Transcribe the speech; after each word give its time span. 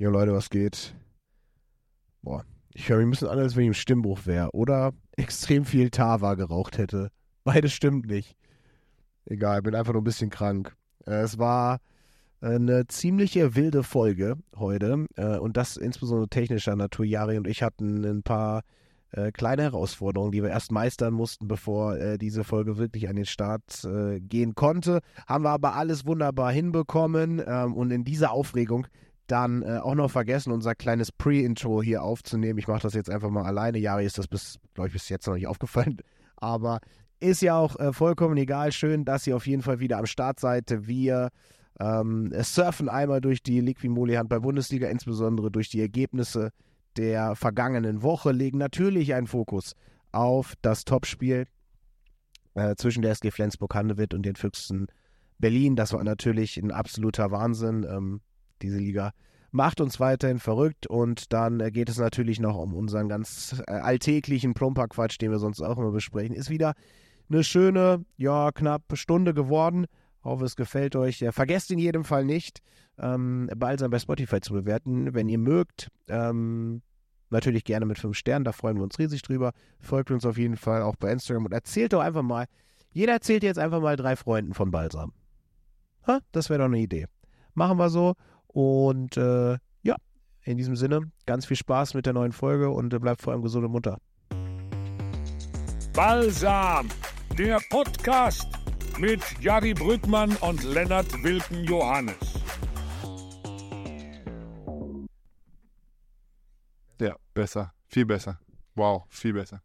Jo 0.00 0.08
Leute, 0.08 0.32
was 0.32 0.48
geht? 0.48 0.94
Boah, 2.22 2.42
ich 2.72 2.88
höre 2.88 2.96
mich 2.96 3.06
ein 3.06 3.10
bisschen 3.10 3.28
an, 3.28 3.38
als 3.38 3.54
wenn 3.54 3.64
ich 3.64 3.68
im 3.68 3.74
Stimmbruch 3.74 4.24
wäre. 4.24 4.48
Oder 4.54 4.92
extrem 5.18 5.66
viel 5.66 5.90
Tava 5.90 6.36
geraucht 6.36 6.78
hätte. 6.78 7.10
Beides 7.44 7.74
stimmt 7.74 8.06
nicht. 8.06 8.34
Egal, 9.26 9.60
bin 9.60 9.74
einfach 9.74 9.92
nur 9.92 10.00
ein 10.00 10.04
bisschen 10.06 10.30
krank. 10.30 10.74
Äh, 11.06 11.20
es 11.20 11.36
war 11.36 11.80
eine 12.40 12.86
ziemliche 12.86 13.54
wilde 13.56 13.82
Folge 13.82 14.36
heute. 14.56 15.04
Äh, 15.16 15.36
und 15.36 15.58
das 15.58 15.76
insbesondere 15.76 16.30
technischer 16.30 16.76
Natur. 16.76 17.04
Jari 17.04 17.36
und 17.36 17.46
ich 17.46 17.62
hatten 17.62 18.02
ein 18.02 18.22
paar 18.22 18.62
äh, 19.10 19.32
kleine 19.32 19.64
Herausforderungen, 19.64 20.32
die 20.32 20.42
wir 20.42 20.48
erst 20.48 20.72
meistern 20.72 21.12
mussten, 21.12 21.46
bevor 21.46 22.16
diese 22.16 22.42
Folge 22.42 22.78
wirklich 22.78 23.06
an 23.10 23.16
den 23.16 23.26
Start 23.26 23.86
gehen 24.20 24.54
konnte. 24.54 25.00
Haben 25.26 25.44
wir 25.44 25.50
aber 25.50 25.74
alles 25.74 26.06
wunderbar 26.06 26.52
hinbekommen 26.52 27.42
ähm, 27.46 27.74
und 27.74 27.90
in 27.90 28.04
dieser 28.04 28.32
Aufregung 28.32 28.86
dann 29.30 29.62
äh, 29.62 29.78
auch 29.78 29.94
noch 29.94 30.10
vergessen, 30.10 30.52
unser 30.52 30.74
kleines 30.74 31.12
Pre-Intro 31.12 31.82
hier 31.82 32.02
aufzunehmen. 32.02 32.58
Ich 32.58 32.68
mache 32.68 32.82
das 32.82 32.94
jetzt 32.94 33.10
einfach 33.10 33.30
mal 33.30 33.44
alleine. 33.44 33.78
Jari 33.78 34.04
ist 34.04 34.18
das 34.18 34.28
bis, 34.28 34.58
glaube 34.74 34.88
ich, 34.88 34.92
bis 34.92 35.08
jetzt 35.08 35.26
noch 35.26 35.34
nicht 35.34 35.46
aufgefallen. 35.46 35.98
Aber 36.36 36.80
ist 37.20 37.42
ja 37.42 37.56
auch 37.56 37.78
äh, 37.78 37.92
vollkommen 37.92 38.36
egal. 38.36 38.72
Schön, 38.72 39.04
dass 39.04 39.26
ihr 39.26 39.36
auf 39.36 39.46
jeden 39.46 39.62
Fall 39.62 39.80
wieder 39.80 39.98
am 39.98 40.06
Start 40.06 40.40
seid. 40.40 40.74
Wir 40.86 41.30
ähm, 41.78 42.32
surfen 42.42 42.88
einmal 42.88 43.20
durch 43.20 43.42
die 43.42 43.60
Liquimoli 43.60 44.14
Handball-Bundesliga, 44.14 44.88
insbesondere 44.88 45.50
durch 45.50 45.68
die 45.68 45.80
Ergebnisse 45.80 46.50
der 46.96 47.36
vergangenen 47.36 48.02
Woche, 48.02 48.32
legen 48.32 48.58
natürlich 48.58 49.14
einen 49.14 49.26
Fokus 49.26 49.74
auf 50.12 50.54
das 50.62 50.84
Topspiel 50.84 51.46
äh, 52.54 52.74
zwischen 52.76 53.02
der 53.02 53.12
SG 53.12 53.30
Flensburg-Handewitt 53.30 54.12
und 54.12 54.24
den 54.24 54.36
Füchsen 54.36 54.88
Berlin. 55.38 55.76
Das 55.76 55.92
war 55.92 56.02
natürlich 56.02 56.56
ein 56.56 56.72
absoluter 56.72 57.30
Wahnsinn. 57.30 57.86
Ähm, 57.88 58.20
diese 58.62 58.78
Liga 58.78 59.12
macht 59.52 59.80
uns 59.80 59.98
weiterhin 60.00 60.38
verrückt 60.38 60.86
und 60.86 61.32
dann 61.32 61.60
äh, 61.60 61.70
geht 61.70 61.88
es 61.88 61.98
natürlich 61.98 62.40
noch 62.40 62.56
um 62.56 62.74
unseren 62.74 63.08
ganz 63.08 63.62
äh, 63.66 63.72
alltäglichen 63.72 64.54
Plumperquatsch, 64.54 65.20
den 65.20 65.30
wir 65.30 65.38
sonst 65.38 65.60
auch 65.60 65.78
immer 65.78 65.90
besprechen. 65.90 66.34
Ist 66.34 66.50
wieder 66.50 66.74
eine 67.28 67.44
schöne, 67.44 68.04
ja, 68.16 68.52
knapp 68.52 68.82
Stunde 68.94 69.34
geworden. 69.34 69.86
Hoffe, 70.22 70.44
es 70.44 70.56
gefällt 70.56 70.96
euch. 70.96 71.20
Ja, 71.20 71.32
vergesst 71.32 71.70
in 71.70 71.78
jedem 71.78 72.04
Fall 72.04 72.24
nicht, 72.24 72.60
ähm, 72.98 73.48
Balsam 73.56 73.90
bei 73.90 73.98
Spotify 73.98 74.40
zu 74.40 74.52
bewerten, 74.52 75.14
wenn 75.14 75.28
ihr 75.28 75.38
mögt. 75.38 75.88
Ähm, 76.08 76.82
natürlich 77.30 77.64
gerne 77.64 77.86
mit 77.86 77.98
fünf 77.98 78.16
Sternen, 78.16 78.44
da 78.44 78.52
freuen 78.52 78.76
wir 78.76 78.82
uns 78.82 78.98
riesig 78.98 79.22
drüber. 79.22 79.52
Folgt 79.78 80.10
uns 80.10 80.26
auf 80.26 80.36
jeden 80.36 80.56
Fall 80.56 80.82
auch 80.82 80.96
bei 80.96 81.10
Instagram 81.10 81.46
und 81.46 81.52
erzählt 81.52 81.92
doch 81.92 82.00
einfach 82.00 82.22
mal. 82.22 82.46
Jeder 82.92 83.12
erzählt 83.12 83.42
jetzt 83.44 83.58
einfach 83.58 83.80
mal 83.80 83.96
drei 83.96 84.16
Freunden 84.16 84.52
von 84.52 84.70
Balsam. 84.70 85.12
Ha, 86.06 86.20
das 86.32 86.50
wäre 86.50 86.58
doch 86.58 86.66
eine 86.66 86.80
Idee. 86.80 87.06
Machen 87.54 87.78
wir 87.78 87.88
so. 87.88 88.14
Und 88.52 89.16
äh, 89.16 89.58
ja, 89.82 89.96
in 90.42 90.56
diesem 90.56 90.76
Sinne, 90.76 91.10
ganz 91.26 91.46
viel 91.46 91.56
Spaß 91.56 91.94
mit 91.94 92.06
der 92.06 92.12
neuen 92.12 92.32
Folge 92.32 92.70
und 92.70 92.92
äh, 92.92 92.98
bleibt 92.98 93.22
vor 93.22 93.32
allem 93.32 93.42
gesunde 93.42 93.68
Mutter. 93.68 93.98
Balsam, 95.92 96.88
der 97.36 97.60
Podcast 97.70 98.46
mit 98.98 99.20
Jari 99.40 99.74
Brückmann 99.74 100.36
und 100.36 100.62
Lennart 100.64 101.10
Wilken 101.22 101.64
Johannes. 101.64 102.14
Ja, 107.00 107.16
besser. 107.34 107.72
Viel 107.88 108.06
besser. 108.06 108.38
Wow, 108.74 109.04
viel 109.08 109.32
besser. 109.32 109.62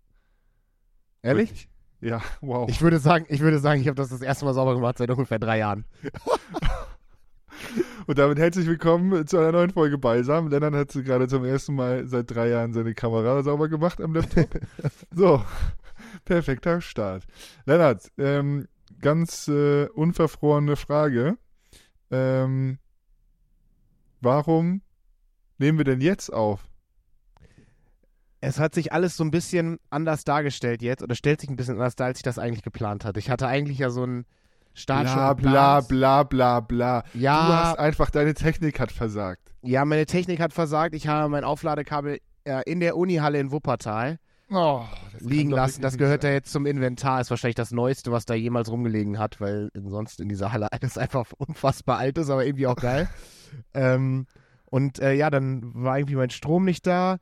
Ehrlich? 1.21 1.49
Wirklich. 1.49 1.69
Ja, 2.01 2.21
wow. 2.41 2.69
Ich 2.69 2.81
würde 2.81 2.99
sagen, 2.99 3.25
ich 3.29 3.41
würde 3.41 3.59
sagen, 3.59 3.81
ich 3.81 3.87
habe 3.87 3.95
das 3.95 4.09
das 4.09 4.21
erste 4.21 4.45
Mal 4.45 4.53
sauber 4.53 4.75
gemacht 4.75 4.97
seit 4.97 5.09
ungefähr 5.09 5.39
drei 5.39 5.59
Jahren. 5.59 5.85
Und 8.07 8.19
damit 8.19 8.37
herzlich 8.37 8.67
willkommen 8.67 9.25
zu 9.25 9.39
einer 9.39 9.51
neuen 9.51 9.71
Folge 9.71 9.97
Balsam. 9.97 10.47
Lennart 10.47 10.75
hat 10.75 10.93
gerade 11.03 11.27
zum 11.27 11.43
ersten 11.43 11.73
Mal 11.73 12.05
seit 12.05 12.29
drei 12.29 12.49
Jahren 12.49 12.71
seine 12.71 12.93
Kamera 12.93 13.41
sauber 13.41 13.67
gemacht 13.67 13.99
am 13.99 14.13
Laptop. 14.13 14.47
so, 15.11 15.43
perfekter 16.23 16.81
Start. 16.81 17.23
Lennart, 17.65 18.11
ähm, 18.19 18.67
ganz 19.01 19.47
äh, 19.47 19.87
unverfrorene 19.87 20.75
Frage. 20.75 21.39
Ähm, 22.11 22.77
warum 24.21 24.83
nehmen 25.57 25.79
wir 25.79 25.85
denn 25.85 26.01
jetzt 26.01 26.31
auf? 26.31 26.69
Es 28.39 28.59
hat 28.59 28.75
sich 28.75 28.93
alles 28.93 29.17
so 29.17 29.23
ein 29.23 29.31
bisschen 29.31 29.79
anders 29.89 30.25
dargestellt 30.25 30.83
jetzt 30.83 31.01
oder 31.01 31.15
stellt 31.15 31.41
sich 31.41 31.49
ein 31.49 31.55
bisschen 31.55 31.77
anders 31.77 31.95
dar, 31.95 32.05
als 32.05 32.19
ich 32.19 32.23
das 32.23 32.37
eigentlich 32.37 32.61
geplant 32.61 33.03
hatte. 33.03 33.17
Ich 33.17 33.31
hatte 33.31 33.47
eigentlich 33.47 33.79
ja 33.79 33.89
so 33.89 34.03
einen 34.03 34.25
Start 34.75 35.05
Bla, 35.05 35.33
bla, 35.33 35.79
bla, 35.79 36.23
bla, 36.23 36.59
bla. 36.59 37.03
Ja. 37.13 37.47
Du 37.47 37.53
hast 37.53 37.79
einfach, 37.79 38.09
deine 38.11 38.33
Technik 38.33 38.79
hat 38.79 38.91
versagt. 38.91 39.53
Ja, 39.61 39.85
meine 39.85 40.05
Technik 40.05 40.39
hat 40.41 40.53
versagt. 40.53 40.93
Ich 40.93 41.07
habe 41.07 41.29
mein 41.29 41.43
Aufladekabel 41.45 42.19
äh, 42.43 42.61
in 42.69 42.81
der 42.81 42.97
Unihalle 42.97 43.39
in 43.39 43.51
Wuppertal 43.51 44.19
Oh, 44.51 44.83
liegen 45.19 45.49
lassen. 45.49 45.81
Das 45.81 45.97
gehört 45.97 46.23
ja 46.23 46.29
sein. 46.29 46.35
jetzt 46.35 46.51
zum 46.51 46.65
Inventar. 46.65 47.19
Ist 47.19 47.31
wahrscheinlich 47.31 47.55
das 47.55 47.71
Neueste, 47.71 48.11
was 48.11 48.25
da 48.25 48.35
jemals 48.35 48.69
rumgelegen 48.69 49.17
hat, 49.17 49.41
weil 49.41 49.71
sonst 49.73 50.19
in 50.19 50.29
dieser 50.29 50.51
Halle 50.51 50.71
alles 50.71 50.97
einfach 50.97 51.25
unfassbar 51.37 51.97
alt 51.97 52.17
ist, 52.17 52.29
aber 52.29 52.45
irgendwie 52.45 52.67
auch 52.67 52.75
geil. 52.75 53.09
ähm, 53.73 54.27
und 54.65 54.99
äh, 54.99 55.13
ja, 55.13 55.29
dann 55.29 55.71
war 55.73 55.97
irgendwie 55.97 56.15
mein 56.15 56.29
Strom 56.29 56.65
nicht 56.65 56.85
da. 56.85 57.17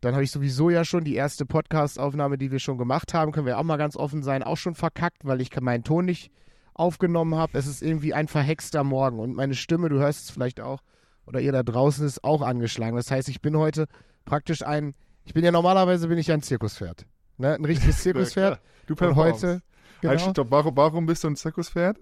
Dann 0.00 0.12
habe 0.14 0.24
ich 0.24 0.30
sowieso 0.30 0.68
ja 0.68 0.84
schon 0.84 1.04
die 1.04 1.14
erste 1.14 1.46
Podcast-Aufnahme, 1.46 2.36
die 2.36 2.50
wir 2.50 2.58
schon 2.58 2.76
gemacht 2.76 3.14
haben, 3.14 3.32
können 3.32 3.46
wir 3.46 3.58
auch 3.58 3.62
mal 3.62 3.78
ganz 3.78 3.96
offen 3.96 4.22
sein, 4.22 4.42
auch 4.42 4.56
schon 4.56 4.74
verkackt, 4.74 5.24
weil 5.24 5.40
ich 5.40 5.58
meinen 5.60 5.84
Ton 5.84 6.04
nicht 6.04 6.30
aufgenommen 6.78 7.34
habe. 7.34 7.58
Es 7.58 7.66
ist 7.66 7.82
irgendwie 7.82 8.14
ein 8.14 8.28
verhexter 8.28 8.84
Morgen 8.84 9.18
und 9.18 9.34
meine 9.34 9.54
Stimme, 9.54 9.88
du 9.88 9.98
hörst 9.98 10.24
es 10.24 10.30
vielleicht 10.30 10.60
auch, 10.60 10.82
oder 11.26 11.40
ihr 11.40 11.52
da 11.52 11.62
draußen 11.62 12.06
ist 12.06 12.22
auch 12.24 12.42
angeschlagen. 12.42 12.96
Das 12.96 13.10
heißt, 13.10 13.28
ich 13.28 13.40
bin 13.40 13.56
heute 13.56 13.86
praktisch 14.24 14.62
ein, 14.62 14.94
ich 15.24 15.34
bin 15.34 15.44
ja 15.44 15.50
normalerweise 15.52 16.06
bin 16.08 16.18
ich 16.18 16.30
ein 16.30 16.42
Zirkuspferd. 16.42 17.06
Ne? 17.38 17.54
Ein 17.54 17.64
richtiges 17.64 17.98
Zirkuspferd. 18.02 18.60
Du 18.86 18.94
Und 18.94 19.16
heute, 19.16 19.62
Halt, 20.04 20.20
genau. 20.20 20.30
stopp, 20.30 20.50
warum, 20.50 20.76
warum 20.76 21.06
bist 21.06 21.24
du 21.24 21.28
ein 21.28 21.36
Zirkuspferd? 21.36 21.98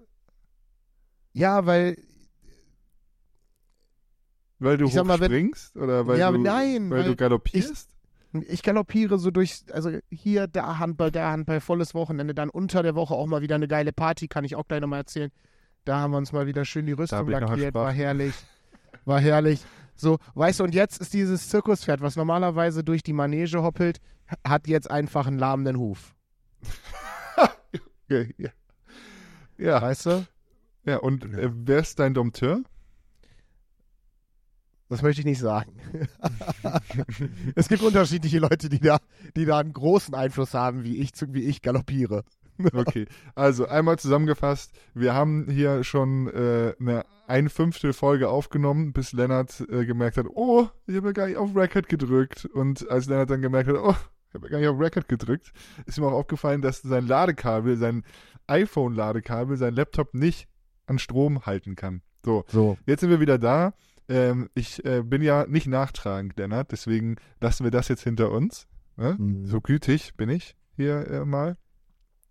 Ja, 1.33 1.65
weil, 1.65 1.97
Weil 4.59 4.77
du 4.77 4.87
sag 4.87 5.05
mal, 5.05 5.19
wenn- 5.19 5.31
hochspringst? 5.31 5.75
Oder 5.75 6.07
weil 6.07 6.19
Ja, 6.19 6.31
du, 6.31 6.37
nein, 6.37 6.89
weil, 6.89 6.99
weil 6.99 7.09
du 7.09 7.15
galoppierst? 7.15 7.89
Ich 8.43 8.63
galoppiere 8.63 9.17
so 9.17 9.31
durch, 9.31 9.63
also 9.71 9.91
hier 10.09 10.47
da 10.47 10.79
Handball, 10.79 11.11
da 11.11 11.31
Handball, 11.31 11.61
volles 11.61 11.93
Wochenende, 11.93 12.33
dann 12.33 12.49
unter 12.49 12.83
der 12.83 12.95
Woche 12.95 13.13
auch 13.13 13.27
mal 13.27 13.41
wieder 13.41 13.55
eine 13.55 13.67
geile 13.67 13.93
Party, 13.93 14.27
kann 14.27 14.43
ich 14.43 14.55
auch 14.55 14.67
gleich 14.67 14.81
nochmal 14.81 14.99
erzählen. 14.99 15.31
Da 15.85 15.99
haben 15.99 16.11
wir 16.11 16.17
uns 16.17 16.31
mal 16.31 16.47
wieder 16.47 16.65
schön 16.65 16.85
die 16.85 16.93
Rüstung 16.93 17.29
lackiert, 17.29 17.73
war 17.73 17.91
herrlich. 17.91 18.33
War 19.05 19.19
herrlich. 19.19 19.63
So, 19.95 20.17
weißt 20.33 20.59
du, 20.59 20.63
und 20.65 20.73
jetzt 20.73 20.99
ist 20.99 21.13
dieses 21.13 21.49
Zirkuspferd, 21.49 22.01
was 22.01 22.15
normalerweise 22.15 22.83
durch 22.83 23.03
die 23.03 23.13
Manege 23.13 23.61
hoppelt, 23.61 23.99
hat 24.45 24.67
jetzt 24.67 24.89
einfach 24.89 25.27
einen 25.27 25.39
lahmenden 25.39 25.77
Huf. 25.77 26.15
ja, 28.09 28.23
ja. 28.37 28.49
ja, 29.57 29.81
Weißt 29.81 30.07
du? 30.07 30.25
ja, 30.85 30.97
und 30.97 31.25
äh, 31.25 31.49
wer 31.53 31.79
ist 31.79 31.99
dein 31.99 32.13
Dompteur? 32.13 32.61
Das 34.89 35.01
möchte 35.01 35.21
ich 35.21 35.25
nicht 35.25 35.39
sagen. 35.39 35.73
es 37.55 37.67
gibt 37.67 37.81
unterschiedliche 37.81 38.39
Leute, 38.39 38.69
die 38.69 38.79
da, 38.79 38.99
die 39.35 39.45
da 39.45 39.59
einen 39.59 39.73
großen 39.73 40.13
Einfluss 40.13 40.53
haben, 40.53 40.83
wie 40.83 40.97
ich, 40.97 41.11
wie 41.29 41.43
ich 41.43 41.61
galoppiere. 41.61 42.23
Okay, 42.73 43.05
also 43.35 43.67
einmal 43.67 43.99
zusammengefasst, 43.99 44.71
wir 44.93 45.13
haben 45.13 45.49
hier 45.49 45.83
schon 45.83 46.29
äh, 46.29 46.73
eine 46.79 47.03
ein 47.27 47.49
Fünftel 47.49 47.93
Folge 47.93 48.29
aufgenommen, 48.29 48.93
bis 48.93 49.11
Lennart 49.13 49.61
äh, 49.69 49.85
gemerkt 49.85 50.17
hat, 50.17 50.27
oh, 50.33 50.67
ich 50.87 50.95
habe 50.95 51.07
ja 51.07 51.13
gar 51.13 51.27
nicht 51.27 51.37
auf 51.37 51.55
Record 51.55 51.89
gedrückt. 51.89 52.45
Und 52.45 52.89
als 52.89 53.07
Lennart 53.07 53.29
dann 53.29 53.41
gemerkt 53.41 53.69
hat, 53.69 53.77
oh, 53.77 53.95
ich 54.29 54.33
habe 54.35 54.47
ja 54.47 54.51
gar 54.51 54.59
nicht 54.59 54.67
auf 54.67 54.79
Record 54.79 55.07
gedrückt, 55.07 55.51
ist 55.85 55.97
ihm 55.97 56.03
auch 56.03 56.11
aufgefallen, 56.11 56.61
dass 56.61 56.81
sein 56.81 57.07
Ladekabel, 57.07 57.77
sein 57.77 58.03
iPhone-Ladekabel, 58.47 59.57
sein 59.57 59.73
Laptop 59.73 60.13
nicht 60.13 60.47
an 60.85 60.99
Strom 60.99 61.45
halten 61.45 61.75
kann. 61.75 62.01
So, 62.23 62.43
So. 62.47 62.77
Jetzt 62.85 63.01
sind 63.01 63.09
wir 63.09 63.19
wieder 63.19 63.37
da. 63.37 63.73
Ähm, 64.07 64.49
ich 64.53 64.83
äh, 64.85 65.01
bin 65.03 65.21
ja 65.21 65.45
nicht 65.47 65.67
nachtragend, 65.67 66.37
Lennart, 66.37 66.71
deswegen 66.71 67.15
lassen 67.41 67.63
wir 67.63 67.71
das 67.71 67.87
jetzt 67.87 68.03
hinter 68.03 68.31
uns. 68.31 68.67
Ne? 68.97 69.15
Mhm. 69.17 69.45
So 69.45 69.61
gütig 69.61 70.15
bin 70.15 70.29
ich 70.29 70.55
hier 70.75 71.07
äh, 71.07 71.25
mal. 71.25 71.57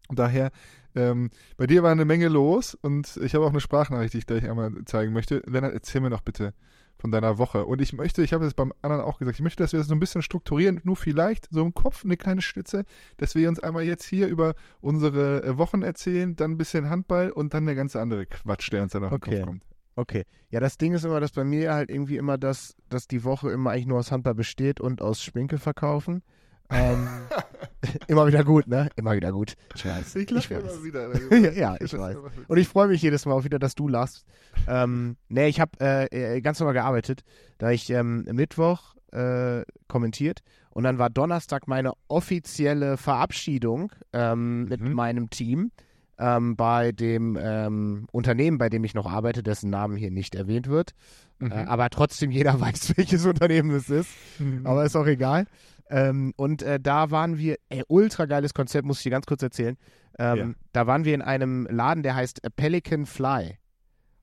Und 0.08 0.18
daher, 0.18 0.50
ähm, 0.94 1.30
bei 1.56 1.66
dir 1.66 1.82
war 1.82 1.90
eine 1.90 2.04
Menge 2.04 2.28
los 2.28 2.74
und 2.74 3.16
ich 3.22 3.34
habe 3.34 3.44
auch 3.44 3.50
eine 3.50 3.60
Sprachnachricht, 3.60 4.14
die 4.14 4.18
ich 4.18 4.26
gleich 4.26 4.48
einmal 4.48 4.72
zeigen 4.84 5.12
möchte. 5.12 5.42
Lennart, 5.46 5.72
erzähl 5.72 6.00
mir 6.00 6.10
noch 6.10 6.20
bitte 6.20 6.54
von 6.98 7.10
deiner 7.10 7.38
Woche. 7.38 7.64
Und 7.66 7.80
ich 7.80 7.92
möchte, 7.92 8.22
ich 8.22 8.32
habe 8.32 8.44
es 8.46 8.54
beim 8.54 8.72
anderen 8.82 9.02
auch 9.02 9.18
gesagt, 9.18 9.36
ich 9.36 9.42
möchte, 9.42 9.62
dass 9.62 9.72
wir 9.72 9.78
das 9.78 9.88
so 9.88 9.94
ein 9.94 10.00
bisschen 10.00 10.22
strukturieren, 10.22 10.80
nur 10.84 10.96
vielleicht 10.96 11.48
so 11.50 11.62
im 11.62 11.74
Kopf 11.74 12.04
eine 12.04 12.16
kleine 12.16 12.42
Stütze, 12.42 12.84
dass 13.16 13.34
wir 13.34 13.48
uns 13.48 13.60
einmal 13.60 13.82
jetzt 13.82 14.04
hier 14.04 14.28
über 14.28 14.54
unsere 14.80 15.42
äh, 15.42 15.58
Wochen 15.58 15.82
erzählen, 15.82 16.36
dann 16.36 16.52
ein 16.52 16.56
bisschen 16.56 16.88
Handball 16.88 17.30
und 17.30 17.52
dann 17.52 17.66
der 17.66 17.74
ganze 17.74 18.00
andere 18.00 18.26
Quatsch, 18.26 18.70
der 18.72 18.82
uns 18.82 18.92
dann 18.92 19.02
noch 19.02 19.12
in 19.12 19.18
den 19.18 19.22
Okay. 19.22 19.38
Kopf 19.40 19.46
kommt. 19.46 19.64
Okay. 19.96 20.24
Ja, 20.50 20.60
das 20.60 20.76
Ding 20.78 20.92
ist 20.94 21.04
immer, 21.04 21.20
dass 21.20 21.32
bei 21.32 21.44
mir 21.44 21.72
halt 21.74 21.90
irgendwie 21.90 22.16
immer 22.16 22.36
das, 22.38 22.74
dass 22.88 23.06
die 23.06 23.22
Woche 23.24 23.50
immer 23.50 23.70
eigentlich 23.70 23.86
nur 23.86 23.98
aus 23.98 24.10
Handball 24.10 24.34
besteht 24.34 24.80
und 24.80 25.02
aus 25.02 25.22
Schminke 25.22 25.58
verkaufen. 25.58 26.22
Ähm, 26.70 27.06
immer 28.08 28.26
wieder 28.26 28.42
gut, 28.44 28.66
ne? 28.66 28.88
Immer 28.96 29.14
wieder 29.14 29.30
gut. 29.32 29.54
Ich 29.74 29.84
weiß. 29.84 30.16
Ich 30.16 30.30
lache 30.30 30.56
weiß. 30.62 30.74
immer 30.76 30.84
wieder. 30.84 31.36
ja, 31.38 31.50
ja, 31.52 31.76
ich 31.80 31.92
weiß. 31.96 32.16
Und 32.48 32.56
ich 32.58 32.68
freue 32.68 32.88
mich 32.88 33.02
jedes 33.02 33.26
Mal 33.26 33.34
auch 33.34 33.44
wieder, 33.44 33.58
dass 33.58 33.74
du 33.74 33.86
lachst. 33.88 34.24
Ähm, 34.66 35.16
nee, 35.28 35.48
ich 35.48 35.60
habe 35.60 35.72
äh, 35.80 36.40
ganz 36.40 36.58
normal 36.60 36.74
gearbeitet, 36.74 37.22
da 37.58 37.70
ich 37.70 37.90
ähm, 37.90 38.24
Mittwoch 38.32 38.94
äh, 39.12 39.62
kommentiert 39.88 40.40
und 40.70 40.82
dann 40.84 40.98
war 40.98 41.08
Donnerstag 41.10 41.68
meine 41.68 41.92
offizielle 42.08 42.96
Verabschiedung 42.96 43.92
ähm, 44.12 44.64
mit 44.64 44.80
Mhm. 44.80 44.92
meinem 44.92 45.30
Team 45.30 45.70
ähm, 46.18 46.56
bei 46.56 46.92
dem 46.92 47.36
ähm, 47.40 48.06
Unternehmen, 48.12 48.58
bei 48.58 48.68
dem 48.68 48.84
ich 48.84 48.94
noch 48.94 49.10
arbeite, 49.10 49.42
dessen 49.42 49.70
Namen 49.70 49.96
hier 49.96 50.10
nicht 50.10 50.34
erwähnt 50.34 50.68
wird. 50.68 50.92
Mhm. 51.38 51.50
Äh, 51.52 51.64
aber 51.64 51.90
trotzdem 51.90 52.30
jeder 52.30 52.60
weiß, 52.60 52.96
welches 52.96 53.26
Unternehmen 53.26 53.70
es 53.72 53.90
ist. 53.90 54.10
Mhm. 54.38 54.66
Aber 54.66 54.84
ist 54.84 54.96
auch 54.96 55.06
egal. 55.06 55.46
Ähm, 55.90 56.32
und 56.36 56.62
äh, 56.62 56.80
da 56.80 57.10
waren 57.10 57.36
wir, 57.38 57.56
ey, 57.68 57.82
ultra 57.88 58.24
geiles 58.26 58.54
Konzept, 58.54 58.86
muss 58.86 58.98
ich 58.98 59.02
dir 59.04 59.10
ganz 59.10 59.26
kurz 59.26 59.42
erzählen. 59.42 59.76
Ähm, 60.18 60.36
Ja. 60.38 60.50
Da 60.72 60.86
waren 60.86 61.04
wir 61.04 61.14
in 61.14 61.22
einem 61.22 61.66
Laden, 61.70 62.02
der 62.02 62.14
heißt 62.14 62.42
äh, 62.44 62.50
Pelican 62.50 63.04
Fly. 63.06 63.58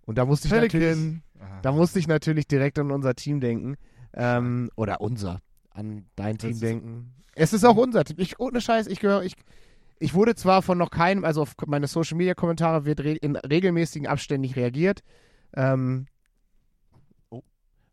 Und 0.06 0.18
da 0.18 0.26
musste 0.26 0.48
ich 0.48 0.54
natürlich, 0.54 1.22
da 1.62 1.72
musste 1.72 2.00
ich 2.00 2.08
natürlich 2.08 2.48
direkt 2.48 2.80
an 2.80 2.92
unser 2.92 3.14
Team 3.16 3.40
denken. 3.40 3.76
Ähm, 4.14 4.70
oder 4.76 5.00
unser, 5.02 5.40
an 5.70 6.06
dein 6.16 6.38
Team 6.38 6.50
Das 6.50 6.56
ist- 6.58 6.64
denken. 6.64 7.14
Es 7.34 7.54
ist 7.54 7.64
auch 7.64 7.78
unser 7.78 8.04
Team. 8.04 8.18
Ich, 8.20 8.40
ohne 8.42 8.60
Scheiß, 8.60 8.88
ich 8.88 9.00
gehöre, 9.00 9.24
ich, 9.24 9.36
ich 10.02 10.16
wurde 10.16 10.34
zwar 10.36 10.64
von 10.64 10.80
noch 10.80 10.90
keinem, 10.90 11.24
also 11.24 11.44
auf 11.44 11.54
meine 11.68 11.86
Social 11.86 12.18
Media 12.18 12.34
Kommentare 12.34 12.86
wird 12.86 13.02
re 13.02 13.12
in 13.12 13.36
regelmäßigen 13.36 14.08
Abständen 14.08 14.42
nicht 14.42 14.56
reagiert. 14.56 15.02
Ähm, 15.56 16.08
oh. 17.30 17.44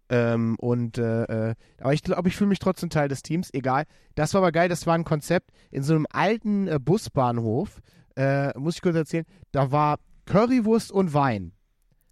ähm, 0.08 0.56
und 0.58 0.96
äh, 0.96 1.50
äh, 1.50 1.55
aber 1.78 1.93
ich 1.93 2.02
glaube, 2.02 2.28
ich 2.28 2.37
fühle 2.37 2.49
mich 2.49 2.60
trotzdem 2.60 2.88
Teil 2.88 3.08
des 3.08 3.22
Teams, 3.22 3.52
egal. 3.52 3.84
Das 4.14 4.32
war 4.32 4.40
aber 4.40 4.52
geil, 4.52 4.70
das 4.70 4.87
war 4.87 4.94
ein 4.94 5.05
Konzept 5.05 5.50
in 5.70 5.82
so 5.82 5.94
einem 5.94 6.06
alten 6.10 6.66
äh, 6.66 6.78
Busbahnhof, 6.81 7.81
äh, 8.16 8.58
muss 8.58 8.76
ich 8.76 8.82
kurz 8.82 8.96
erzählen, 8.96 9.26
da 9.52 9.70
war 9.70 9.99
Currywurst 10.25 10.90
und 10.90 11.12
Wein. 11.12 11.52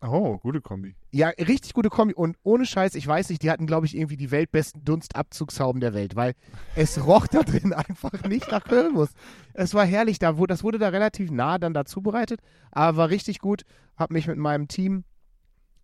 Oh, 0.02 0.38
gute 0.38 0.60
Kombi. 0.60 0.94
Ja, 1.10 1.28
richtig 1.28 1.72
gute 1.72 1.88
Kombi. 1.88 2.14
Und 2.14 2.36
ohne 2.42 2.66
Scheiß, 2.66 2.94
ich 2.94 3.06
weiß 3.06 3.30
nicht, 3.30 3.42
die 3.42 3.50
hatten, 3.50 3.66
glaube 3.66 3.86
ich, 3.86 3.96
irgendwie 3.96 4.16
die 4.16 4.30
weltbesten 4.30 4.84
Dunstabzugshauben 4.84 5.80
der 5.80 5.94
Welt, 5.94 6.16
weil 6.16 6.34
es 6.74 7.04
roch 7.06 7.26
da 7.26 7.42
drin 7.42 7.72
einfach 7.72 8.12
nicht 8.24 8.50
nach 8.50 8.62
Currywurst. 8.64 9.14
Es 9.54 9.72
war 9.74 9.86
herrlich, 9.86 10.18
da, 10.18 10.36
wo, 10.38 10.46
das 10.46 10.62
wurde 10.62 10.78
da 10.78 10.88
relativ 10.88 11.30
nah 11.30 11.58
dann 11.58 11.72
da 11.72 11.84
zubereitet, 11.86 12.40
aber 12.70 12.96
war 12.98 13.08
richtig 13.10 13.38
gut. 13.38 13.62
Hab 13.96 14.10
mich 14.10 14.26
mit 14.26 14.36
meinem 14.36 14.68
Team 14.68 15.04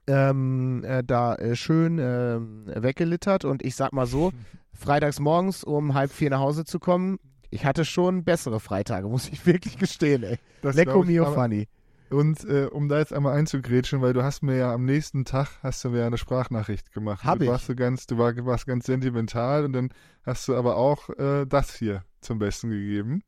ähm, 0.07 0.85
äh, 0.85 1.03
da 1.03 1.35
äh, 1.37 1.57
schön 1.57 1.99
ähm, 1.99 2.67
weggelittert 2.67 3.45
und 3.45 3.63
ich 3.65 3.77
sag 3.77 3.93
mal 3.93 4.07
so, 4.07 4.33
freitags 4.75 5.21
morgens 5.21 5.65
um 5.65 5.95
halb 5.95 6.11
vier 6.11 6.31
nach 6.31 6.41
Hause 6.41 6.65
zu 6.65 6.79
kommen, 6.79 7.19
ich 7.51 7.65
hatte 7.65 7.85
schon 7.85 8.25
bessere 8.25 8.61
Freitage, 8.61 9.09
muss 9.09 9.29
ich 9.29 9.47
wirklich 9.47 9.79
gestehen, 9.79 10.23
ey. 10.23 10.39
Das 10.61 10.77
Lecco 10.77 11.03
mio 11.03 11.27
aber- 11.27 11.35
funny. 11.35 11.69
Und 12.13 12.45
äh, 12.45 12.67
um 12.67 12.89
da 12.89 12.99
jetzt 12.99 13.15
einmal 13.15 13.35
einzugrätschen, 13.35 14.03
weil 14.03 14.13
du 14.13 14.23
hast 14.23 14.43
mir 14.43 14.57
ja 14.57 14.75
am 14.75 14.85
nächsten 14.85 15.25
Tag 15.25 15.49
hast 15.63 15.83
du 15.83 15.89
mir 15.89 16.01
ja 16.01 16.07
eine 16.07 16.19
Sprachnachricht 16.19 16.93
gemacht. 16.93 17.25
Hab 17.25 17.39
du 17.39 17.47
ich. 17.47 17.51
Warst 17.51 17.71
du 17.71 17.75
ganz, 17.75 18.07
du 18.07 18.19
war, 18.19 18.37
warst 18.45 18.67
ganz 18.67 18.85
sentimental 18.85 19.65
und 19.65 19.73
dann 19.73 19.89
hast 20.27 20.47
du 20.47 20.55
aber 20.55 20.77
auch 20.77 21.09
äh, 21.19 21.47
das 21.47 21.75
hier 21.75 22.05
zum 22.21 22.39
Besten 22.39 22.69
gegeben. 22.69 23.23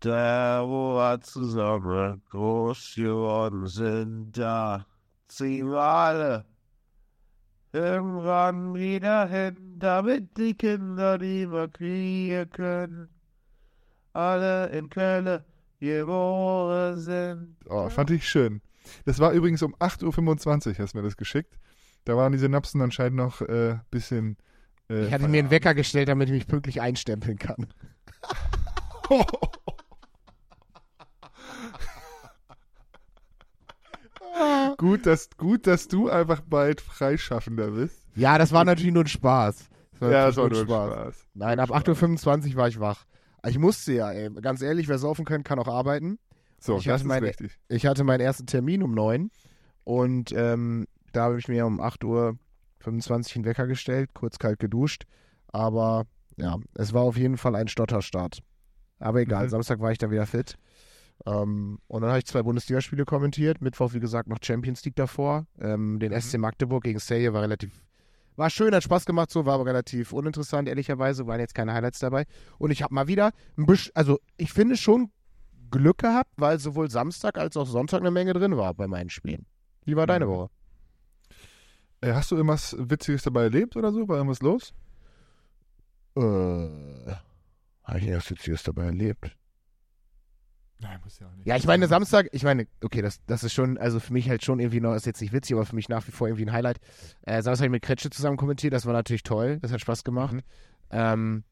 Da, 0.00 0.64
wo 0.66 0.96
wir 0.96 1.20
zusammen 1.20 2.22
groß 2.30 2.94
geworden 2.96 3.68
sind, 3.68 4.36
da 4.36 4.84
ziehen 5.28 5.70
wir 5.70 5.80
alle 5.80 6.44
irgendwann 7.72 8.74
wieder 8.74 9.26
hin, 9.26 9.76
damit 9.78 10.36
die 10.36 10.54
Kinder 10.54 11.18
die 11.18 11.48
wir 11.48 11.68
kriegen 11.68 12.50
können, 12.50 13.08
alle 14.12 14.66
in 14.70 14.90
Quelle 14.90 15.44
geboren 15.82 16.98
sind. 16.98 17.56
Oh, 17.68 17.88
fand 17.90 18.10
ich 18.10 18.28
schön. 18.28 18.62
Das 19.04 19.18
war 19.18 19.32
übrigens 19.32 19.62
um 19.62 19.74
8.25 19.76 20.68
Uhr, 20.68 20.74
hast 20.78 20.94
du 20.94 20.98
mir 20.98 21.04
das 21.04 21.16
geschickt. 21.16 21.58
Da 22.04 22.16
waren 22.16 22.32
die 22.32 22.38
Synapsen 22.38 22.80
anscheinend 22.80 23.16
noch 23.16 23.40
ein 23.40 23.48
äh, 23.48 23.78
bisschen. 23.90 24.36
Äh, 24.88 25.06
Ich 25.06 25.12
hatte 25.12 25.28
mir 25.28 25.40
einen 25.40 25.50
Wecker 25.50 25.74
gestellt, 25.74 26.08
damit 26.08 26.28
ich 26.28 26.34
mich 26.34 26.46
pünktlich 26.46 26.80
einstempeln 26.80 27.38
kann. 27.38 27.66
gut, 34.78 35.06
dass, 35.06 35.30
gut, 35.36 35.66
dass 35.66 35.88
du 35.88 36.08
einfach 36.08 36.40
bald 36.40 36.80
Freischaffender 36.80 37.72
bist. 37.72 38.06
Ja, 38.14 38.38
das 38.38 38.52
war 38.52 38.64
natürlich 38.64 38.92
nur 38.92 39.04
ein 39.04 39.08
Spaß. 39.08 39.68
Das 40.00 40.10
Ja, 40.10 40.26
das 40.26 40.36
war 40.36 40.48
nur 40.48 40.60
ein 40.60 40.66
Spaß. 40.66 41.26
Nein, 41.34 41.60
ab 41.60 41.70
8.25 41.70 42.50
Uhr 42.50 42.56
war 42.56 42.68
ich 42.68 42.80
wach. 42.80 43.04
Ich 43.46 43.58
musste 43.58 43.92
ja, 43.92 44.10
ey. 44.12 44.30
Ganz 44.40 44.62
ehrlich, 44.62 44.88
wer 44.88 44.98
saufen 44.98 45.24
kann, 45.24 45.42
kann 45.44 45.58
auch 45.58 45.68
arbeiten. 45.68 46.18
So, 46.60 46.76
Ich 46.78 46.84
das 46.84 46.92
hatte 46.94 47.02
ist 47.02 47.08
meine- 47.08 47.26
richtig. 47.26 47.58
Ich 47.68 47.86
hatte 47.86 48.04
meinen 48.04 48.20
ersten 48.20 48.46
Termin 48.46 48.82
um 48.82 48.94
9 48.94 49.30
und 49.84 50.32
ähm, 50.32 50.86
da 51.12 51.24
habe 51.24 51.38
ich 51.38 51.48
mir 51.48 51.66
um 51.66 51.80
8.25 51.80 52.04
Uhr 52.06 52.36
einen 53.36 53.44
Wecker 53.44 53.66
gestellt, 53.66 54.10
kurz 54.14 54.38
kalt 54.38 54.58
geduscht. 54.60 55.04
Aber 55.48 56.06
ja, 56.36 56.58
es 56.74 56.92
war 56.92 57.02
auf 57.02 57.16
jeden 57.16 57.36
Fall 57.36 57.56
ein 57.56 57.68
Stotterstart. 57.68 58.38
Aber 59.00 59.20
egal, 59.20 59.46
Mhm. 59.46 59.50
Samstag 59.50 59.80
war 59.80 59.90
ich 59.92 59.98
dann 59.98 60.10
wieder 60.12 60.26
fit. 60.26 60.56
Ähm, 61.26 61.78
und 61.88 62.00
dann 62.02 62.10
habe 62.10 62.18
ich 62.20 62.26
zwei 62.26 62.42
Bundesligaspiele 62.42 63.04
kommentiert. 63.04 63.60
Mittwoch, 63.60 63.92
wie 63.92 64.00
gesagt, 64.00 64.28
noch 64.28 64.38
Champions 64.42 64.84
League 64.84 64.96
davor. 64.96 65.46
Ähm, 65.60 65.98
den 65.98 66.12
Mhm. 66.12 66.16
SC 66.20 66.38
Magdeburg 66.38 66.84
gegen 66.84 66.98
Seye 67.00 67.32
war 67.32 67.42
relativ. 67.42 67.72
War 68.36 68.48
schön, 68.50 68.74
hat 68.74 68.82
Spaß 68.82 69.04
gemacht, 69.04 69.30
so 69.30 69.44
war 69.44 69.54
aber 69.54 69.66
relativ 69.66 70.12
uninteressant, 70.12 70.68
ehrlicherweise. 70.68 71.26
Waren 71.26 71.40
jetzt 71.40 71.54
keine 71.54 71.74
Highlights 71.74 71.98
dabei. 71.98 72.24
Und 72.58 72.70
ich 72.70 72.82
habe 72.82 72.94
mal 72.94 73.06
wieder 73.06 73.32
ein 73.58 73.66
bisschen, 73.66 73.94
also 73.94 74.18
ich 74.36 74.52
finde 74.52 74.76
schon 74.76 75.10
Glück 75.70 75.98
gehabt, 75.98 76.30
weil 76.36 76.58
sowohl 76.58 76.90
Samstag 76.90 77.38
als 77.38 77.56
auch 77.56 77.66
Sonntag 77.66 78.00
eine 78.00 78.10
Menge 78.10 78.32
drin 78.32 78.56
war 78.56 78.74
bei 78.74 78.86
meinen 78.86 79.10
Spielen. 79.10 79.46
Wie 79.84 79.96
war 79.96 80.06
deine 80.06 80.26
Mhm. 80.26 80.30
Woche? 80.30 80.50
Äh, 82.00 82.12
hast 82.14 82.30
du 82.30 82.36
irgendwas 82.36 82.76
Witziges 82.78 83.22
dabei 83.22 83.44
erlebt 83.44 83.76
oder 83.76 83.92
so? 83.92 84.08
War 84.08 84.16
irgendwas 84.16 84.40
los? 84.42 84.74
Äh, 86.16 86.20
habe 87.84 87.98
ich 87.98 88.04
nichts 88.04 88.30
Witziges 88.30 88.62
dabei 88.62 88.86
erlebt? 88.86 89.36
Nein, 90.82 90.98
muss 91.04 91.18
ja 91.20 91.28
auch 91.28 91.34
nicht. 91.36 91.46
Ja, 91.46 91.56
ich 91.56 91.66
meine, 91.66 91.86
Samstag, 91.86 92.28
ich 92.32 92.42
meine, 92.42 92.66
okay, 92.82 93.02
das, 93.02 93.20
das 93.26 93.44
ist 93.44 93.52
schon, 93.52 93.78
also 93.78 94.00
für 94.00 94.12
mich 94.12 94.28
halt 94.28 94.44
schon 94.44 94.58
irgendwie 94.58 94.80
noch, 94.80 94.94
ist 94.94 95.06
jetzt 95.06 95.20
nicht 95.20 95.32
witzig, 95.32 95.54
aber 95.54 95.64
für 95.64 95.76
mich 95.76 95.88
nach 95.88 96.06
wie 96.08 96.10
vor 96.10 96.26
irgendwie 96.26 96.46
ein 96.46 96.52
Highlight. 96.52 96.78
Äh, 97.22 97.40
Samstag 97.42 97.64
habe 97.64 97.66
ich 97.66 97.72
mit 97.72 97.82
Kretsche 97.82 98.10
zusammen 98.10 98.36
kommentiert, 98.36 98.72
das 98.72 98.84
war 98.84 98.92
natürlich 98.92 99.22
toll, 99.22 99.58
das 99.60 99.72
hat 99.72 99.80
Spaß 99.80 100.02
gemacht. 100.02 100.34
Mhm. 100.34 100.42
Ähm, 100.90 101.44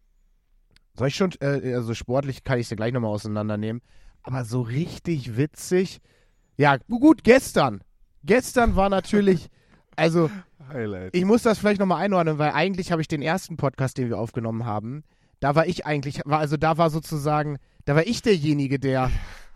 soll 0.95 1.09
ich 1.09 1.15
schon, 1.15 1.31
äh, 1.41 1.75
also 1.75 1.95
sportlich 1.95 2.43
kann 2.43 2.59
ich 2.59 2.67
es 2.67 2.71
ja 2.71 2.77
gleich 2.77 2.93
nochmal 2.93 3.13
auseinandernehmen, 3.13 3.83
aber 4.23 4.45
so 4.45 4.63
richtig 4.63 5.37
witzig, 5.37 6.01
ja, 6.57 6.77
gut, 6.89 7.23
gestern. 7.23 7.83
Gestern 8.25 8.75
war 8.75 8.89
natürlich, 8.89 9.49
also 9.97 10.29
Highlight. 10.69 11.15
ich 11.15 11.25
muss 11.25 11.43
das 11.43 11.59
vielleicht 11.59 11.79
nochmal 11.79 12.03
einordnen, 12.03 12.39
weil 12.39 12.51
eigentlich 12.51 12.91
habe 12.91 13.01
ich 13.01 13.09
den 13.09 13.23
ersten 13.23 13.57
Podcast, 13.57 13.97
den 13.97 14.09
wir 14.09 14.19
aufgenommen 14.19 14.65
haben, 14.65 15.05
da 15.39 15.55
war 15.55 15.67
ich 15.67 15.87
eigentlich, 15.87 16.21
war, 16.25 16.41
also 16.41 16.57
da 16.57 16.79
war 16.79 16.91
sozusagen, 16.91 17.59
da 17.85 17.95
war 17.95 18.07
ich 18.07 18.23
derjenige, 18.23 18.79
der 18.79 19.11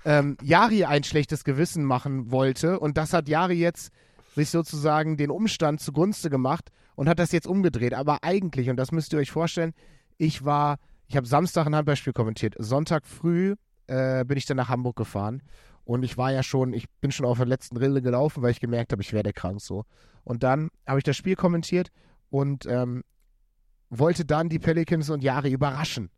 ähm, 0.04 0.36
Jari 0.42 0.84
ein 0.84 1.04
schlechtes 1.04 1.44
Gewissen 1.44 1.84
machen 1.84 2.30
wollte 2.30 2.78
und 2.78 2.96
das 2.96 3.12
hat 3.12 3.28
Jari 3.28 3.54
jetzt 3.54 3.90
sich 4.34 4.50
sozusagen 4.50 5.16
den 5.16 5.30
Umstand 5.30 5.80
zugunste 5.80 6.30
gemacht 6.30 6.70
und 6.96 7.08
hat 7.08 7.18
das 7.18 7.32
jetzt 7.32 7.46
umgedreht. 7.46 7.94
Aber 7.94 8.18
eigentlich, 8.22 8.68
und 8.68 8.76
das 8.76 8.92
müsst 8.92 9.12
ihr 9.12 9.18
euch 9.18 9.30
vorstellen, 9.30 9.72
ich 10.18 10.44
war, 10.44 10.78
ich 11.06 11.16
habe 11.16 11.26
Samstag 11.26 11.66
ein 11.66 11.74
Handballspiel 11.74 12.12
kommentiert. 12.12 12.54
Sonntag 12.58 13.06
früh 13.06 13.54
äh, 13.86 14.24
bin 14.24 14.36
ich 14.36 14.46
dann 14.46 14.56
nach 14.56 14.68
Hamburg 14.68 14.96
gefahren 14.96 15.42
und 15.84 16.02
ich 16.02 16.16
war 16.16 16.32
ja 16.32 16.42
schon, 16.42 16.72
ich 16.72 16.88
bin 17.00 17.12
schon 17.12 17.26
auf 17.26 17.38
der 17.38 17.46
letzten 17.46 17.76
Rille 17.76 18.02
gelaufen, 18.02 18.42
weil 18.42 18.50
ich 18.50 18.60
gemerkt 18.60 18.92
habe, 18.92 19.02
ich 19.02 19.12
werde 19.12 19.32
krank 19.32 19.60
so. 19.60 19.84
Und 20.24 20.42
dann 20.42 20.70
habe 20.86 20.98
ich 20.98 21.04
das 21.04 21.16
Spiel 21.16 21.36
kommentiert 21.36 21.90
und 22.30 22.66
ähm, 22.66 23.04
wollte 23.90 24.24
dann 24.24 24.48
die 24.48 24.58
Pelicans 24.58 25.10
und 25.10 25.22
Jari 25.22 25.52
überraschen 25.52 26.10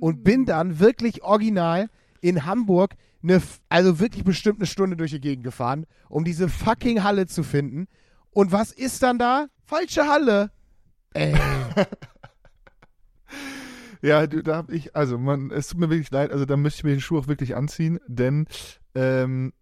Und 0.00 0.24
bin 0.24 0.46
dann 0.46 0.78
wirklich 0.78 1.22
original 1.22 1.88
in 2.20 2.44
Hamburg 2.44 2.94
eine, 3.22 3.42
also 3.68 4.00
wirklich 4.00 4.24
bestimmt 4.24 4.58
eine 4.58 4.66
Stunde 4.66 4.96
durch 4.96 5.10
die 5.10 5.20
Gegend 5.20 5.44
gefahren, 5.44 5.86
um 6.08 6.24
diese 6.24 6.48
fucking 6.48 7.02
Halle 7.02 7.26
zu 7.26 7.42
finden. 7.42 7.86
Und 8.30 8.52
was 8.52 8.72
ist 8.72 9.02
dann 9.02 9.18
da? 9.18 9.48
Falsche 9.64 10.06
Halle. 10.06 10.50
Ey. 11.12 11.34
Ja, 14.02 14.26
du, 14.26 14.42
da 14.42 14.56
hab 14.56 14.70
ich, 14.70 14.96
also 14.96 15.18
man, 15.18 15.50
es 15.50 15.68
tut 15.68 15.78
mir 15.78 15.90
wirklich 15.90 16.10
leid, 16.10 16.32
also 16.32 16.46
da 16.46 16.56
müsste 16.56 16.80
ich 16.80 16.84
mir 16.84 16.90
den 16.90 17.00
Schuh 17.00 17.18
auch 17.18 17.28
wirklich 17.28 17.54
anziehen, 17.54 18.00
denn 18.06 18.46
ähm, 18.94 19.52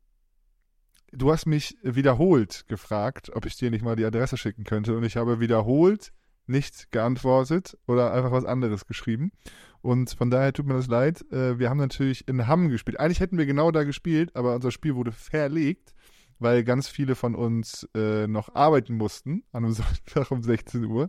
du 1.12 1.32
hast 1.32 1.46
mich 1.46 1.76
wiederholt 1.82 2.66
gefragt, 2.68 3.30
ob 3.34 3.46
ich 3.46 3.56
dir 3.56 3.70
nicht 3.70 3.82
mal 3.82 3.96
die 3.96 4.04
Adresse 4.04 4.36
schicken 4.36 4.62
könnte 4.62 4.96
und 4.96 5.02
ich 5.02 5.16
habe 5.16 5.40
wiederholt 5.40 6.12
nicht 6.48 6.90
geantwortet 6.90 7.76
oder 7.86 8.12
einfach 8.12 8.32
was 8.32 8.44
anderes 8.44 8.86
geschrieben. 8.86 9.32
Und 9.80 10.10
von 10.10 10.30
daher 10.30 10.52
tut 10.52 10.66
mir 10.66 10.74
das 10.74 10.88
leid. 10.88 11.24
Äh, 11.32 11.58
wir 11.58 11.70
haben 11.70 11.78
natürlich 11.78 12.26
in 12.26 12.46
Hamm 12.46 12.68
gespielt. 12.68 12.98
Eigentlich 12.98 13.20
hätten 13.20 13.38
wir 13.38 13.46
genau 13.46 13.70
da 13.70 13.84
gespielt, 13.84 14.34
aber 14.34 14.54
unser 14.54 14.70
Spiel 14.70 14.96
wurde 14.96 15.12
verlegt, 15.12 15.94
weil 16.38 16.64
ganz 16.64 16.88
viele 16.88 17.14
von 17.14 17.34
uns 17.34 17.88
äh, 17.94 18.26
noch 18.26 18.54
arbeiten 18.54 18.96
mussten 18.96 19.44
an 19.52 19.64
einem 19.64 19.72
Sonntag 19.74 20.30
um 20.30 20.42
16 20.42 20.84
Uhr. 20.84 21.08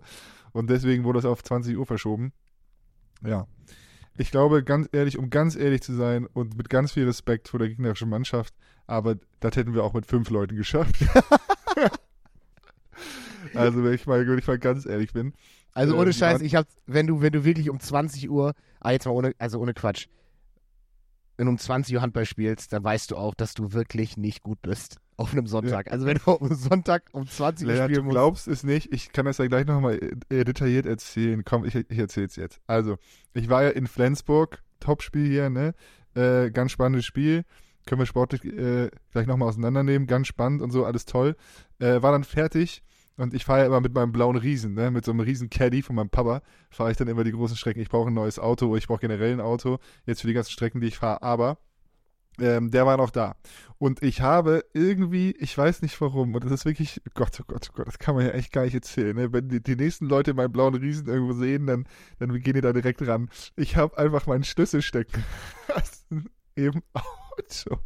Und 0.51 0.69
deswegen 0.69 1.03
wurde 1.03 1.19
es 1.19 1.25
auf 1.25 1.43
20 1.43 1.77
Uhr 1.77 1.85
verschoben. 1.85 2.33
Ja. 3.25 3.47
Ich 4.17 4.31
glaube, 4.31 4.63
ganz 4.63 4.89
ehrlich, 4.91 5.17
um 5.17 5.29
ganz 5.29 5.55
ehrlich 5.55 5.81
zu 5.81 5.93
sein 5.93 6.25
und 6.25 6.57
mit 6.57 6.69
ganz 6.69 6.91
viel 6.91 7.05
Respekt 7.05 7.47
vor 7.47 7.59
der 7.59 7.69
gegnerischen 7.69 8.09
Mannschaft, 8.09 8.53
aber 8.85 9.15
das 9.39 9.55
hätten 9.55 9.73
wir 9.73 9.83
auch 9.83 9.93
mit 9.93 10.05
fünf 10.05 10.29
Leuten 10.29 10.57
geschafft. 10.57 10.95
also, 13.53 13.83
wenn 13.83 13.93
ich 13.93 14.05
mal, 14.05 14.27
wenn 14.27 14.37
ich 14.37 14.47
mal 14.47 14.59
ganz 14.59 14.85
ehrlich 14.85 15.13
bin. 15.13 15.33
Also 15.73 15.95
Äh, 15.95 15.97
ohne 15.97 16.11
die 16.11 16.17
Scheiß, 16.17 16.41
ich 16.41 16.55
hab, 16.55 16.67
wenn 16.87 17.07
du, 17.07 17.21
wenn 17.21 17.31
du 17.31 17.45
wirklich 17.45 17.69
um 17.69 17.79
20 17.79 18.29
Uhr, 18.29 18.53
ah 18.79 18.91
jetzt 18.91 19.05
mal 19.05 19.11
ohne, 19.11 19.33
also 19.37 19.59
ohne 19.59 19.73
Quatsch, 19.73 20.07
wenn 21.37 21.45
du 21.45 21.51
um 21.51 21.57
20 21.57 21.95
Uhr 21.95 22.01
Handball 22.01 22.25
spielst, 22.25 22.73
dann 22.73 22.83
weißt 22.83 23.11
du 23.11 23.15
auch, 23.15 23.33
dass 23.33 23.53
du 23.53 23.71
wirklich 23.71 24.17
nicht 24.17 24.43
gut 24.43 24.61
bist 24.61 24.97
auf 25.15 25.31
einem 25.31 25.47
Sonntag. 25.47 25.91
Also 25.91 26.05
wenn 26.05 26.17
du 26.17 26.31
am 26.31 26.53
Sonntag 26.53 27.03
um 27.11 27.27
20 27.27 27.67
Uhr 27.67 27.75
spielen 27.75 27.93
du 27.93 28.03
musst. 28.03 28.13
glaubst 28.13 28.47
es 28.47 28.63
nicht. 28.63 28.93
Ich 28.93 29.11
kann 29.11 29.25
das 29.25 29.37
ja 29.37 29.47
gleich 29.47 29.65
nochmal 29.65 29.99
äh, 30.29 30.43
detailliert 30.43 30.85
erzählen. 30.85 31.43
Komm, 31.45 31.65
ich, 31.65 31.75
ich 31.75 31.97
erzähl's 31.97 32.35
jetzt. 32.35 32.59
Also, 32.67 32.97
ich 33.33 33.49
war 33.49 33.63
ja 33.63 33.69
in 33.69 33.87
Flensburg, 33.87 34.61
Topspiel 34.79 35.27
hier, 35.27 35.49
ne? 35.49 35.75
Äh, 36.15 36.51
ganz 36.51 36.71
spannendes 36.71 37.05
Spiel. 37.05 37.43
Können 37.85 37.99
wir 37.99 38.05
sportlich 38.05 38.43
äh, 38.43 38.89
gleich 39.11 39.27
nochmal 39.27 39.47
auseinandernehmen. 39.49 40.07
Ganz 40.07 40.27
spannend 40.27 40.61
und 40.61 40.71
so, 40.71 40.85
alles 40.85 41.05
toll. 41.05 41.35
Äh, 41.79 42.01
war 42.01 42.11
dann 42.11 42.23
fertig 42.23 42.83
und 43.19 43.33
ich 43.33 43.43
fahre 43.43 43.59
ja 43.59 43.65
immer 43.65 43.81
mit 43.81 43.93
meinem 43.93 44.11
blauen 44.11 44.37
Riesen, 44.37 44.73
ne? 44.73 44.91
Mit 44.91 45.03
so 45.03 45.11
einem 45.11 45.19
riesen 45.19 45.49
Caddy 45.49 45.81
von 45.81 45.95
meinem 45.95 46.09
Papa 46.09 46.41
fahre 46.69 46.91
ich 46.91 46.97
dann 46.97 47.09
immer 47.09 47.23
die 47.23 47.31
großen 47.31 47.57
Strecken. 47.57 47.81
Ich 47.81 47.89
brauche 47.89 48.09
ein 48.09 48.13
neues 48.13 48.39
Auto 48.39 48.75
ich 48.75 48.87
brauche 48.87 49.01
generell 49.01 49.33
ein 49.33 49.41
Auto, 49.41 49.79
jetzt 50.05 50.21
für 50.21 50.27
die 50.27 50.33
ganzen 50.33 50.51
Strecken, 50.51 50.79
die 50.79 50.87
ich 50.87 50.97
fahre. 50.97 51.21
Aber 51.21 51.57
ähm, 52.39 52.71
der 52.71 52.85
war 52.85 52.97
noch 52.97 53.09
da. 53.09 53.35
Und 53.77 54.01
ich 54.03 54.21
habe 54.21 54.63
irgendwie, 54.73 55.31
ich 55.31 55.57
weiß 55.57 55.81
nicht 55.81 55.99
warum, 55.99 56.33
und 56.33 56.43
das 56.43 56.51
ist 56.51 56.65
wirklich, 56.65 57.01
Gott, 57.13 57.37
oh 57.41 57.43
Gott, 57.47 57.67
oh 57.69 57.73
Gott, 57.75 57.87
das 57.87 57.99
kann 57.99 58.15
man 58.15 58.25
ja 58.25 58.31
echt 58.31 58.51
gar 58.51 58.63
nicht 58.63 58.73
erzählen. 58.73 59.15
Ne? 59.15 59.33
Wenn 59.33 59.49
die, 59.49 59.61
die 59.61 59.75
nächsten 59.75 60.05
Leute 60.05 60.33
meinen 60.33 60.51
blauen 60.51 60.75
Riesen 60.75 61.07
irgendwo 61.07 61.33
sehen, 61.33 61.67
dann, 61.67 61.85
dann 62.19 62.31
gehen 62.39 62.53
die 62.53 62.61
da 62.61 62.71
direkt 62.71 63.05
ran. 63.05 63.29
Ich 63.55 63.75
habe 63.75 63.97
einfach 63.97 64.27
meinen 64.27 64.43
Schlüssel 64.43 64.81
stecken 64.81 65.23
lassen 65.67 66.29
im 66.55 66.81
Auto. 66.93 67.79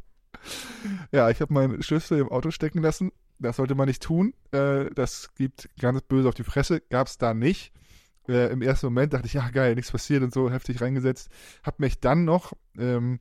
Ja, 1.12 1.30
ich 1.30 1.42
habe 1.42 1.54
meinen 1.54 1.82
Schlüssel 1.82 2.20
im 2.20 2.30
Auto 2.30 2.52
stecken 2.52 2.82
lassen. 2.82 3.12
Das 3.40 3.58
sollte 3.58 3.75
man 3.75 3.88
nicht 3.88 4.02
tun. 4.02 4.34
Äh, 4.52 4.86
das 4.96 5.34
gibt 5.36 5.70
ganz 5.80 6.02
böse 6.02 6.30
auf 6.30 6.36
die 6.36 6.44
Fresse. 6.44 6.82
Gab 6.90 7.08
es 7.08 7.18
da 7.18 7.34
nicht. 7.34 7.74
Äh, 8.28 8.52
Im 8.52 8.62
ersten 8.62 8.88
Moment 8.88 9.13
dachte 9.13 9.28
ich, 9.28 9.34
ja 9.34 9.50
geil, 9.50 9.75
nichts 9.75 9.92
passiert 9.92 10.24
und 10.24 10.34
so, 10.34 10.50
heftig 10.50 10.82
reingesetzt. 10.82 11.30
Hab 11.63 11.80
mich 11.80 12.00
dann 12.00 12.24
noch 12.24 12.54
ähm, 12.78 13.20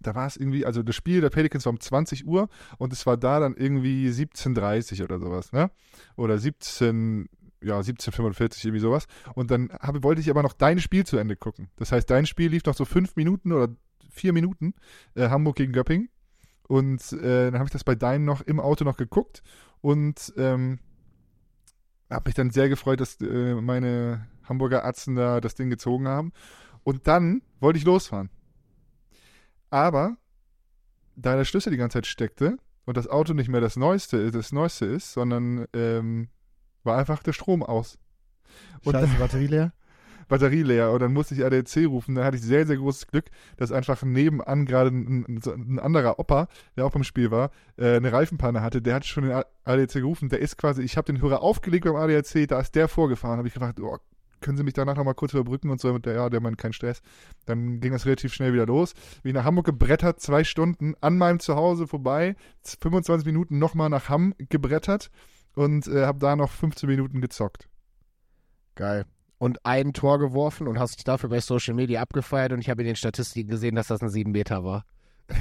da 0.00 0.14
war 0.14 0.26
es 0.26 0.36
irgendwie, 0.36 0.64
also 0.64 0.82
das 0.82 0.94
Spiel 0.94 1.20
der 1.20 1.30
Pelicans 1.30 1.64
war 1.64 1.72
um 1.72 1.80
20 1.80 2.26
Uhr 2.26 2.48
und 2.78 2.92
es 2.92 3.06
war 3.06 3.16
da 3.16 3.40
dann 3.40 3.54
irgendwie 3.56 4.08
17.30 4.08 5.02
oder 5.02 5.18
sowas, 5.18 5.52
ne? 5.52 5.70
Oder 6.16 6.38
17, 6.38 7.28
ja, 7.62 7.78
17.45, 7.80 8.66
irgendwie 8.66 8.80
sowas. 8.80 9.06
Und 9.34 9.50
dann 9.50 9.70
hab, 9.70 10.02
wollte 10.02 10.20
ich 10.20 10.30
aber 10.30 10.42
noch 10.42 10.52
dein 10.52 10.78
Spiel 10.78 11.04
zu 11.04 11.16
Ende 11.16 11.36
gucken. 11.36 11.68
Das 11.76 11.92
heißt, 11.92 12.08
dein 12.08 12.26
Spiel 12.26 12.50
lief 12.50 12.64
noch 12.64 12.74
so 12.74 12.84
fünf 12.84 13.16
Minuten 13.16 13.52
oder 13.52 13.74
vier 14.10 14.32
Minuten, 14.32 14.74
äh, 15.14 15.28
Hamburg 15.28 15.56
gegen 15.56 15.72
Göpping. 15.72 16.08
Und 16.68 17.12
äh, 17.14 17.50
dann 17.50 17.54
habe 17.54 17.64
ich 17.64 17.72
das 17.72 17.82
bei 17.82 17.94
deinen 17.94 18.24
noch 18.24 18.42
im 18.42 18.60
Auto 18.60 18.84
noch 18.84 18.96
geguckt 18.96 19.42
und 19.80 20.32
ähm, 20.36 20.78
habe 22.10 22.28
mich 22.28 22.34
dann 22.34 22.50
sehr 22.50 22.68
gefreut, 22.68 23.00
dass 23.00 23.20
äh, 23.20 23.54
meine 23.54 24.26
Hamburger 24.44 24.84
Atzen 24.84 25.16
da 25.16 25.40
das 25.40 25.54
Ding 25.54 25.70
gezogen 25.70 26.06
haben. 26.06 26.32
Und 26.84 27.06
dann 27.06 27.42
wollte 27.60 27.78
ich 27.78 27.84
losfahren. 27.84 28.30
Aber 29.70 30.16
da 31.16 31.36
der 31.36 31.44
Schlüssel 31.44 31.70
die 31.70 31.76
ganze 31.76 31.94
Zeit 31.94 32.06
steckte 32.06 32.58
und 32.84 32.96
das 32.96 33.08
Auto 33.08 33.34
nicht 33.34 33.48
mehr 33.48 33.60
das 33.60 33.76
Neueste, 33.76 34.30
das 34.30 34.52
Neueste 34.52 34.86
ist, 34.86 35.12
sondern 35.12 35.66
ähm, 35.74 36.28
war 36.84 36.98
einfach 36.98 37.22
der 37.22 37.32
Strom 37.32 37.62
aus. 37.62 37.98
Und 38.84 38.92
Scheiße, 38.92 39.18
Batterie 39.18 39.46
leer? 39.46 39.72
Batterie 40.28 40.62
leer 40.62 40.92
und 40.92 41.00
dann 41.00 41.12
musste 41.12 41.34
ich 41.34 41.44
ADAC 41.44 41.86
rufen. 41.86 42.14
Da 42.14 42.24
hatte 42.24 42.36
ich 42.36 42.42
sehr, 42.42 42.66
sehr 42.66 42.76
großes 42.76 43.06
Glück, 43.06 43.26
dass 43.56 43.72
einfach 43.72 44.02
nebenan 44.02 44.66
gerade 44.66 44.90
ein, 44.90 45.24
ein, 45.26 45.78
anderer 45.78 46.18
Opa, 46.18 46.48
der 46.76 46.86
auch 46.86 46.92
beim 46.92 47.04
Spiel 47.04 47.30
war, 47.30 47.50
äh, 47.76 47.96
eine 47.96 48.12
Reifenpanne 48.12 48.60
hatte. 48.60 48.82
Der 48.82 48.94
hat 48.94 49.06
schon 49.06 49.24
den 49.24 49.42
ADAC 49.64 49.94
gerufen. 49.94 50.28
Der 50.28 50.40
ist 50.40 50.56
quasi, 50.56 50.82
ich 50.82 50.96
habe 50.96 51.12
den 51.12 51.20
Hörer 51.20 51.42
aufgelegt 51.42 51.84
beim 51.84 51.96
ADAC, 51.96 52.46
da 52.48 52.60
ist 52.60 52.74
der 52.74 52.88
vorgefahren. 52.88 53.38
Habe 53.38 53.48
ich 53.48 53.54
gefragt, 53.54 53.80
oh, 53.80 53.98
können 54.40 54.56
Sie 54.56 54.62
mich 54.62 54.74
danach 54.74 54.96
nochmal 54.96 55.14
kurz 55.14 55.32
überbrücken 55.32 55.70
und 55.70 55.80
so. 55.80 55.92
Und 55.92 56.06
der, 56.06 56.14
ja, 56.14 56.30
der 56.30 56.40
meint 56.40 56.58
keinen 56.58 56.72
Stress. 56.72 57.02
Dann 57.46 57.80
ging 57.80 57.92
das 57.92 58.06
relativ 58.06 58.32
schnell 58.32 58.52
wieder 58.52 58.66
los. 58.66 58.94
Bin 59.22 59.34
nach 59.34 59.44
Hamburg 59.44 59.66
gebrettert, 59.66 60.20
zwei 60.20 60.44
Stunden 60.44 60.94
an 61.00 61.18
meinem 61.18 61.40
Zuhause 61.40 61.86
vorbei, 61.86 62.36
25 62.62 63.26
Minuten 63.26 63.58
nochmal 63.58 63.88
nach 63.88 64.08
Hamm 64.08 64.34
gebrettert 64.38 65.10
und 65.54 65.86
äh, 65.88 66.06
habe 66.06 66.18
da 66.18 66.36
noch 66.36 66.52
15 66.52 66.88
Minuten 66.88 67.20
gezockt. 67.20 67.68
Geil. 68.74 69.04
Und 69.38 69.64
ein 69.64 69.92
Tor 69.92 70.18
geworfen 70.18 70.66
und 70.66 70.78
hast 70.78 70.96
dich 70.96 71.04
dafür 71.04 71.30
bei 71.30 71.40
Social 71.40 71.74
Media 71.74 72.02
abgefeiert 72.02 72.52
und 72.52 72.58
ich 72.58 72.70
habe 72.70 72.82
in 72.82 72.86
den 72.86 72.96
Statistiken 72.96 73.48
gesehen, 73.48 73.76
dass 73.76 73.86
das 73.86 74.02
ein 74.02 74.08
7 74.08 74.32
Meter 74.32 74.64
war. 74.64 74.84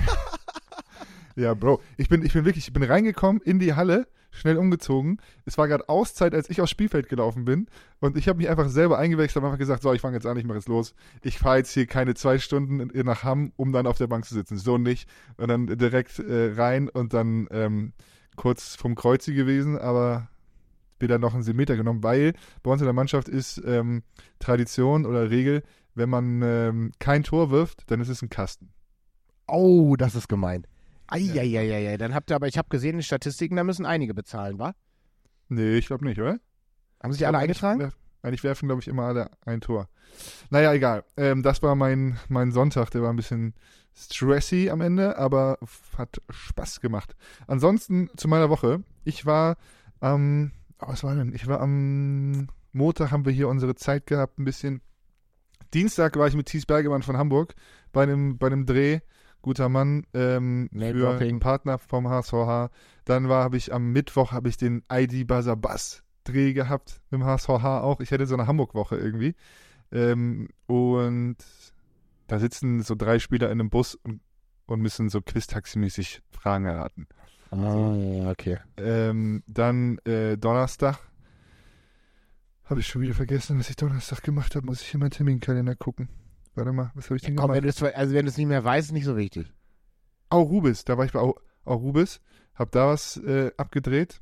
Ja, 1.38 1.54
Bro, 1.54 1.82
ich 1.98 2.10
bin, 2.10 2.26
ich 2.26 2.34
bin 2.34 2.46
wirklich, 2.46 2.68
ich 2.68 2.74
bin 2.74 2.82
reingekommen 2.82 3.44
in 3.44 3.60
die 3.60 3.76
Halle, 3.76 4.08
schnell 4.32 4.58
umgezogen. 4.58 5.22
Es 5.46 5.56
war 5.60 5.68
gerade 5.68 5.88
Auszeit, 5.88 6.34
als 6.34 6.50
ich 6.50 6.62
aufs 6.62 6.72
Spielfeld 6.72 7.10
gelaufen 7.10 7.46
bin. 7.46 7.68
Und 8.00 8.18
ich 8.18 8.28
habe 8.28 8.38
mich 8.38 8.50
einfach 8.50 8.70
selber 8.70 8.98
eingewechselt 8.98 9.44
und 9.44 9.46
einfach 9.46 9.60
gesagt, 9.60 9.84
so, 9.84 9.94
ich 9.94 10.02
fange 10.02 10.16
jetzt 10.16 10.26
an, 10.26 10.36
ich 10.38 10.46
mache 10.46 10.58
jetzt 10.58 10.68
los. 10.68 10.96
Ich 11.22 11.38
fahre 11.38 11.58
jetzt 11.58 11.72
hier 11.72 11.86
keine 11.86 12.16
zwei 12.16 12.40
Stunden 12.40 12.90
nach 13.06 13.24
Hamm, 13.24 13.54
um 13.56 13.72
dann 13.72 13.86
auf 13.86 14.00
der 14.00 14.08
Bank 14.08 14.26
zu 14.26 14.34
sitzen. 14.34 14.58
So 14.58 14.80
nicht. 14.80 15.08
Und 15.38 15.50
dann 15.50 15.68
direkt 15.68 16.18
äh, 16.18 16.54
rein 16.56 16.90
und 16.90 17.14
dann 17.14 17.48
ähm, 17.52 17.94
kurz 18.36 18.76
vom 18.76 18.96
Kreuzi 18.96 19.36
gewesen, 19.36 19.78
aber 19.78 20.30
wieder 21.00 21.20
noch 21.20 21.34
einen 21.34 21.44
7 21.44 21.56
Meter 21.58 21.76
genommen, 21.76 22.04
weil 22.04 22.34
bei 22.64 22.72
uns 22.72 22.82
in 22.82 22.86
der 22.86 22.94
Mannschaft 22.94 23.28
ist 23.30 23.62
ähm, 23.66 24.04
Tradition 24.40 25.06
oder 25.06 25.30
Regel, 25.30 25.64
wenn 25.96 26.10
man 26.10 26.42
ähm, 26.44 26.92
kein 27.00 27.24
Tor 27.24 27.50
wirft, 27.52 27.90
dann 27.92 28.02
ist 28.02 28.10
es 28.10 28.22
ein 28.22 28.30
Kasten. 28.30 28.70
Oh, 29.48 29.96
das 29.96 30.16
ist 30.16 30.28
gemein. 30.28 30.66
Eieieiei, 31.08 31.98
dann 31.98 32.14
habt 32.14 32.30
ihr 32.32 32.36
aber, 32.36 32.48
ich 32.48 32.58
habe 32.58 32.70
gesehen 32.70 32.92
in 32.92 32.98
den 32.98 33.04
Statistiken, 33.04 33.56
da 33.56 33.64
müssen 33.64 33.86
einige 33.86 34.14
bezahlen, 34.14 34.60
wa? 34.60 34.74
Nee, 35.48 35.78
ich 35.78 35.88
glaube 35.88 36.06
nicht, 36.06 36.20
oder? 36.20 36.38
Haben 37.02 37.14
sich 37.14 37.26
alle 37.26 37.38
Eigentlich 37.38 37.64
eingetragen? 37.64 37.80
werf- 37.80 37.98
Eigentlich 38.24 38.44
werfen, 38.44 38.68
glaube 38.68 38.82
ich, 38.82 38.88
immer 38.90 39.04
alle 39.04 39.30
ein 39.46 39.62
Tor. 39.62 39.88
Naja, 40.50 40.74
egal. 40.74 41.04
Ähm, 41.16 41.44
das 41.44 41.62
war 41.64 41.76
mein, 41.76 42.20
mein 42.28 42.52
Sonntag. 42.52 42.90
Der 42.90 43.02
war 43.04 43.10
ein 43.12 43.16
bisschen 43.16 43.54
stressy 43.96 44.70
am 44.70 44.82
Ende, 44.82 45.18
aber 45.18 45.60
hat 45.98 46.22
Spaß 46.30 46.82
gemacht. 46.82 47.16
Ansonsten 47.46 48.10
zu 48.18 48.28
meiner 48.28 48.50
Woche. 48.50 48.84
Ich 49.06 49.26
war 49.26 49.56
am, 50.02 50.52
oh, 50.80 50.88
was 50.88 51.04
war 51.04 51.16
denn? 51.16 51.34
Ich 51.34 51.48
war 51.48 51.62
am 51.62 52.48
Montag, 52.72 53.12
haben 53.12 53.26
wir 53.26 53.34
hier 53.34 53.48
unsere 53.48 53.76
Zeit 53.76 54.08
gehabt, 54.08 54.40
ein 54.40 54.46
bisschen. 54.46 54.82
Dienstag 55.74 56.16
war 56.18 56.28
ich 56.28 56.36
mit 56.36 56.48
Thies 56.48 56.66
Bergemann 56.66 57.02
von 57.02 57.18
Hamburg 57.18 57.56
bei 57.92 58.04
einem, 58.04 58.38
bei 58.38 58.48
einem 58.48 58.66
Dreh. 58.66 59.00
Guter 59.42 59.70
Mann, 59.70 60.06
ähm, 60.14 60.68
für 60.74 61.20
einen 61.20 61.40
Partner 61.40 61.78
vom 61.78 62.10
HSVH. 62.10 62.70
Dann 63.06 63.30
war, 63.30 63.44
habe 63.44 63.56
ich 63.56 63.74
am 63.74 63.92
Mittwoch 63.92 64.32
habe 64.32 64.50
ich 64.50 64.58
den 64.58 64.84
ID 64.92 65.28
Buzzer 65.28 65.56
Bass 65.56 66.04
Dreh 66.24 66.54
gehabt 66.54 67.02
mit 67.10 67.22
dem 67.22 67.26
HSVH 67.26 67.82
auch. 67.82 68.02
Ich 68.02 68.12
hatte 68.12 68.26
so 68.26 68.36
eine 68.36 68.48
Hamburg-Woche 68.48 68.98
irgendwie. 68.98 69.36
Ähm, 69.92 70.50
und 70.66 71.38
da 72.28 72.40
sitzen 72.40 72.82
so 72.82 72.96
drei 72.96 73.20
Spieler 73.20 73.48
in 73.48 73.62
einem 73.62 73.70
Bus 73.70 73.96
und, 73.96 74.20
und 74.66 74.82
müssen 74.82 75.10
so 75.10 75.22
Quiz-Taxi-mäßig 75.22 76.22
Fragen 76.32 76.66
erraten. 76.66 77.08
Ah, 77.52 77.94
ja, 77.96 78.30
okay. 78.32 78.58
Ähm, 78.78 79.44
dann 79.48 79.98
äh, 80.00 80.38
Donnerstag. 80.38 81.00
Habe 82.66 82.82
ich 82.82 82.88
schon 82.88 83.02
wieder 83.02 83.14
vergessen, 83.14 83.58
was 83.60 83.70
ich 83.70 83.78
Donnerstag 83.78 84.22
gemacht 84.24 84.56
habe. 84.56 84.66
Muss 84.66 84.82
ich 84.82 84.94
in 84.94 85.00
meinen 85.00 85.12
Terminkalender 85.12 85.76
gucken. 85.76 86.10
Warte 86.56 86.74
mal, 86.74 86.92
was 86.96 87.06
habe 87.06 87.16
ich 87.16 87.22
denn 87.22 87.36
Komm, 87.36 87.52
wenn 87.52 87.62
gemacht? 87.62 87.82
es 87.82 87.84
also 87.84 88.14
wenn 88.14 88.26
du 88.26 88.30
es 88.32 88.38
nicht 88.38 88.48
mehr 88.48 88.64
weißt, 88.64 88.88
ist 88.90 88.94
nicht 88.94 89.06
so 89.06 89.16
wichtig. 89.16 89.54
Aurubis, 90.30 90.84
da 90.84 90.98
war 90.98 91.06
ich 91.06 91.14
bei 91.14 91.20
Au- 91.20 91.40
Aurubis, 91.64 92.20
habe 92.56 92.70
da 92.72 92.88
was 92.88 93.18
äh, 93.18 93.52
abgedreht. 93.56 94.20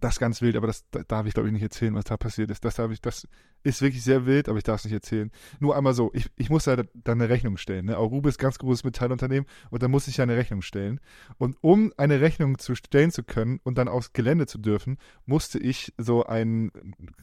Das 0.00 0.14
ist 0.14 0.18
ganz 0.20 0.40
wild, 0.40 0.56
aber 0.56 0.66
das 0.68 0.84
da 0.90 1.02
darf 1.02 1.26
ich 1.26 1.34
glaube 1.34 1.48
ich 1.48 1.52
nicht 1.52 1.62
erzählen, 1.62 1.94
was 1.94 2.04
da 2.04 2.16
passiert 2.16 2.50
ist. 2.50 2.64
Das 2.64 2.76
darf 2.76 2.90
ich, 2.90 3.00
das 3.00 3.26
ist 3.62 3.82
wirklich 3.82 4.04
sehr 4.04 4.26
wild, 4.26 4.48
aber 4.48 4.58
ich 4.58 4.64
darf 4.64 4.80
es 4.80 4.84
nicht 4.84 4.94
erzählen. 4.94 5.30
Nur 5.58 5.76
einmal 5.76 5.94
so, 5.94 6.10
ich, 6.14 6.26
ich 6.36 6.50
muss 6.50 6.64
da 6.64 6.76
dann 6.76 6.88
eine 7.20 7.28
Rechnung 7.28 7.56
stellen. 7.56 7.86
Ne? 7.86 7.98
Aurubis, 7.98 8.38
ganz 8.38 8.58
großes 8.58 8.84
Metallunternehmen 8.84 9.48
und 9.70 9.82
da 9.82 9.88
muss 9.88 10.06
ich 10.08 10.18
ja 10.18 10.22
eine 10.22 10.36
Rechnung 10.36 10.62
stellen. 10.62 11.00
Und 11.36 11.56
um 11.60 11.92
eine 11.96 12.20
Rechnung 12.20 12.58
zu 12.58 12.74
stellen 12.74 13.10
zu 13.10 13.24
können 13.24 13.60
und 13.64 13.78
dann 13.78 13.88
aufs 13.88 14.12
Gelände 14.12 14.46
zu 14.46 14.58
dürfen, 14.58 14.98
musste 15.26 15.58
ich 15.58 15.92
so 15.98 16.24
ein, 16.24 16.70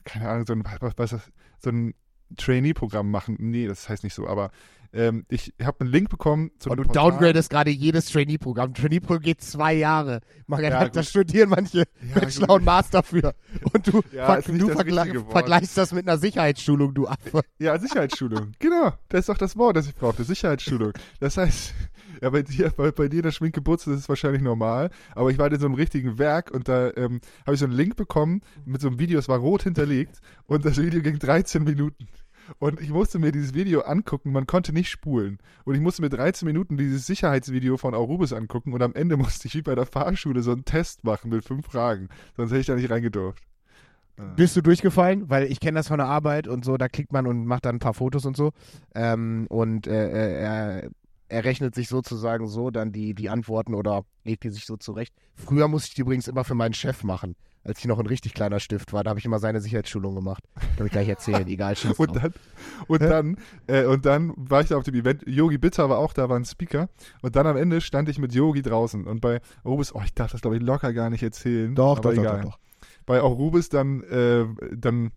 keine 0.04 0.30
Ahnung, 0.30 0.46
so 0.46 0.54
ein, 0.54 0.64
was, 0.82 0.98
was, 0.98 1.32
so 1.60 1.70
ein 1.70 1.94
Trainee-Programm 2.36 3.10
machen. 3.12 3.36
Nee, 3.40 3.68
das 3.68 3.88
heißt 3.90 4.04
nicht 4.04 4.14
so, 4.14 4.28
aber 4.28 4.52
ähm, 4.94 5.26
ich 5.28 5.54
habe 5.62 5.82
einen 5.82 5.90
Link 5.92 6.10
bekommen 6.10 6.52
zu 6.58 6.70
Und 6.70 6.78
einem 6.80 6.88
du 6.88 6.94
Portal. 6.94 7.12
downgradest 7.12 7.50
gerade 7.50 7.70
jedes 7.70 8.06
Trainee-Programm. 8.12 8.74
Trainee-Programm 8.74 9.24
geht 9.24 9.42
zwei 9.42 9.74
Jahre. 9.74 10.22
Man, 10.48 10.64
Ja, 10.64 10.70
da, 10.70 10.84
gut. 10.86 10.96
da 10.96 11.04
studieren 11.04 11.50
manche 11.50 11.80
Ja, 11.80 11.86
Bachelor 12.22 12.50
und 12.52 12.64
Master 12.64 13.04
für. 13.04 13.36
Und 13.74 13.88
du, 13.88 14.02
Ja, 14.14 14.42
ver 14.42 14.54
du 14.54 14.68
das 14.68 14.76
vergle 14.76 15.02
richtige 15.02 15.24
Wort. 15.26 15.32
vergleichst 15.34 15.78
das 15.78 15.92
mit 15.92 16.08
einer 16.08 16.18
Sicherheitsschulung, 16.18 16.94
du 16.94 17.08
Affe. 17.10 17.42
Ja, 17.60 17.78
Sicherheitsschulung. 17.78 18.54
genau. 18.60 18.94
Das 19.10 19.22
ist 19.22 19.30
doch 19.30 19.38
das 19.38 19.58
Wort, 19.58 19.76
das 19.76 19.88
ich 19.88 19.96
brauchte. 19.96 20.24
Sicherheitsschulung. 20.24 20.94
Das 21.20 21.36
heißt, 21.36 21.74
ja, 22.22 22.30
bei 22.30 22.44
dir, 22.44 22.70
bei, 22.78 22.92
bei 22.92 23.10
dir 23.10 23.18
in 23.18 23.24
der 23.24 23.32
Schminkgeburt 23.32 23.82
ist 23.82 23.88
es 23.88 24.08
wahrscheinlich 24.08 24.42
normal, 24.44 24.92
aber 25.14 25.30
ich 25.30 25.38
war 25.38 25.52
in 25.52 25.60
so 25.60 25.66
einem 25.66 25.76
richtigen 25.76 26.18
Werk 26.20 26.52
und 26.52 26.70
da 26.70 26.92
ähm, 26.96 27.20
habe 27.46 27.56
ich 27.56 27.60
so 27.60 27.66
einen 27.66 27.76
Link 27.76 27.98
bekommen 27.98 28.40
mit 28.64 28.80
so 28.80 28.88
einem 28.88 28.98
Video, 28.98 29.20
es 29.20 29.28
war 29.28 29.40
rot 29.40 29.64
hinterlegt 29.64 30.20
und 30.46 30.64
das 30.64 30.78
Video 30.78 31.02
ging 31.02 31.20
13 31.20 31.66
Minuten. 31.66 32.08
Und 32.60 32.82
ich 32.82 32.90
musste 32.90 33.20
mir 33.20 33.32
dieses 33.32 33.54
Video 33.54 33.82
angucken, 33.82 34.32
man 34.32 34.48
konnte 34.48 34.74
nicht 34.74 34.90
spulen. 34.90 35.40
Und 35.64 35.76
ich 35.76 35.82
musste 35.82 36.02
mir 36.02 36.10
13 36.10 36.46
Minuten 36.46 36.78
dieses 36.78 37.06
Sicherheitsvideo 37.06 37.78
von 37.78 37.94
Aurubis 37.94 38.34
angucken 38.34 38.74
und 38.74 38.82
am 38.82 38.94
Ende 38.94 39.18
musste 39.18 39.48
ich 39.48 39.56
wie 39.56 39.62
bei 39.62 39.76
der 39.76 39.86
Fahrschule 39.86 40.42
so 40.42 40.52
einen 40.52 40.66
Test 40.66 41.04
machen 41.04 41.30
mit 41.30 41.44
fünf 41.44 41.68
Fragen. 41.68 42.10
Sonst 42.36 42.52
hätte 42.52 42.62
ich 42.62 42.68
da 42.68 42.76
nicht 42.76 42.90
reingedurft. 42.90 43.44
Bist 44.36 44.56
du 44.56 44.62
durchgefallen? 44.62 45.30
Weil 45.30 45.52
ich 45.52 45.60
kenne 45.60 45.78
das 45.78 45.90
von 45.90 45.98
der 45.98 46.08
Arbeit 46.08 46.48
und 46.48 46.64
so, 46.64 46.78
da 46.78 46.88
klickt 46.88 47.12
man 47.12 47.28
und 47.28 47.46
macht 47.46 47.66
dann 47.66 47.76
ein 47.76 47.80
paar 47.80 47.94
Fotos 47.94 48.26
und 48.26 48.38
so. 48.38 48.52
Ähm, 48.94 49.46
und 49.50 49.88
äh, 49.88 50.08
äh, 50.08 50.42
er, 50.42 50.90
er 51.28 51.44
rechnet 51.44 51.76
sich 51.76 51.90
sozusagen 51.90 52.48
so 52.48 52.72
dann 52.72 52.94
die, 52.94 53.14
die 53.14 53.30
Antworten 53.30 53.74
oder 53.74 54.06
legt 54.24 54.44
die 54.44 54.52
sich 54.52 54.66
so 54.66 54.78
zurecht. 54.78 55.14
Früher 55.36 55.68
musste 55.68 55.90
ich 55.90 55.96
die 55.96 56.02
übrigens 56.02 56.30
immer 56.30 56.46
für 56.46 56.56
meinen 56.56 56.74
Chef 56.74 57.04
machen. 57.04 57.36
Als 57.66 57.80
ich 57.80 57.86
noch 57.86 57.98
ein 57.98 58.06
richtig 58.06 58.36
kleiner 58.36 58.60
Stift 58.60 58.94
war, 58.94 59.04
da 59.04 59.10
habe 59.10 59.20
ich 59.20 59.26
immer 59.26 59.40
seine 59.40 59.60
Sicherheitsschulung 59.60 60.14
gemacht. 60.14 60.44
Kann 60.78 60.86
ich 60.86 60.92
gleich 60.92 61.10
erzählen, 61.10 61.48
egal. 61.48 61.76
schieß 61.76 61.98
Und 61.98 62.16
dann, 62.16 62.34
und 62.88 63.02
Hä? 63.02 63.10
dann, 63.10 63.38
äh, 63.66 63.86
und 63.86 64.06
dann 64.06 64.34
war 64.36 64.62
ich 64.62 64.68
da 64.68 64.78
auf 64.78 64.84
dem 64.84 64.94
Event. 64.94 65.24
Yogi 65.26 65.58
Bitter 65.58 65.90
war 65.90 65.98
auch 65.98 66.14
da, 66.14 66.30
war 66.30 66.38
ein 66.38 66.46
Speaker. 66.46 66.90
Und 67.24 67.36
dann 67.36 67.48
am 67.48 67.58
Ende 67.58 67.82
stand 67.82 68.08
ich 68.08 68.20
mit 68.20 68.34
Yogi 68.34 68.62
draußen. 68.62 69.06
Und 69.06 69.20
bei 69.20 69.42
Aurubis, 69.64 69.96
oh, 69.96 70.02
ich 70.06 70.14
darf 70.14 70.32
das 70.32 70.42
glaube 70.42 70.58
ich 70.58 70.62
locker 70.62 70.94
gar 70.94 71.10
nicht 71.10 71.24
erzählen. 71.24 71.74
Doch, 71.74 72.00
doch, 72.00 72.14
doch, 72.14 72.22
egal. 72.22 72.42
doch, 72.42 72.52
doch. 72.52 72.60
Bei 73.08 73.20
Aurubis 73.22 73.70
dann, 73.70 74.04
äh, 74.04 74.46
dann 74.76 75.12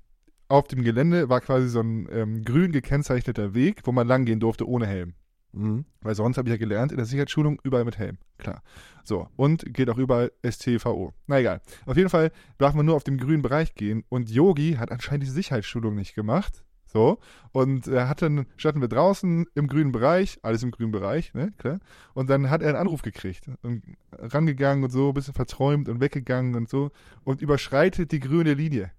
auf 0.49 0.69
dem 0.69 0.83
Gelände 0.83 1.29
war 1.29 1.43
quasi 1.43 1.69
so 1.69 1.81
ein 1.81 2.09
ähm, 2.11 2.45
grün 2.45 2.73
gekennzeichneter 2.73 3.53
Weg, 3.53 3.83
wo 3.85 3.93
man 3.93 4.09
langgehen 4.09 4.41
durfte 4.41 4.67
ohne 4.67 4.87
Helm. 4.87 5.13
Mhm. 5.53 5.85
Weil 6.03 6.15
sonst 6.15 6.37
habe 6.39 6.49
ich 6.49 6.53
ja 6.53 6.59
gelernt, 6.59 6.93
in 6.93 6.99
der 6.99 7.07
Sicherheitsschulung 7.07 7.61
überall 7.65 7.85
mit 7.85 7.99
Helm. 7.99 8.19
Klar. 8.39 8.63
So. 9.05 9.29
Und 9.37 9.65
geht 9.75 9.89
auch 9.91 9.99
überall 9.99 10.31
STVO. 10.49 11.15
Na 11.27 11.39
egal. 11.41 11.61
Auf 11.87 11.97
jeden 11.97 12.11
Fall 12.11 12.31
darf 12.59 12.75
man 12.75 12.85
nur 12.87 12.95
auf 12.97 13.05
dem 13.05 13.17
grünen 13.19 13.43
Bereich 13.43 13.75
gehen. 13.75 14.05
Und 14.09 14.31
Yogi 14.31 14.75
hat 14.75 14.91
anscheinend 14.93 15.25
die 15.25 15.31
Sicherheitsschulung 15.31 15.95
nicht 15.95 16.15
gemacht. 16.15 16.65
So. 16.87 17.19
Und 17.53 17.87
er 17.87 18.09
hatte, 18.09 18.27
einen- 18.27 18.47
standen 18.57 18.81
wir 18.81 18.89
draußen 18.89 19.47
im 19.55 19.67
grünen 19.67 19.93
Bereich, 19.93 20.39
alles 20.43 20.63
im 20.63 20.71
grünen 20.71 20.91
Bereich, 20.93 21.35
ne, 21.35 21.53
klar. 21.59 21.81
Und 22.15 22.31
dann 22.31 22.49
hat 22.49 22.63
er 22.63 22.69
einen 22.69 22.79
Anruf 22.79 23.03
gekriegt. 23.03 23.51
Und 23.63 23.83
rangegangen 24.13 24.85
und 24.85 24.91
so, 24.91 25.09
ein 25.09 25.15
bisschen 25.15 25.35
verträumt 25.35 25.89
und 25.89 26.01
weggegangen 26.01 26.55
und 26.55 26.69
so. 26.69 26.91
Und 27.25 27.43
überschreitet 27.43 28.13
die 28.13 28.21
grüne 28.21 28.55
Linie. 28.55 28.91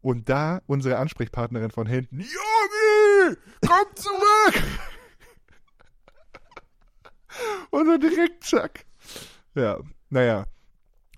Und 0.00 0.28
da 0.28 0.60
unsere 0.66 0.98
Ansprechpartnerin 0.98 1.70
von 1.70 1.86
hinten, 1.86 2.20
Yogi, 2.20 3.36
komm 3.66 3.96
zurück! 3.96 4.62
Und 7.70 7.86
dann 7.86 8.00
direkt 8.00 8.44
zack. 8.44 8.84
Ja, 9.54 9.78
naja. 10.10 10.46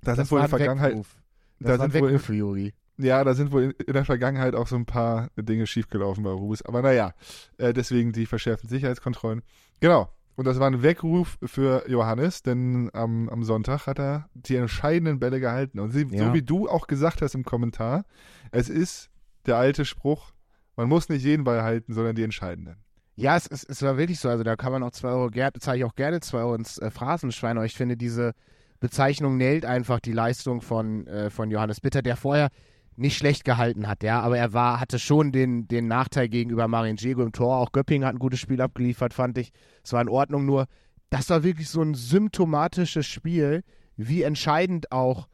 Da 0.02 0.14
sind 0.14 0.30
wohl 0.30 0.38
in 0.40 0.42
der 0.42 0.48
Vergangenheit, 0.50 0.90
Weckruf. 0.92 1.16
da 1.60 1.68
Das 1.72 1.80
ein 1.80 1.90
sind 1.90 2.02
wohl 2.02 2.18
für 2.18 2.34
Yogi. 2.34 2.74
ja, 2.98 3.24
da 3.24 3.34
sind 3.34 3.50
wohl 3.52 3.62
in, 3.64 3.70
in 3.72 3.92
der 3.94 4.04
Vergangenheit 4.04 4.54
auch 4.54 4.66
so 4.66 4.76
ein 4.76 4.86
paar 4.86 5.28
Dinge 5.36 5.66
schiefgelaufen 5.66 6.22
bei 6.24 6.30
Rubis. 6.30 6.62
Aber 6.62 6.82
naja, 6.82 7.12
äh, 7.58 7.72
deswegen 7.72 8.12
die 8.12 8.26
verschärften 8.26 8.68
Sicherheitskontrollen. 8.68 9.42
Genau. 9.80 10.10
Und 10.36 10.44
das 10.46 10.60
war 10.60 10.66
ein 10.66 10.82
Weckruf 10.82 11.38
für 11.42 11.88
Johannes, 11.88 12.42
denn 12.42 12.90
am, 12.92 13.30
am 13.30 13.42
Sonntag 13.42 13.86
hat 13.86 13.98
er 13.98 14.28
die 14.34 14.56
entscheidenden 14.56 15.18
Bälle 15.18 15.40
gehalten. 15.40 15.80
Und 15.80 15.92
sie, 15.92 16.06
Ja. 16.10 16.26
so 16.28 16.34
wie 16.34 16.42
du 16.42 16.68
auch 16.68 16.86
gesagt 16.88 17.22
hast 17.22 17.34
im 17.34 17.42
Kommentar, 17.44 18.04
es 18.50 18.68
ist 18.68 19.08
der 19.46 19.56
alte 19.56 19.86
Spruch, 19.86 20.32
man 20.76 20.88
muss 20.90 21.08
nicht 21.08 21.24
jeden 21.24 21.44
Ball 21.44 21.62
halten, 21.62 21.94
sondern 21.94 22.16
die 22.16 22.22
entscheidenden. 22.22 22.76
Ja, 23.16 23.36
es, 23.36 23.46
es, 23.46 23.64
es 23.64 23.82
war 23.82 23.96
wirklich 23.96 24.20
so. 24.20 24.28
Also 24.28 24.44
da 24.44 24.56
kann 24.56 24.72
man 24.72 24.82
auch 24.82 24.90
zwei 24.90 25.08
Euro, 25.08 25.30
zahle 25.58 25.78
ich 25.78 25.84
auch 25.84 25.94
gerne 25.94 26.20
zwei 26.20 26.38
Euro 26.38 26.54
ins 26.54 26.78
äh, 26.78 26.90
Phrasenschwein. 26.90 27.56
Aber 27.56 27.66
ich 27.66 27.74
finde, 27.74 27.96
diese 27.96 28.32
Bezeichnung 28.78 29.38
nailt 29.38 29.64
einfach 29.64 30.00
die 30.00 30.12
Leistung 30.12 30.60
von, 30.60 31.06
äh, 31.06 31.30
von 31.30 31.50
Johannes 31.50 31.80
Bitter, 31.80 32.02
der 32.02 32.16
vorher 32.16 32.50
nicht 32.96 33.16
schlecht 33.16 33.44
gehalten 33.44 33.88
hat, 33.88 34.02
ja, 34.02 34.20
aber 34.20 34.38
er 34.38 34.52
war, 34.54 34.80
hatte 34.80 34.98
schon 34.98 35.30
den, 35.30 35.68
den 35.68 35.86
Nachteil 35.86 36.28
gegenüber 36.28 36.66
Marin 36.66 36.96
Diego 36.96 37.22
im 37.22 37.32
Tor. 37.32 37.58
Auch 37.58 37.72
Göpping 37.72 38.04
hat 38.04 38.14
ein 38.14 38.18
gutes 38.18 38.40
Spiel 38.40 38.60
abgeliefert, 38.60 39.12
fand 39.12 39.36
ich. 39.38 39.52
Es 39.84 39.92
war 39.92 40.00
in 40.00 40.08
Ordnung, 40.08 40.46
nur 40.46 40.66
das 41.10 41.28
war 41.30 41.42
wirklich 41.42 41.68
so 41.68 41.82
ein 41.82 41.94
symptomatisches 41.94 43.06
Spiel, 43.06 43.62
wie 43.96 44.22
entscheidend 44.22 44.92
auch, 44.92 45.28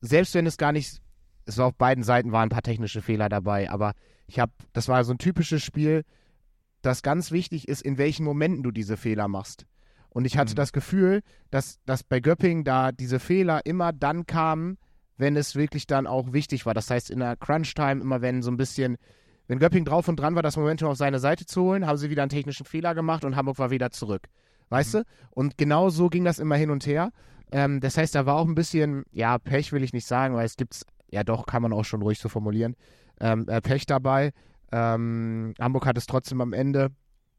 selbst 0.00 0.34
wenn 0.34 0.46
es 0.46 0.58
gar 0.58 0.72
nicht, 0.72 1.00
es 1.46 1.58
war 1.58 1.66
auf 1.66 1.74
beiden 1.74 2.04
Seiten 2.04 2.32
waren 2.32 2.48
ein 2.48 2.50
paar 2.50 2.62
technische 2.62 3.02
Fehler 3.02 3.28
dabei, 3.28 3.70
aber 3.70 3.92
ich 4.26 4.38
habe, 4.38 4.52
das 4.72 4.88
war 4.88 5.02
so 5.04 5.12
ein 5.12 5.18
typisches 5.18 5.62
Spiel, 5.62 6.04
das 6.86 7.02
ganz 7.02 7.30
wichtig 7.32 7.68
ist, 7.68 7.82
in 7.82 7.98
welchen 7.98 8.24
Momenten 8.24 8.62
du 8.62 8.70
diese 8.70 8.96
Fehler 8.96 9.28
machst. 9.28 9.66
Und 10.08 10.24
ich 10.24 10.38
hatte 10.38 10.52
Mhm. 10.52 10.56
das 10.56 10.72
Gefühl, 10.72 11.22
dass, 11.50 11.78
dass 11.84 12.02
bei 12.02 12.20
Göpping 12.20 12.64
da 12.64 12.92
diese 12.92 13.18
Fehler 13.18 13.60
immer 13.66 13.92
dann 13.92 14.24
kamen, 14.26 14.78
wenn 15.18 15.36
es 15.36 15.56
wirklich 15.56 15.86
dann 15.86 16.06
auch 16.06 16.32
wichtig 16.32 16.64
war. 16.66 16.74
Das 16.74 16.90
heißt, 16.90 17.10
in 17.10 17.18
der 17.20 17.36
Crunch-Time, 17.36 18.00
immer 18.00 18.22
wenn 18.22 18.42
so 18.42 18.50
ein 18.50 18.56
bisschen, 18.56 18.96
wenn 19.46 19.58
Göpping 19.58 19.84
drauf 19.84 20.08
und 20.08 20.16
dran 20.16 20.34
war, 20.34 20.42
das 20.42 20.56
Momentum 20.56 20.88
auf 20.88 20.96
seine 20.96 21.18
Seite 21.18 21.44
zu 21.46 21.62
holen, 21.62 21.86
haben 21.86 21.98
sie 21.98 22.10
wieder 22.10 22.22
einen 22.22 22.30
technischen 22.30 22.64
Fehler 22.66 22.94
gemacht 22.94 23.24
und 23.24 23.36
Hamburg 23.36 23.58
war 23.58 23.70
wieder 23.70 23.90
zurück. 23.90 24.28
Weißt 24.68 24.94
du? 24.94 25.02
Und 25.30 25.58
genau 25.58 25.90
so 25.90 26.08
ging 26.08 26.24
das 26.24 26.38
immer 26.38 26.56
hin 26.56 26.70
und 26.70 26.86
her. 26.86 27.10
Ähm, 27.52 27.80
das 27.80 27.96
heißt, 27.96 28.14
da 28.14 28.26
war 28.26 28.36
auch 28.36 28.46
ein 28.46 28.54
bisschen, 28.54 29.04
ja, 29.12 29.38
Pech 29.38 29.72
will 29.72 29.84
ich 29.84 29.92
nicht 29.92 30.06
sagen, 30.06 30.34
weil 30.34 30.46
es 30.46 30.56
gibt's, 30.56 30.84
ja 31.10 31.22
doch, 31.24 31.46
kann 31.46 31.62
man 31.62 31.72
auch 31.72 31.84
schon 31.84 32.02
ruhig 32.02 32.18
so 32.18 32.28
formulieren, 32.28 32.74
ähm, 33.20 33.46
äh, 33.48 33.60
Pech 33.60 33.86
dabei. 33.86 34.32
Ähm, 34.72 35.54
Hamburg 35.60 35.86
hat 35.86 35.98
es 35.98 36.06
trotzdem 36.06 36.40
am 36.40 36.52
Ende 36.52 36.90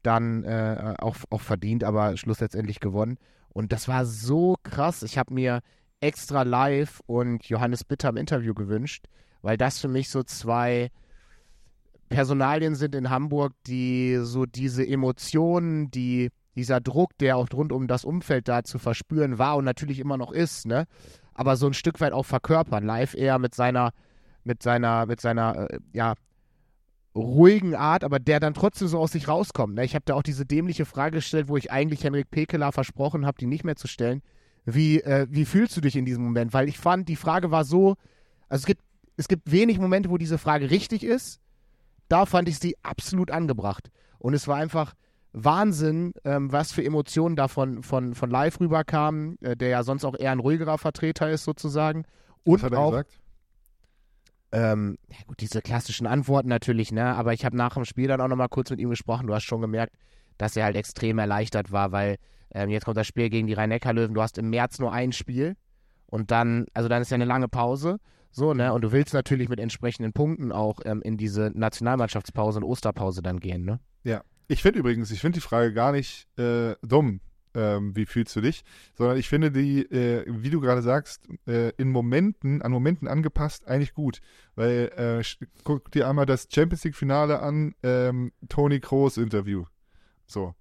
dann 0.02 0.44
äh, 0.44 0.94
auch, 0.98 1.16
auch 1.30 1.40
verdient, 1.40 1.84
aber 1.84 2.16
Schluss 2.16 2.40
letztendlich 2.40 2.80
gewonnen. 2.80 3.18
Und 3.50 3.72
das 3.72 3.88
war 3.88 4.06
so 4.06 4.56
krass. 4.62 5.02
Ich 5.02 5.18
habe 5.18 5.34
mir 5.34 5.60
extra 6.00 6.42
live 6.42 7.00
und 7.06 7.48
Johannes 7.48 7.84
Bitter 7.84 8.08
im 8.10 8.16
Interview 8.16 8.54
gewünscht, 8.54 9.06
weil 9.42 9.56
das 9.56 9.80
für 9.80 9.88
mich 9.88 10.10
so 10.10 10.22
zwei 10.22 10.90
Personalien 12.08 12.74
sind 12.74 12.94
in 12.94 13.10
Hamburg, 13.10 13.52
die 13.66 14.18
so 14.22 14.46
diese 14.46 14.86
Emotionen, 14.86 15.90
die 15.90 16.30
dieser 16.54 16.80
Druck, 16.80 17.16
der 17.18 17.36
auch 17.36 17.48
rund 17.52 17.72
um 17.72 17.86
das 17.86 18.04
Umfeld 18.04 18.48
da 18.48 18.64
zu 18.64 18.78
verspüren 18.78 19.38
war 19.38 19.56
und 19.56 19.64
natürlich 19.64 20.00
immer 20.00 20.16
noch 20.16 20.32
ist, 20.32 20.66
ne? 20.66 20.86
Aber 21.34 21.56
so 21.56 21.66
ein 21.66 21.74
Stück 21.74 22.00
weit 22.00 22.12
auch 22.12 22.26
verkörpern. 22.26 22.84
Live 22.84 23.14
eher 23.14 23.38
mit 23.38 23.54
seiner, 23.54 23.92
mit 24.42 24.62
seiner, 24.62 25.06
mit 25.06 25.20
seiner, 25.20 25.70
äh, 25.70 25.78
ja, 25.92 26.14
ruhigen 27.14 27.74
Art, 27.74 28.04
aber 28.04 28.18
der 28.18 28.40
dann 28.40 28.54
trotzdem 28.54 28.88
so 28.88 28.98
aus 28.98 29.12
sich 29.12 29.28
rauskommt. 29.28 29.74
Ne? 29.74 29.84
Ich 29.84 29.94
habe 29.94 30.04
da 30.04 30.14
auch 30.14 30.22
diese 30.22 30.46
dämliche 30.46 30.84
Frage 30.84 31.16
gestellt, 31.16 31.48
wo 31.48 31.56
ich 31.56 31.70
eigentlich 31.70 32.04
Henrik 32.04 32.30
Pekeler 32.30 32.72
versprochen 32.72 33.26
habe, 33.26 33.38
die 33.38 33.46
nicht 33.46 33.64
mehr 33.64 33.76
zu 33.76 33.88
stellen. 33.88 34.22
Wie, 34.64 35.00
äh, 35.00 35.26
wie 35.30 35.44
fühlst 35.44 35.76
du 35.76 35.80
dich 35.80 35.96
in 35.96 36.04
diesem 36.04 36.24
Moment? 36.24 36.52
Weil 36.52 36.68
ich 36.68 36.78
fand, 36.78 37.08
die 37.08 37.16
Frage 37.16 37.50
war 37.50 37.64
so, 37.64 37.96
also 38.48 38.62
es 38.62 38.66
gibt, 38.66 38.82
es 39.16 39.28
gibt 39.28 39.50
wenig 39.50 39.78
Momente, 39.78 40.10
wo 40.10 40.18
diese 40.18 40.38
Frage 40.38 40.70
richtig 40.70 41.02
ist. 41.02 41.40
Da 42.08 42.26
fand 42.26 42.48
ich 42.48 42.58
sie 42.58 42.76
absolut 42.82 43.30
angebracht. 43.30 43.90
Und 44.18 44.34
es 44.34 44.46
war 44.46 44.56
einfach 44.56 44.94
Wahnsinn, 45.32 46.12
ähm, 46.24 46.52
was 46.52 46.72
für 46.72 46.84
Emotionen 46.84 47.36
da 47.36 47.48
von, 47.48 47.82
von, 47.82 48.14
von 48.14 48.30
live 48.30 48.60
rüberkamen, 48.60 49.38
äh, 49.42 49.56
der 49.56 49.68
ja 49.68 49.82
sonst 49.82 50.04
auch 50.04 50.14
eher 50.18 50.32
ein 50.32 50.38
ruhigerer 50.38 50.78
Vertreter 50.78 51.30
ist, 51.30 51.44
sozusagen. 51.44 52.04
Und 52.44 52.62
Was 52.62 52.62
hat 52.64 52.72
er 52.72 52.78
auch, 52.78 52.90
gesagt? 52.90 53.20
Ähm, 54.52 54.98
ja 55.08 55.18
gut, 55.26 55.40
diese 55.40 55.60
klassischen 55.60 56.06
Antworten 56.06 56.48
natürlich, 56.48 56.92
ne? 56.92 57.14
Aber 57.14 57.32
ich 57.32 57.44
habe 57.44 57.56
nach 57.56 57.74
dem 57.74 57.84
Spiel 57.84 58.08
dann 58.08 58.20
auch 58.20 58.28
nochmal 58.28 58.48
kurz 58.48 58.70
mit 58.70 58.80
ihm 58.80 58.90
gesprochen. 58.90 59.26
Du 59.26 59.34
hast 59.34 59.44
schon 59.44 59.60
gemerkt, 59.60 59.94
dass 60.38 60.56
er 60.56 60.64
halt 60.64 60.76
extrem 60.76 61.18
erleichtert 61.18 61.72
war, 61.72 61.92
weil 61.92 62.16
ähm, 62.54 62.70
jetzt 62.70 62.84
kommt 62.84 62.96
das 62.96 63.06
Spiel 63.06 63.28
gegen 63.28 63.46
die 63.46 63.52
Rhein-Neckar-Löwen. 63.52 64.14
Du 64.14 64.22
hast 64.22 64.38
im 64.38 64.50
März 64.50 64.78
nur 64.78 64.92
ein 64.92 65.12
Spiel 65.12 65.56
und 66.06 66.30
dann, 66.30 66.66
also 66.72 66.88
dann 66.88 67.02
ist 67.02 67.10
ja 67.10 67.16
eine 67.16 67.24
lange 67.24 67.48
Pause. 67.48 67.98
So, 68.30 68.54
ne? 68.54 68.72
Und 68.72 68.82
du 68.82 68.92
willst 68.92 69.14
natürlich 69.14 69.48
mit 69.48 69.60
entsprechenden 69.60 70.12
Punkten 70.12 70.52
auch 70.52 70.80
ähm, 70.84 71.02
in 71.02 71.16
diese 71.16 71.50
Nationalmannschaftspause 71.54 72.58
und 72.58 72.64
Osterpause 72.64 73.22
dann 73.22 73.40
gehen, 73.40 73.64
ne? 73.64 73.80
Ich 74.48 74.62
finde 74.62 74.78
übrigens, 74.78 75.10
ich 75.10 75.20
finde 75.20 75.36
die 75.36 75.42
Frage 75.42 75.72
gar 75.74 75.92
nicht 75.92 76.26
äh, 76.38 76.74
dumm. 76.82 77.20
Ähm, 77.54 77.96
wie 77.96 78.06
fühlst 78.06 78.34
du 78.36 78.40
dich? 78.40 78.64
Sondern 78.94 79.16
ich 79.16 79.28
finde 79.28 79.50
die, 79.50 79.82
äh, 79.82 80.24
wie 80.26 80.50
du 80.50 80.60
gerade 80.60 80.82
sagst, 80.82 81.28
äh, 81.46 81.70
in 81.76 81.90
Momenten, 81.90 82.62
an 82.62 82.72
Momenten 82.72 83.08
angepasst, 83.08 83.66
eigentlich 83.66 83.94
gut. 83.94 84.20
Weil, 84.54 84.92
äh, 84.96 85.46
guck 85.64 85.90
dir 85.90 86.08
einmal 86.08 86.26
das 86.26 86.48
Champions 86.50 86.84
League-Finale 86.84 87.40
an, 87.40 87.74
ähm, 87.82 88.32
Toni 88.48 88.80
Kroos 88.80 89.16
Interview. 89.16 89.64
So. 90.26 90.54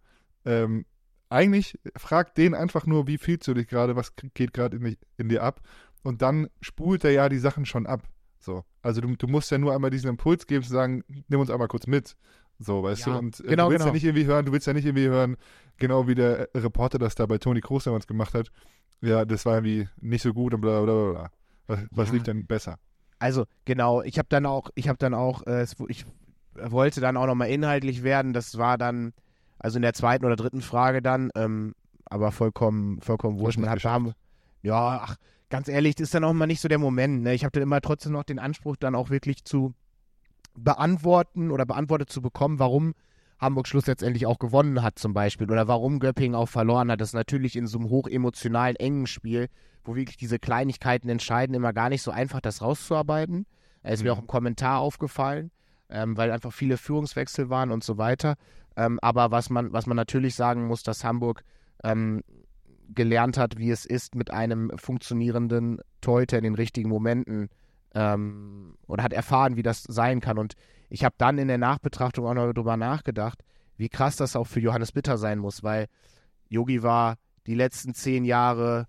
Ähm, 0.45 0.85
eigentlich 1.29 1.77
frag 1.95 2.35
den 2.35 2.53
einfach 2.53 2.85
nur, 2.85 3.07
wie 3.07 3.17
fühlst 3.17 3.47
du 3.47 3.53
dich 3.53 3.67
gerade, 3.67 3.95
was 3.95 4.13
geht 4.33 4.53
gerade 4.53 4.77
in, 4.77 4.97
in 5.17 5.29
dir 5.29 5.43
ab? 5.43 5.61
Und 6.03 6.21
dann 6.21 6.47
spult 6.61 7.03
er 7.03 7.11
ja 7.11 7.29
die 7.29 7.37
Sachen 7.37 7.65
schon 7.65 7.85
ab. 7.85 8.07
So. 8.39 8.63
Also 8.81 9.01
du, 9.01 9.15
du 9.15 9.27
musst 9.27 9.51
ja 9.51 9.57
nur 9.57 9.73
einmal 9.73 9.89
diesen 9.89 10.09
Impuls 10.09 10.47
geben, 10.47 10.63
zu 10.63 10.71
sagen, 10.71 11.03
nimm 11.27 11.39
uns 11.39 11.49
einmal 11.49 11.67
kurz 11.67 11.87
mit. 11.87 12.15
So, 12.59 12.83
weißt 12.83 13.05
Ja, 13.05 13.13
du? 13.13 13.19
Und 13.19 13.39
äh, 13.41 13.43
genau, 13.43 13.65
du 13.65 13.71
willst 13.71 13.79
genau. 13.83 13.87
ja 13.87 13.93
nicht 13.93 14.03
irgendwie 14.03 14.25
hören, 14.25 14.45
du 14.45 14.51
willst 14.51 14.67
ja 14.67 14.73
nicht 14.73 14.85
irgendwie 14.85 15.07
hören, 15.07 15.37
genau 15.77 16.07
wie 16.07 16.15
der 16.15 16.49
Reporter 16.55 16.97
das 16.97 17.15
da 17.15 17.25
bei 17.25 17.37
Toni 17.37 17.61
Kroos 17.61 17.83
damals 17.83 18.07
gemacht 18.07 18.33
hat. 18.33 18.51
Ja, 19.01 19.25
das 19.25 19.45
war 19.45 19.55
irgendwie 19.55 19.87
nicht 20.01 20.23
so 20.23 20.33
gut 20.33 20.53
und 20.53 20.61
bla 20.61 20.81
bla 20.81 20.93
bla 20.93 21.11
bla. 21.11 21.31
Was, 21.67 21.79
was 21.91 22.07
Ja. 22.09 22.13
lief 22.15 22.23
denn 22.23 22.47
besser? 22.47 22.77
Also 23.19 23.45
genau, 23.65 24.01
ich 24.01 24.17
habe 24.17 24.27
dann 24.29 24.45
auch, 24.45 24.69
ich 24.75 24.87
habe 24.87 24.97
dann 24.97 25.13
auch, 25.13 25.45
äh, 25.45 25.65
ich 25.87 26.05
wollte 26.55 27.01
dann 27.01 27.17
auch 27.17 27.27
nochmal 27.27 27.49
inhaltlich 27.49 28.03
werden. 28.03 28.33
Das 28.33 28.57
war 28.57 28.77
dann, 28.77 29.13
also 29.59 29.77
in 29.77 29.81
der 29.83 29.93
zweiten 29.93 30.25
oder 30.25 30.35
dritten 30.35 30.61
Frage 30.61 31.01
dann, 31.01 31.29
ähm, 31.35 31.73
aber 32.05 32.31
vollkommen, 32.31 33.01
vollkommen 33.01 33.39
wurscht. 33.39 33.59
Man 33.59 33.69
hat 33.69 33.83
haben, 33.83 34.13
ja, 34.63 35.01
ach, 35.03 35.15
ganz 35.49 35.67
ehrlich, 35.67 35.95
das 35.95 36.05
ist 36.05 36.13
dann 36.13 36.23
auch 36.23 36.33
mal 36.33 36.47
nicht 36.47 36.61
so 36.61 36.67
der 36.67 36.77
Moment. 36.79 37.23
Ne? 37.23 37.33
Ich 37.33 37.43
habe 37.43 37.51
dann 37.51 37.63
immer 37.63 37.81
trotzdem 37.81 38.13
noch 38.13 38.23
den 38.23 38.39
Anspruch, 38.39 38.77
dann 38.77 38.95
auch 38.95 39.09
wirklich 39.09 39.43
zu 39.43 39.73
beantworten 40.57 41.51
oder 41.51 41.65
beantwortet 41.65 42.09
zu 42.09 42.21
bekommen, 42.21 42.59
warum 42.59 42.93
Hamburg 43.39 43.67
Schluss 43.67 43.85
letztendlich 43.85 44.25
auch 44.25 44.39
gewonnen 44.39 44.81
hat 44.81 44.97
zum 44.97 45.13
Beispiel 45.13 45.49
oder 45.49 45.67
warum 45.67 45.99
Göppingen 45.99 46.35
auch 46.35 46.49
verloren 46.49 46.91
hat. 46.91 46.99
Das 46.99 47.09
ist 47.09 47.13
natürlich 47.13 47.55
in 47.55 47.67
so 47.67 47.77
einem 47.77 47.89
hochemotionalen, 47.89 48.75
engen 48.75 49.05
Spiel, 49.05 49.47
wo 49.85 49.95
wirklich 49.95 50.17
diese 50.17 50.39
Kleinigkeiten 50.39 51.07
entscheiden, 51.07 51.53
immer 51.53 51.71
gar 51.71 51.89
nicht 51.89 52.01
so 52.01 52.11
einfach, 52.11 52.41
das 52.41 52.61
rauszuarbeiten. 52.61 53.45
Es 53.83 53.99
ist 53.99 54.03
mir 54.03 54.11
auch 54.11 54.19
im 54.19 54.27
Kommentar 54.27 54.79
aufgefallen, 54.79 55.51
ähm, 55.89 56.17
weil 56.17 56.31
einfach 56.31 56.51
viele 56.51 56.77
Führungswechsel 56.77 57.49
waren 57.49 57.71
und 57.71 57.83
so 57.83 57.97
weiter. 57.97 58.35
Ähm, 58.75 58.99
aber 59.01 59.31
was 59.31 59.49
man, 59.49 59.71
was 59.71 59.85
man 59.85 59.95
natürlich 59.95 60.35
sagen 60.35 60.67
muss, 60.67 60.81
dass 60.81 61.03
Hamburg 61.03 61.43
ähm, 61.83 62.23
gelernt 62.93 63.37
hat, 63.37 63.57
wie 63.59 63.69
es 63.69 63.85
ist, 63.85 64.15
mit 64.15 64.31
einem 64.31 64.71
funktionierenden 64.77 65.79
Torhüter 66.01 66.37
in 66.37 66.43
den 66.43 66.55
richtigen 66.55 66.89
Momenten 66.89 67.49
ähm, 67.97 68.75
oder 68.85 69.03
hat 69.03 69.11
erfahren, 69.11 69.55
wie 69.55 69.63
das 69.63 69.81
sein 69.83 70.21
kann. 70.21 70.37
Und 70.37 70.53
ich 70.89 71.03
habe 71.03 71.15
dann 71.17 71.39
in 71.39 71.47
der 71.47 71.57
Nachbetrachtung 71.57 72.27
auch 72.27 72.35
noch 72.35 72.53
darüber 72.53 72.77
nachgedacht, 72.77 73.43
wie 73.75 73.89
krass 73.89 74.15
das 74.15 74.35
auch 74.35 74.45
für 74.45 74.59
Johannes 74.59 74.91
Bitter 74.91 75.17
sein 75.17 75.39
muss, 75.39 75.63
weil 75.63 75.87
Yogi 76.47 76.83
war 76.83 77.15
die 77.47 77.55
letzten 77.55 77.95
zehn 77.95 78.23
Jahre 78.23 78.87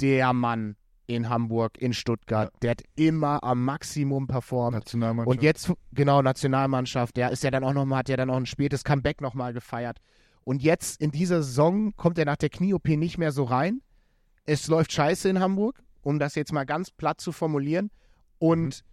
der 0.00 0.32
Mann 0.32 0.76
in 1.06 1.28
Hamburg, 1.28 1.76
in 1.78 1.92
Stuttgart. 1.92 2.50
Ja. 2.52 2.58
Der 2.62 2.70
hat 2.70 2.82
immer 2.94 3.42
am 3.42 3.64
Maximum 3.64 4.26
performt. 4.26 4.76
Nationalmannschaft. 4.76 5.36
Und 5.36 5.42
jetzt, 5.42 5.72
genau, 5.92 6.22
Nationalmannschaft, 6.22 7.16
der 7.16 7.30
ist 7.30 7.42
ja 7.42 7.50
dann 7.50 7.64
auch 7.64 7.74
nochmal, 7.74 7.98
hat 7.98 8.08
ja 8.08 8.16
dann 8.16 8.30
auch 8.30 8.36
ein 8.36 8.46
spätes 8.46 8.84
Comeback 8.84 9.20
nochmal 9.20 9.52
gefeiert. 9.52 9.98
Und 10.44 10.62
jetzt 10.62 11.00
in 11.00 11.10
dieser 11.10 11.42
Saison 11.42 11.94
kommt 11.96 12.18
er 12.18 12.24
nach 12.24 12.36
der 12.36 12.50
Knie-OP 12.50 12.88
nicht 12.88 13.18
mehr 13.18 13.32
so 13.32 13.44
rein. 13.44 13.80
Es 14.44 14.68
läuft 14.68 14.92
scheiße 14.92 15.28
in 15.28 15.40
Hamburg, 15.40 15.82
um 16.02 16.18
das 16.18 16.34
jetzt 16.36 16.52
mal 16.52 16.64
ganz 16.64 16.90
platt 16.90 17.20
zu 17.20 17.32
formulieren. 17.32 17.90
Und 18.38 18.84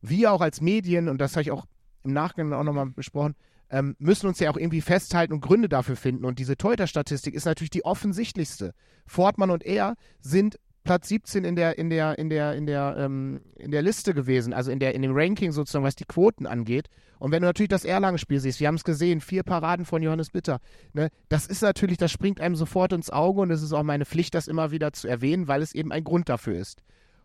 wir 0.00 0.32
auch 0.32 0.40
als 0.40 0.60
Medien, 0.60 1.08
und 1.08 1.20
das 1.20 1.32
habe 1.32 1.42
ich 1.42 1.50
auch 1.50 1.66
im 2.02 2.12
Nachgang 2.12 2.52
auch 2.52 2.64
nochmal 2.64 2.86
besprochen, 2.86 3.34
ähm, 3.70 3.96
müssen 3.98 4.26
uns 4.26 4.38
ja 4.38 4.50
auch 4.50 4.56
irgendwie 4.56 4.80
festhalten 4.82 5.32
und 5.32 5.40
Gründe 5.40 5.68
dafür 5.68 5.96
finden. 5.96 6.24
Und 6.24 6.38
diese 6.38 6.56
Teuter-Statistik 6.56 7.34
ist 7.34 7.46
natürlich 7.46 7.70
die 7.70 7.84
offensichtlichste. 7.84 8.74
Fortmann 9.06 9.50
und 9.50 9.64
er 9.64 9.94
sind 10.20 10.58
Platz 10.84 11.08
17 11.08 11.44
in 11.44 11.54
der, 11.54 11.78
in 11.78 11.90
der, 11.90 12.18
in 12.18 12.28
der, 12.28 12.54
in 12.54 12.66
der, 12.66 12.96
ähm, 12.98 13.40
in 13.56 13.70
der 13.70 13.82
Liste 13.82 14.14
gewesen, 14.14 14.52
also 14.52 14.70
in 14.70 14.80
der, 14.80 14.94
in 14.94 15.02
dem 15.02 15.12
Ranking 15.14 15.52
sozusagen, 15.52 15.84
was 15.84 15.94
die 15.94 16.04
Quoten 16.04 16.46
angeht. 16.46 16.88
Und 17.18 17.30
wenn 17.30 17.40
du 17.40 17.46
natürlich 17.46 17.68
das 17.68 17.84
Erlangen-Spiel 17.84 18.40
siehst, 18.40 18.58
wir 18.58 18.66
haben 18.66 18.74
es 18.74 18.84
gesehen, 18.84 19.20
vier 19.20 19.44
Paraden 19.44 19.84
von 19.84 20.02
Johannes 20.02 20.30
Bitter, 20.30 20.58
ne, 20.92 21.10
das 21.28 21.46
ist 21.46 21.62
natürlich, 21.62 21.98
das 21.98 22.10
springt 22.10 22.40
einem 22.40 22.56
sofort 22.56 22.92
ins 22.92 23.10
Auge 23.10 23.42
und 23.42 23.52
es 23.52 23.62
ist 23.62 23.72
auch 23.72 23.84
meine 23.84 24.04
Pflicht, 24.04 24.34
das 24.34 24.48
immer 24.48 24.72
wieder 24.72 24.92
zu 24.92 25.06
erwähnen, 25.06 25.46
weil 25.46 25.62
es 25.62 25.72
eben 25.72 25.92
ein 25.92 26.02
Grund 26.02 26.28
dafür 26.28 26.58
ist. 26.58 26.82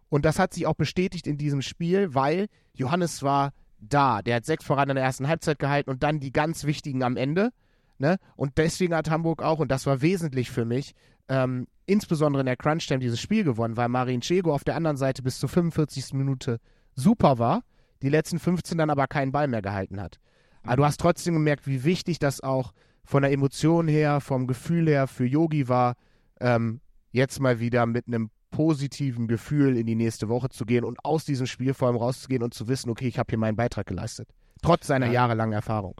Und 0.10 0.26
das 0.26 0.39
hat 0.39 0.54
sich 0.54 0.65
auch 0.65 0.76
bestätigt 0.76 1.28
in 1.28 1.38
diesem 1.38 1.62
Spiel, 1.62 2.13
weil 2.13 2.48
Johannes 2.74 3.24
war 3.24 3.54
da. 3.80 4.22
Der 4.22 4.38
hat 4.38 4.46
sechs 4.46 4.65
Paraden 4.65 4.91
in 4.91 4.96
der 4.96 5.06
ersten 5.06 5.28
Halbzeit 5.28 5.60
gehalten 5.60 5.89
und 5.89 6.04
dann 6.04 6.20
die 6.20 6.32
ganz 6.32 6.63
wichtigen 6.63 7.04
am 7.04 7.17
Ende. 7.17 7.52
Ne? 8.00 8.17
Und 8.36 8.58
deswegen 8.58 8.96
hat 8.96 9.10
Hamburg 9.10 9.41
auch, 9.41 9.60
und 9.60 9.70
das 9.70 9.86
war 9.86 10.02
wesentlich 10.02 10.52
für 10.52 10.65
mich, 10.65 10.93
ähm, 11.30 11.67
insbesondere 11.86 12.41
in 12.41 12.46
der 12.46 12.58
Crunch-Time 12.58 13.00
dieses 13.00 13.20
Spiel 13.20 13.43
gewonnen, 13.43 13.76
weil 13.76 13.89
Marin 13.89 14.22
Chego 14.22 14.54
auf 14.54 14.63
der 14.63 14.76
anderen 14.76 14.98
Seite 14.98 15.24
bis 15.24 15.39
zur 15.39 15.50
45. 15.50 16.13
Minute 16.13 16.60
super 16.96 17.39
war, 17.39 17.63
die 18.02 18.10
letzten 18.10 18.39
15 18.39 18.78
dann 18.78 18.89
aber 18.89 19.08
keinen 19.08 19.32
Ball 19.32 19.48
mehr 19.48 19.62
gehalten 19.62 20.00
hat. 20.00 20.20
Aber 20.63 20.78
du 20.78 20.86
hast 20.86 21.00
trotzdem 21.00 21.34
gemerkt, 21.34 21.65
wie 21.67 21.84
wichtig 21.84 22.20
das 22.20 22.41
auch 22.41 22.74
von 23.04 23.24
der 23.24 23.32
Emotion 23.32 23.88
her, 23.88 24.20
vom 24.20 24.48
Gefühl 24.48 24.88
her 24.88 25.08
für 25.08 25.26
Yogi 25.26 25.70
war, 25.70 25.96
ähm, 26.39 26.82
jetzt 27.12 27.39
mal 27.39 27.60
wieder 27.60 27.86
mit 27.86 28.08
einem 28.08 28.30
positiven 28.52 29.28
Gefühl 29.28 29.78
in 29.78 29.86
die 29.86 29.96
nächste 29.96 30.30
Woche 30.30 30.50
zu 30.50 30.66
gehen 30.66 30.84
und 30.84 31.04
aus 31.04 31.26
diesem 31.26 31.48
Spiel 31.48 31.74
vor 31.74 31.88
allem 31.88 31.98
rauszugehen 31.98 32.44
und 32.44 32.54
zu 32.54 32.68
wissen, 32.68 32.90
okay, 32.90 33.08
ich 33.08 33.20
habe 33.20 33.30
hier 33.30 33.38
meinen 33.38 33.56
Beitrag 33.58 33.86
geleistet. 33.88 34.30
Trotz 34.62 34.88
seiner 34.88 35.08
Ja. 35.08 35.14
jahrelangen 35.14 35.54
Erfahrung. 35.54 35.96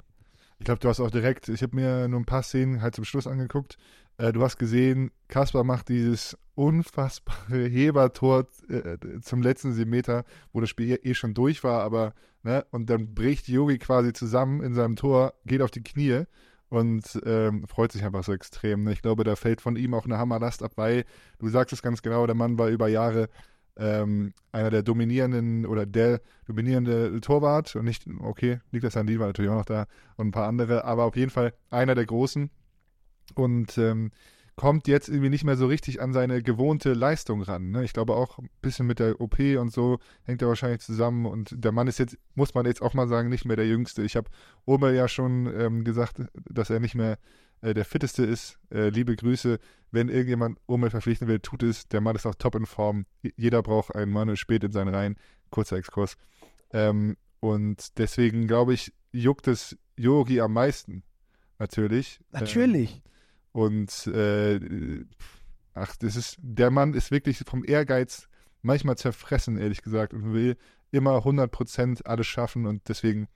Ich 0.60 0.66
glaube, 0.66 0.80
du 0.80 0.90
hast 0.90 1.00
auch 1.00 1.12
direkt, 1.12 1.50
ich 1.50 1.62
habe 1.62 1.76
mir 1.76 2.08
nur 2.08 2.20
ein 2.20 2.26
paar 2.26 2.42
Szenen 2.42 2.82
halt 2.82 2.96
zum 2.96 3.06
Schluss 3.06 3.28
angeguckt. 3.28 3.78
Äh, 4.18 4.32
du 4.34 4.42
hast 4.42 4.58
gesehen, 4.58 5.12
Kaspar 5.28 5.64
macht 5.64 5.90
dieses 5.90 6.36
unfassbare 6.56 7.66
Hebertor 7.68 8.48
äh, 8.70 8.98
zum 9.22 9.42
letzten 9.44 9.74
Meter, 9.90 10.24
wo 10.54 10.60
das 10.62 10.70
Spiel 10.70 11.00
eh 11.04 11.14
schon 11.14 11.34
durch 11.36 11.64
war, 11.64 11.84
aber, 11.84 12.14
ne, 12.42 12.66
und 12.72 12.90
dann 12.90 13.14
bricht 13.14 13.48
Yogi 13.48 13.78
quasi 13.78 14.14
zusammen 14.14 14.62
in 14.64 14.74
seinem 14.74 14.96
Tor, 14.96 15.34
geht 15.46 15.62
auf 15.62 15.70
die 15.72 15.84
Knie 15.84 16.24
und 16.70 17.20
ähm, 17.26 17.66
freut 17.68 17.92
sich 17.92 18.04
einfach 18.04 18.24
so 18.24 18.34
extrem. 18.34 18.84
Ne? 18.84 18.94
Ich 18.94 19.02
glaube, 19.02 19.24
da 19.24 19.36
fällt 19.36 19.62
von 19.62 19.76
ihm 19.76 19.94
auch 19.94 20.06
eine 20.06 20.18
Hammerlast 20.18 20.64
ab, 20.64 20.74
weil, 20.76 21.06
du 21.40 21.50
sagst 21.50 21.74
es 21.74 21.82
ganz 21.82 22.02
genau, 22.02 22.26
der 22.26 22.36
Mann 22.36 22.58
war 22.58 22.70
über 22.70 22.88
Jahre 22.88 23.30
ähm, 23.78 24.34
einer 24.52 24.70
der 24.70 24.84
dominierenden 24.84 25.66
oder 25.66 25.86
der 25.86 26.22
dominierende 26.46 27.22
Torwart 27.22 27.76
und 27.76 27.86
nicht, 27.86 28.06
okay, 28.20 28.60
Niklas 28.72 28.94
Sandin 28.94 29.20
war 29.20 29.28
natürlich 29.28 29.52
auch 29.52 29.58
noch 29.58 29.66
da 29.66 29.86
und 30.16 30.28
ein 30.28 30.32
paar 30.32 30.48
andere, 30.48 30.84
aber 30.84 31.04
auf 31.04 31.16
jeden 31.16 31.30
Fall 31.30 31.54
einer 31.70 31.96
der 31.96 32.06
Großen 32.06 32.50
und 33.36 33.78
ähm, 33.78 34.12
kommt 34.58 34.88
jetzt 34.88 35.08
irgendwie 35.08 35.30
nicht 35.30 35.44
mehr 35.44 35.56
so 35.56 35.68
richtig 35.68 36.02
an 36.02 36.14
seine 36.14 36.42
gewohnte 36.42 36.94
Leistung 36.94 37.44
ran. 37.44 37.70
Ne? 37.70 37.84
Ich 37.84 37.94
glaube 37.94 38.16
auch 38.16 38.40
ein 38.40 38.50
bisschen 38.62 38.88
mit 38.88 38.98
der 38.98 39.22
OP 39.22 39.40
und 39.40 39.72
so 39.72 40.00
hängt 40.24 40.42
er 40.42 40.48
wahrscheinlich 40.48 40.82
zusammen 40.82 41.28
und 41.28 41.54
der 41.56 41.72
Mann 41.72 41.88
ist 41.88 42.00
jetzt, 42.00 42.18
muss 42.34 42.56
man 42.56 42.66
jetzt 42.66 42.82
auch 42.82 42.96
mal 42.96 43.08
sagen, 43.08 43.30
nicht 43.30 43.46
mehr 43.46 43.56
der 43.56 43.68
Jüngste. 43.68 44.02
Ich 44.02 44.16
habe 44.16 44.32
Ober 44.66 44.92
ja 44.92 45.08
schon 45.08 45.46
ähm, 45.56 45.84
gesagt, 45.84 46.24
dass 46.50 46.72
er 46.72 46.80
nicht 46.80 46.96
mehr 46.96 47.20
äh, 47.62 47.76
der 47.76 47.86
Fitteste 47.86 48.26
ist. 48.26 48.58
Äh, 48.72 48.90
liebe 48.90 49.16
Grüße, 49.16 49.60
wenn 49.92 50.10
irgendjemand 50.10 50.58
Urmel 50.66 50.90
verpflichten 50.90 51.28
will, 51.28 51.40
tut 51.40 51.62
es. 51.62 51.88
Der 51.90 52.02
Mann 52.02 52.16
ist 52.16 52.26
auch 52.26 52.36
top 52.36 52.56
in 52.56 52.66
Form. 52.66 53.06
Jeder 53.36 53.62
braucht 53.62 53.96
einen 53.96 54.12
Manuel 54.12 54.38
spät 54.38 54.64
in 54.64 54.72
seinen 54.72 54.94
Reihen. 54.94 55.18
Kurzer 55.52 55.78
Exkurs. 55.78 56.18
Ähm, 56.72 57.16
und 57.40 58.00
deswegen 58.00 58.48
glaube 58.48 58.74
ich, 58.74 58.92
juckt 59.12 59.48
es 59.48 59.78
Yogi 59.98 60.42
am 60.42 60.54
meisten. 60.54 61.04
Natürlich. 61.60 62.20
Ähm, 62.34 62.40
Natürlich. 62.40 63.04
Und 63.52 64.08
äh, 64.08 64.60
ach, 65.74 65.96
das 65.98 66.16
ist, 66.16 66.38
der 66.42 66.72
Mann 66.72 66.94
ist 66.94 67.12
wirklich 67.12 67.40
vom 67.46 67.64
Ehrgeiz 67.66 68.28
manchmal 68.62 68.98
zerfressen, 68.98 69.58
ehrlich 69.58 69.82
gesagt, 69.82 70.14
und 70.14 70.34
will 70.34 70.58
immer 70.92 71.18
100% 71.20 72.06
alles 72.06 72.28
schaffen. 72.28 72.66
Und 72.66 72.88
deswegen 72.88 73.28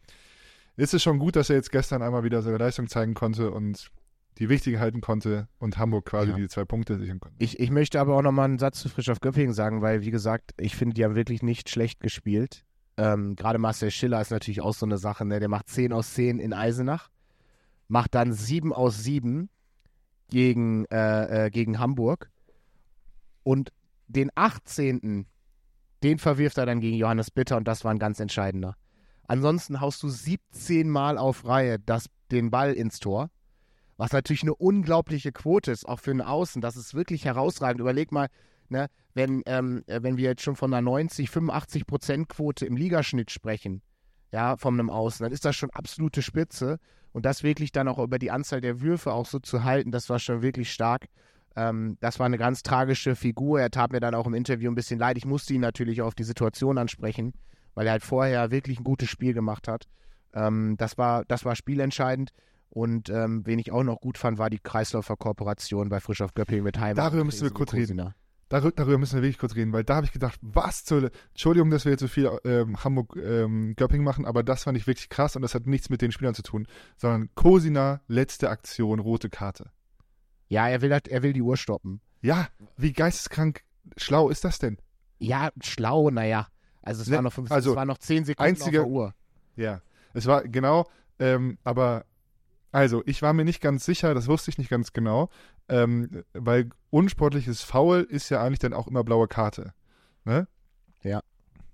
ist 0.75 0.93
es 0.93 1.03
schon 1.03 1.19
gut, 1.19 1.35
dass 1.35 1.49
er 1.49 1.55
jetzt 1.57 1.71
gestern 1.71 2.01
einmal 2.01 2.23
wieder 2.23 2.41
seine 2.41 2.57
Leistung 2.57 2.87
zeigen 2.87 3.13
konnte 3.13 3.51
und 3.51 3.91
die 4.37 4.47
wichtige 4.49 4.79
halten 4.79 5.01
konnte 5.01 5.47
und 5.59 5.77
Hamburg 5.77 6.05
quasi 6.05 6.31
Ja. 6.31 6.37
die 6.37 6.47
zwei 6.47 6.65
Punkte 6.65 6.97
sichern 6.97 7.19
konnte. 7.19 7.35
Ich, 7.39 7.59
ich 7.59 7.69
möchte 7.69 7.99
aber 7.99 8.15
auch 8.15 8.21
nochmal 8.21 8.45
einen 8.45 8.59
Satz 8.59 8.79
zu 8.79 8.89
Frisch 8.89 9.09
auf 9.09 9.19
Göppingen 9.19 9.53
sagen, 9.53 9.81
weil, 9.81 10.01
wie 10.01 10.11
gesagt, 10.11 10.51
ich 10.57 10.75
finde, 10.75 10.93
die 10.93 11.03
haben 11.03 11.15
wirklich 11.15 11.43
nicht 11.43 11.69
schlecht 11.69 11.99
gespielt. 11.99 12.63
Ähm, 12.97 13.35
Gerade 13.35 13.59
Marcel 13.59 13.91
Schiller 13.91 14.21
ist 14.21 14.31
natürlich 14.31 14.61
auch 14.61 14.73
so 14.73 14.85
eine 14.85 14.97
Sache, 14.97 15.25
ne? 15.25 15.39
Der 15.39 15.49
macht 15.49 15.69
10 15.69 15.91
aus 15.93 16.13
10 16.13 16.39
in 16.39 16.53
Eisenach, 16.53 17.09
macht 17.87 18.15
dann 18.15 18.33
7 18.33 18.73
aus 18.73 19.03
7 19.03 19.49
gegen, 20.31 20.85
äh, 20.85 21.45
äh, 21.45 21.49
gegen 21.51 21.77
Hamburg 21.77 22.31
und 23.43 23.71
den 24.07 24.31
18. 24.33 25.27
den 26.03 26.17
verwirft 26.17 26.57
er 26.57 26.65
dann 26.65 26.81
gegen 26.81 26.97
Johannes 26.97 27.29
Bitter 27.29 27.57
und 27.57 27.67
das 27.67 27.83
war 27.83 27.91
ein 27.91 27.99
ganz 27.99 28.19
entscheidender. 28.19 28.75
Ansonsten 29.27 29.79
haust 29.79 30.01
du 30.01 30.09
17 30.09 30.89
Mal 30.89 31.17
auf 31.17 31.45
Reihe 31.45 31.77
das, 31.79 32.09
den 32.31 32.49
Ball 32.49 32.73
ins 32.73 32.99
Tor, 32.99 33.29
was 33.97 34.11
natürlich 34.11 34.41
eine 34.41 34.55
unglaubliche 34.55 35.31
Quote 35.31 35.71
ist, 35.71 35.87
auch 35.87 35.99
für 35.99 36.11
einen 36.11 36.21
Außen. 36.21 36.61
Das 36.61 36.75
ist 36.75 36.95
wirklich 36.95 37.25
herausragend. 37.25 37.79
Überleg 37.79 38.11
mal, 38.11 38.29
ne, 38.69 38.87
wenn, 39.13 39.43
ähm, 39.45 39.83
äh, 39.85 40.01
wenn 40.01 40.17
wir 40.17 40.29
jetzt 40.29 40.41
schon 40.41 40.55
von 40.55 40.73
einer 40.73 40.81
90, 40.81 41.29
85 41.29 41.85
Prozent 41.85 42.29
Quote 42.29 42.65
im 42.65 42.75
Ligaschnitt 42.75 43.31
sprechen, 43.31 43.81
ja, 44.31 44.57
von 44.57 44.73
einem 44.73 44.89
Außen, 44.89 45.23
dann 45.23 45.33
ist 45.33 45.45
das 45.45 45.55
schon 45.55 45.69
absolute 45.71 46.21
Spitze. 46.21 46.79
Und 47.11 47.25
das 47.25 47.43
wirklich 47.43 47.71
dann 47.71 47.87
auch 47.87 47.99
über 47.99 48.19
die 48.19 48.31
Anzahl 48.31 48.61
der 48.61 48.81
Würfe 48.81 49.11
auch 49.11 49.25
so 49.25 49.39
zu 49.39 49.63
halten, 49.63 49.91
das 49.91 50.09
war 50.09 50.19
schon 50.19 50.41
wirklich 50.41 50.71
stark. 50.71 51.07
Ähm, 51.55 51.97
das 51.99 52.19
war 52.19 52.25
eine 52.25 52.37
ganz 52.37 52.63
tragische 52.63 53.15
Figur. 53.15 53.59
Er 53.59 53.69
tat 53.69 53.91
mir 53.91 53.99
dann 53.99 54.15
auch 54.15 54.27
im 54.27 54.33
Interview 54.33 54.71
ein 54.71 54.75
bisschen 54.75 54.99
leid. 54.99 55.17
Ich 55.17 55.25
musste 55.25 55.53
ihn 55.53 55.61
natürlich 55.61 56.01
auch 56.01 56.07
auf 56.07 56.15
die 56.15 56.23
Situation 56.23 56.77
ansprechen, 56.77 57.33
weil 57.75 57.87
er 57.87 57.93
halt 57.93 58.03
vorher 58.03 58.51
wirklich 58.51 58.79
ein 58.79 58.83
gutes 58.83 59.09
Spiel 59.09 59.33
gemacht 59.33 59.67
hat. 59.67 59.87
Ähm, 60.33 60.75
das, 60.77 60.97
war, 60.97 61.25
das 61.25 61.43
war 61.43 61.55
spielentscheidend. 61.55 62.31
Und 62.69 63.09
ähm, 63.09 63.45
wen 63.45 63.59
ich 63.59 63.73
auch 63.73 63.83
noch 63.83 63.99
gut 63.99 64.17
fand, 64.17 64.37
war 64.37 64.49
die 64.49 64.59
Kreisläufer 64.59 65.17
Kooperation 65.17 65.89
bei 65.89 65.99
Frisch 65.99 66.21
auf 66.21 66.33
Göppingen 66.33 66.63
mit 66.63 66.79
Heim. 66.79 66.95
Darüber 66.95 67.25
müssen 67.25 67.43
wir 67.43 67.51
kurz 67.51 67.73
reden. 67.73 68.13
Darüber, 68.51 68.97
müssen 68.97 69.15
wir 69.15 69.21
wirklich 69.23 69.37
kurz 69.37 69.55
reden, 69.55 69.71
weil 69.71 69.83
da 69.85 69.95
habe 69.95 70.05
ich 70.05 70.11
gedacht, 70.11 70.37
was 70.41 70.83
zur 70.83 70.97
Hölle? 70.97 71.11
Entschuldigung, 71.29 71.69
dass 71.69 71.85
wir 71.85 71.91
jetzt 71.91 72.01
so 72.01 72.07
viel 72.09 72.29
ähm, 72.43 72.83
Hamburg-Göpping 72.83 74.03
machen, 74.03 74.25
aber 74.25 74.43
das 74.43 74.63
fand 74.63 74.77
ich 74.77 74.87
wirklich 74.87 75.09
krass 75.09 75.35
und 75.35 75.41
das 75.41 75.55
hat 75.55 75.67
nichts 75.67 75.89
mit 75.89 76.01
den 76.01 76.11
Spielern 76.11 76.33
zu 76.35 76.41
tun, 76.43 76.67
sondern 76.97 77.29
Kosina, 77.35 78.01
letzte 78.07 78.49
Aktion, 78.49 78.99
rote 78.99 79.29
Karte. 79.29 79.71
Ja, 80.49 80.67
er 80.67 80.81
will, 80.81 80.91
halt- 80.91 81.07
er 81.07 81.23
will 81.23 81.33
die 81.33 81.41
Uhr 81.41 81.55
stoppen. 81.55 82.01
Ja, 82.21 82.47
wie 82.77 82.91
geisteskrank 82.93 83.61
schlau 83.97 84.29
ist 84.29 84.43
das 84.43 84.59
denn? 84.59 84.77
Ja, 85.17 85.49
schlau, 85.61 86.09
naja. 86.09 86.47
Also 86.81 87.03
es 87.03 87.07
Ne, 87.07 87.15
waren 87.17 87.23
noch, 87.23 87.33
fünf, 87.33 87.51
also 87.51 87.69
es 87.71 87.75
waren 87.75 87.87
noch 87.87 87.99
zehn 87.99 88.25
Sekunden 88.25 88.49
einzige- 88.49 88.81
auf 88.81 88.85
der 88.87 88.91
Uhr. 88.93 89.13
Ja, 89.55 89.81
es 90.13 90.25
war 90.25 90.43
genau, 90.43 90.89
ähm, 91.19 91.57
aber 91.63 92.05
also 92.71 93.03
ich 93.05 93.21
war 93.21 93.33
mir 93.33 93.45
nicht 93.45 93.61
ganz 93.61 93.85
sicher, 93.85 94.13
das 94.13 94.27
wusste 94.27 94.49
ich 94.51 94.57
nicht 94.57 94.69
ganz 94.69 94.93
genau, 94.93 95.29
ähm, 95.69 96.23
weil 96.33 96.69
unsportliches 96.89 97.61
Foul 97.61 98.01
ist 98.01 98.29
ja 98.29 98.41
eigentlich 98.43 98.59
dann 98.59 98.73
auch 98.73 98.87
immer 98.87 99.03
blaue 99.03 99.27
Karte. 99.27 99.73
Ne? 100.25 100.47
Ja. 101.03 101.21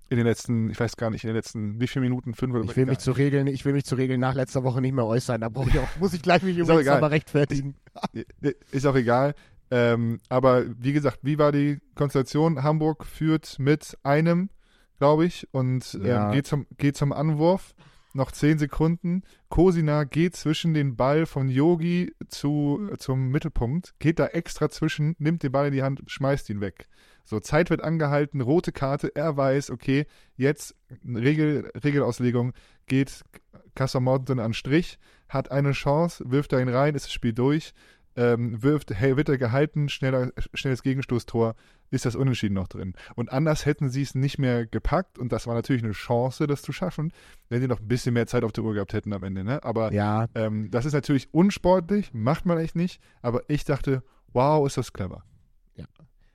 in 0.08 0.16
den 0.16 0.26
letzten, 0.26 0.70
ich 0.70 0.80
weiß 0.80 0.96
gar 0.96 1.10
nicht, 1.10 1.22
in 1.24 1.28
den 1.28 1.36
letzten, 1.36 1.80
wie 1.80 1.86
viele 1.86 2.04
Minuten, 2.04 2.32
fünf 2.34 2.54
oder 2.54 2.64
Ich 2.64 2.74
will 2.76 2.86
mich 2.86 2.98
zu 2.98 3.12
Regeln, 3.12 3.46
ich 3.46 3.64
will 3.66 3.74
mich 3.74 3.84
zu 3.84 3.94
Regeln 3.94 4.20
nach 4.20 4.34
letzter 4.34 4.64
Woche 4.64 4.80
nicht 4.80 4.94
mehr 4.94 5.04
äußern. 5.04 5.40
Da 5.42 5.48
brauche 5.50 5.68
ich 5.68 5.78
auch, 5.78 5.88
muss 6.00 6.14
ich 6.14 6.22
gleich 6.22 6.42
mich 6.42 6.56
Ist 6.58 6.64
übrigens 6.64 6.82
egal. 6.82 6.94
nochmal 6.96 7.10
rechtfertigen. 7.10 7.74
Ist 8.70 8.86
auch 8.86 8.94
egal. 8.94 9.34
Ähm, 9.70 10.18
aber 10.30 10.64
wie 10.78 10.94
gesagt, 10.94 11.18
wie 11.22 11.38
war 11.38 11.52
die 11.52 11.78
Konstellation? 11.94 12.62
Hamburg 12.62 13.04
führt 13.04 13.58
mit 13.58 13.98
einem, 14.02 14.48
glaube 14.98 15.26
ich, 15.26 15.46
und 15.52 15.94
ähm, 16.00 16.06
Ja. 16.06 16.30
geht, 16.32 16.46
zum, 16.46 16.66
geht 16.78 16.96
zum 16.96 17.12
Anwurf. 17.12 17.74
Noch 18.14 18.32
zehn 18.32 18.58
Sekunden. 18.58 19.22
Kosina 19.48 20.04
geht 20.04 20.34
zwischen 20.34 20.74
den 20.74 20.96
Ball 20.96 21.26
von 21.26 21.48
Yogi 21.48 22.14
zu, 22.28 22.90
zum 22.98 23.28
Mittelpunkt, 23.28 23.94
geht 23.98 24.18
da 24.18 24.26
extra 24.26 24.70
zwischen, 24.70 25.14
nimmt 25.18 25.42
den 25.42 25.52
Ball 25.52 25.66
in 25.66 25.72
die 25.72 25.82
Hand, 25.82 26.02
schmeißt 26.06 26.48
ihn 26.50 26.60
weg. 26.60 26.88
So, 27.24 27.40
Zeit 27.40 27.68
wird 27.68 27.82
angehalten, 27.82 28.40
rote 28.40 28.72
Karte, 28.72 29.14
er 29.14 29.36
weiß, 29.36 29.70
okay, 29.70 30.06
jetzt 30.36 30.74
Regel, 31.04 31.70
Regelauslegung, 31.84 32.54
geht 32.86 33.22
Kassel 33.74 34.00
Morton 34.00 34.40
an 34.40 34.54
Strich, 34.54 34.98
hat 35.28 35.50
eine 35.50 35.72
Chance, 35.72 36.24
wirft 36.26 36.52
da 36.52 36.58
ihn 36.58 36.70
rein, 36.70 36.94
ist 36.94 37.04
das 37.04 37.12
Spiel 37.12 37.34
durch, 37.34 37.74
ähm, 38.18 38.60
wirft, 38.62 38.90
hey, 38.92 39.16
wird 39.16 39.28
er 39.28 39.38
gehalten, 39.38 39.88
schneller, 39.88 40.32
schnelles 40.52 40.82
Gegenstoßtor, 40.82 41.54
ist 41.90 42.04
das 42.04 42.16
Unentschieden 42.16 42.54
noch 42.54 42.66
drin. 42.66 42.94
Und 43.14 43.30
anders 43.30 43.64
hätten 43.64 43.88
sie 43.88 44.02
es 44.02 44.16
nicht 44.16 44.38
mehr 44.38 44.66
gepackt 44.66 45.18
und 45.18 45.30
das 45.32 45.46
war 45.46 45.54
natürlich 45.54 45.84
eine 45.84 45.92
Chance, 45.92 46.48
das 46.48 46.62
zu 46.62 46.72
schaffen, 46.72 47.12
wenn 47.48 47.60
sie 47.60 47.68
noch 47.68 47.78
ein 47.78 47.86
bisschen 47.86 48.14
mehr 48.14 48.26
Zeit 48.26 48.42
auf 48.42 48.52
der 48.52 48.64
Uhr 48.64 48.74
gehabt 48.74 48.92
hätten 48.92 49.12
am 49.12 49.22
Ende. 49.22 49.44
Ne? 49.44 49.62
Aber 49.62 49.92
Ja, 49.92 50.26
ähm, 50.34 50.68
das 50.70 50.84
ist 50.84 50.94
natürlich 50.94 51.32
unsportlich, 51.32 52.12
macht 52.12 52.44
man 52.44 52.58
echt 52.58 52.74
nicht, 52.74 53.00
aber 53.22 53.42
ich 53.46 53.64
dachte, 53.64 54.02
wow, 54.32 54.66
ist 54.66 54.76
das 54.76 54.92
clever. 54.92 55.22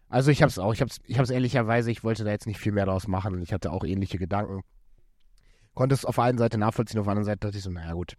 also 0.08 0.32
ich 0.32 0.42
habe 0.42 0.50
es 0.50 0.60
auch. 0.60 0.74
Ich 0.74 0.80
habe 0.80 0.90
es 0.90 1.00
ich 1.06 1.20
hab's 1.20 1.32
ehrlicherweise, 1.32 1.92
ich 1.92 2.04
wollte 2.04 2.24
da 2.24 2.32
jetzt 2.32 2.48
nicht 2.48 2.60
viel 2.60 2.72
mehr 2.72 2.86
draus 2.86 3.08
machen. 3.08 3.42
Ich 3.42 3.52
hatte 3.52 3.72
auch 3.72 3.84
ähnliche 3.84 4.18
Gedanken. 4.18 4.62
Konnte 5.74 5.96
es 5.96 6.06
auf 6.06 6.16
der 6.16 6.26
einen 6.26 6.38
Seite 6.38 6.58
nachvollziehen, 6.58 7.00
auf 7.00 7.08
der 7.08 7.12
anderen 7.12 7.26
Seite 7.26 7.40
dachte 7.40 7.58
ich 7.58 7.64
so, 7.64 7.72
naja 7.72 7.94
gut. 7.94 8.16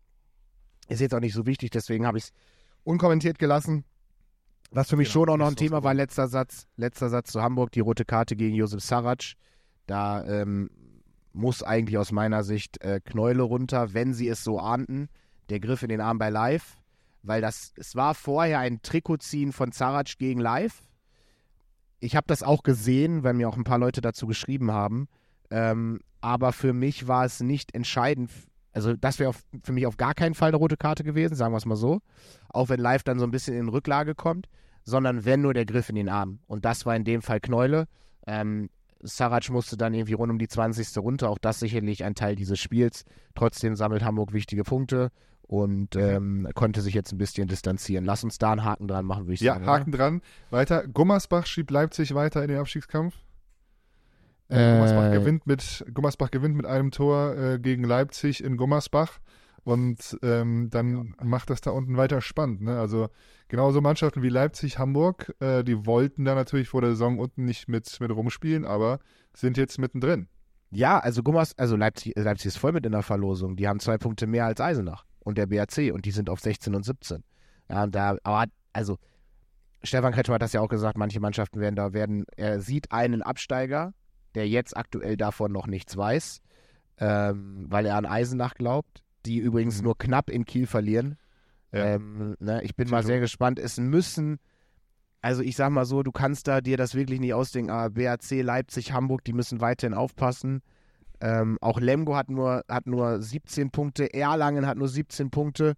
Ist 0.89 1.01
jetzt 1.01 1.15
auch 1.15 1.21
nicht 1.21 1.33
so 1.33 1.47
wichtig, 1.47 1.71
deswegen 1.71 2.07
habe 2.07 2.19
ich 2.19 2.25
es 2.25 2.33
unkommentiert 2.85 3.39
gelassen. 3.39 3.85
Was 4.71 4.89
für 4.89 4.97
mich 4.97 5.09
Genau, 5.09 5.25
schon 5.25 5.29
auch 5.31 5.37
noch 5.37 5.49
ein 5.49 5.57
Thema 5.57 5.83
war, 5.85 5.95
letzter 5.95 6.29
Satz, 6.29 6.67
letzter 6.77 7.09
Satz 7.09 7.31
zu 7.31 7.43
Hamburg, 7.43 7.71
die 7.73 7.81
rote 7.81 8.05
Karte 8.05 8.37
gegen 8.37 8.57
Josef 8.57 8.83
Sarac. 8.83 9.35
Da 9.87 10.25
ähm, 10.25 10.71
muss 11.33 11.63
eigentlich 11.63 11.99
aus 11.99 12.13
meiner 12.13 12.43
Sicht 12.43 12.83
äh, 12.83 13.01
Knäule 13.05 13.43
runter, 13.43 13.95
wenn 13.95 14.15
sie 14.15 14.29
es 14.29 14.43
so 14.43 14.59
ahnten. 14.59 15.09
Der 15.51 15.61
Griff 15.61 15.83
in 15.83 15.91
den 15.91 16.01
Arm 16.01 16.19
bei 16.19 16.31
Live, 16.31 16.79
weil 17.23 17.41
das, 17.41 17.73
es 17.77 17.95
war 17.95 18.15
vorher 18.15 18.61
ein 18.61 18.81
Trikotziehen 18.83 19.53
von 19.53 19.73
Zarac 19.73 20.19
gegen 20.19 20.41
Live. 20.41 20.83
Ich 22.01 22.17
habe 22.17 22.27
das 22.27 22.43
auch 22.43 22.63
gesehen, 22.63 23.23
weil 23.25 23.35
mir 23.35 23.49
auch 23.49 23.57
ein 23.57 23.65
paar 23.65 23.79
Leute 23.79 24.01
dazu 24.01 24.27
geschrieben 24.27 24.73
haben. 24.73 25.09
Ähm, 25.51 26.01
aber 26.21 26.53
für 26.53 26.73
mich 26.73 27.07
war 27.07 27.25
es 27.25 27.41
nicht 27.41 27.75
entscheidend. 27.75 28.31
Also, 28.75 28.95
das 28.95 29.19
wäre 29.19 29.33
für 29.63 29.73
mich 29.73 29.87
auf 29.87 29.97
gar 29.97 30.15
keinen 30.15 30.35
Fall 30.35 30.49
eine 30.49 30.57
rote 30.57 30.77
Karte 30.77 31.05
gewesen, 31.05 31.35
sagen 31.37 31.53
wir 31.53 31.59
es 31.59 31.67
mal 31.67 31.77
so. 31.77 32.01
Auch 32.49 32.69
wenn 32.69 32.81
Live 32.81 33.05
dann 33.05 33.19
so 33.19 33.25
ein 33.25 33.31
bisschen 33.31 33.57
in 33.57 33.69
Rücklage 33.69 34.15
kommt, 34.15 34.49
sondern 34.83 35.25
wenn 35.25 35.41
nur 35.41 35.55
der 35.55 35.65
Griff 35.65 35.89
in 35.89 35.95
den 35.95 36.09
Arm. 36.09 36.41
Und 36.47 36.65
das 36.65 36.85
war 36.85 36.95
in 36.97 37.05
dem 37.05 37.23
Fall 37.23 37.41
Knäule. 37.41 37.87
Ähm, 38.27 38.69
Sarac 39.01 39.49
musste 39.51 39.77
dann 39.77 39.95
irgendwie 39.95 40.15
rund 40.15 40.31
um 40.33 40.39
die 40.39 40.49
20. 40.49 40.97
runter. 40.99 41.31
Auch 41.31 41.39
das 41.39 41.61
sicherlich 41.61 42.05
ein 42.05 42.15
Teil 42.15 42.37
dieses 42.37 42.59
Spiels. 42.59 43.05
Trotzdem 43.35 43.77
sammelt 43.77 44.03
Hamburg 44.03 44.33
wichtige 44.33 44.65
Punkte 44.65 45.11
und 45.43 45.95
ähm, 45.95 46.49
konnte 46.55 46.81
sich 46.81 46.95
jetzt 46.95 47.13
ein 47.13 47.19
bisschen 47.19 47.47
distanzieren. 47.47 48.05
Lass 48.05 48.25
uns 48.25 48.39
da 48.39 48.53
einen 48.53 48.65
Haken 48.65 48.89
dran 48.89 49.05
machen, 49.05 49.25
würde 49.25 49.35
ich 49.35 49.41
Ja, 49.41 49.55
sagen. 49.55 49.67
Haken 49.67 49.93
dran. 49.93 50.23
Weiter. 50.51 50.89
Gummersbach 50.89 51.47
schiebt 51.47 51.71
Leipzig 51.71 52.15
weiter 52.15 52.43
in 52.43 52.49
den 52.49 52.59
Abstiegskampf. 52.59 53.15
Äh, 54.49 54.73
Gummersbach, 54.73 55.13
gewinnt 55.13 55.47
mit, 55.47 55.85
Gummersbach 55.93 56.31
gewinnt 56.31 56.57
mit 56.57 56.67
einem 56.67 56.91
Tor 56.91 57.37
äh, 57.37 57.59
gegen 57.59 57.85
Leipzig 57.85 58.43
in 58.43 58.57
Gummersbach. 58.57 59.19
Und 59.65 60.19
ähm, 60.23 60.69
dann 60.71 61.15
macht 61.23 61.49
das 61.49 61.63
da 61.63 61.71
unten 61.71 61.97
weiter 61.97 62.21
spannend. 62.21 62.61
Ne? 62.61 62.79
Also 62.79 63.09
genauso 63.49 63.81
Mannschaften 63.81 64.23
wie 64.23 64.29
Leipzig, 64.29 64.79
Hamburg, 64.79 65.35
äh, 65.41 65.65
die 65.65 65.87
wollten 65.87 66.27
da 66.27 66.35
natürlich 66.35 66.69
vor 66.69 66.83
der 66.83 66.91
Saison 66.91 67.19
unten 67.19 67.47
nicht 67.47 67.67
mit, 67.69 67.99
mit 67.99 68.11
rumspielen, 68.11 68.67
aber 68.67 68.99
sind 69.35 69.57
jetzt 69.57 69.79
mittendrin. 69.79 70.29
Ja, 70.71 70.99
also 70.99 71.23
Gummers, 71.23 71.57
also 71.57 71.77
Leipzig, 71.77 72.13
Leipzig 72.17 72.49
ist 72.49 72.59
voll 72.59 72.73
mit 72.73 72.85
in 72.85 72.93
der 72.93 73.03
Verlosung. 73.03 73.57
Die 73.57 73.67
haben 73.67 73.81
zwei 73.81 73.97
Punkte 73.97 74.27
mehr 74.27 74.45
als 74.45 74.61
Eisenach 74.61 75.05
und 75.21 75.39
der 75.39 75.47
BRC 75.47 75.93
und 75.95 76.05
die 76.05 76.11
sind 76.11 76.29
auf 76.29 76.41
16 76.41 76.75
und 76.75 76.85
17. 76.85 77.25
Ja, 77.71 77.85
und 77.85 77.95
da, 77.95 78.19
aber 78.23 78.45
also 78.75 78.99
Stefan 79.83 80.13
Kretschmer 80.13 80.35
hat 80.35 80.43
das 80.43 80.53
ja 80.53 80.61
auch 80.61 80.69
gesagt, 80.69 80.99
manche 80.99 81.21
Mannschaften 81.21 81.61
werden 81.61 81.77
da 81.77 81.93
werden, 81.93 82.25
er 82.37 82.61
sieht 82.61 82.93
einen 82.93 83.23
Absteiger, 83.23 83.95
der 84.35 84.49
jetzt 84.49 84.77
aktuell 84.77 85.17
davon 85.17 85.53
noch 85.53 85.67
nichts 85.67 85.97
weiß, 85.97 86.41
ähm, 86.99 87.67
weil 87.69 87.87
er 87.87 87.97
an 87.97 88.07
Eisenach 88.07 88.55
glaubt, 88.55 89.03
die 89.27 89.39
übrigens 89.39 89.79
Mhm. 89.79 89.85
nur 89.85 89.99
knapp 89.99 90.31
in 90.31 90.45
Kiel 90.45 90.67
verlieren. 90.67 91.17
Ja. 91.73 91.85
Ähm, 91.97 92.37
ne, 92.39 92.63
ich 92.63 92.77
bin 92.77 92.89
mal 92.91 92.99
Tito. 92.99 93.09
sehr 93.09 93.21
gespannt. 93.21 93.59
Es 93.59 93.79
müssen, 93.79 94.39
also 95.23 95.43
ich 95.43 95.57
sag 95.57 95.71
mal 95.71 95.85
so, 95.85 96.03
du 96.03 96.13
kannst 96.13 96.47
da 96.47 96.61
dir 96.61 96.77
das 96.77 96.95
wirklich 96.95 97.19
nicht 97.21 97.35
ausdenken, 97.35 97.71
aber 97.71 97.91
BRC, 97.91 98.43
Leipzig, 98.43 98.93
Hamburg, 98.93 99.25
die 99.25 99.33
müssen 99.33 99.61
weiterhin 99.61 99.95
aufpassen. 99.95 100.63
Ähm, 101.21 101.59
auch 101.61 101.81
Lemgo 101.81 102.15
hat 102.17 102.29
nur, 102.29 102.65
hat 102.69 102.87
nur 102.87 103.21
17 103.23 103.71
Punkte, 103.71 104.13
Erlangen 104.13 104.67
hat 104.67 104.77
nur 104.77 104.89
17 104.89 105.31
Punkte. 105.31 105.75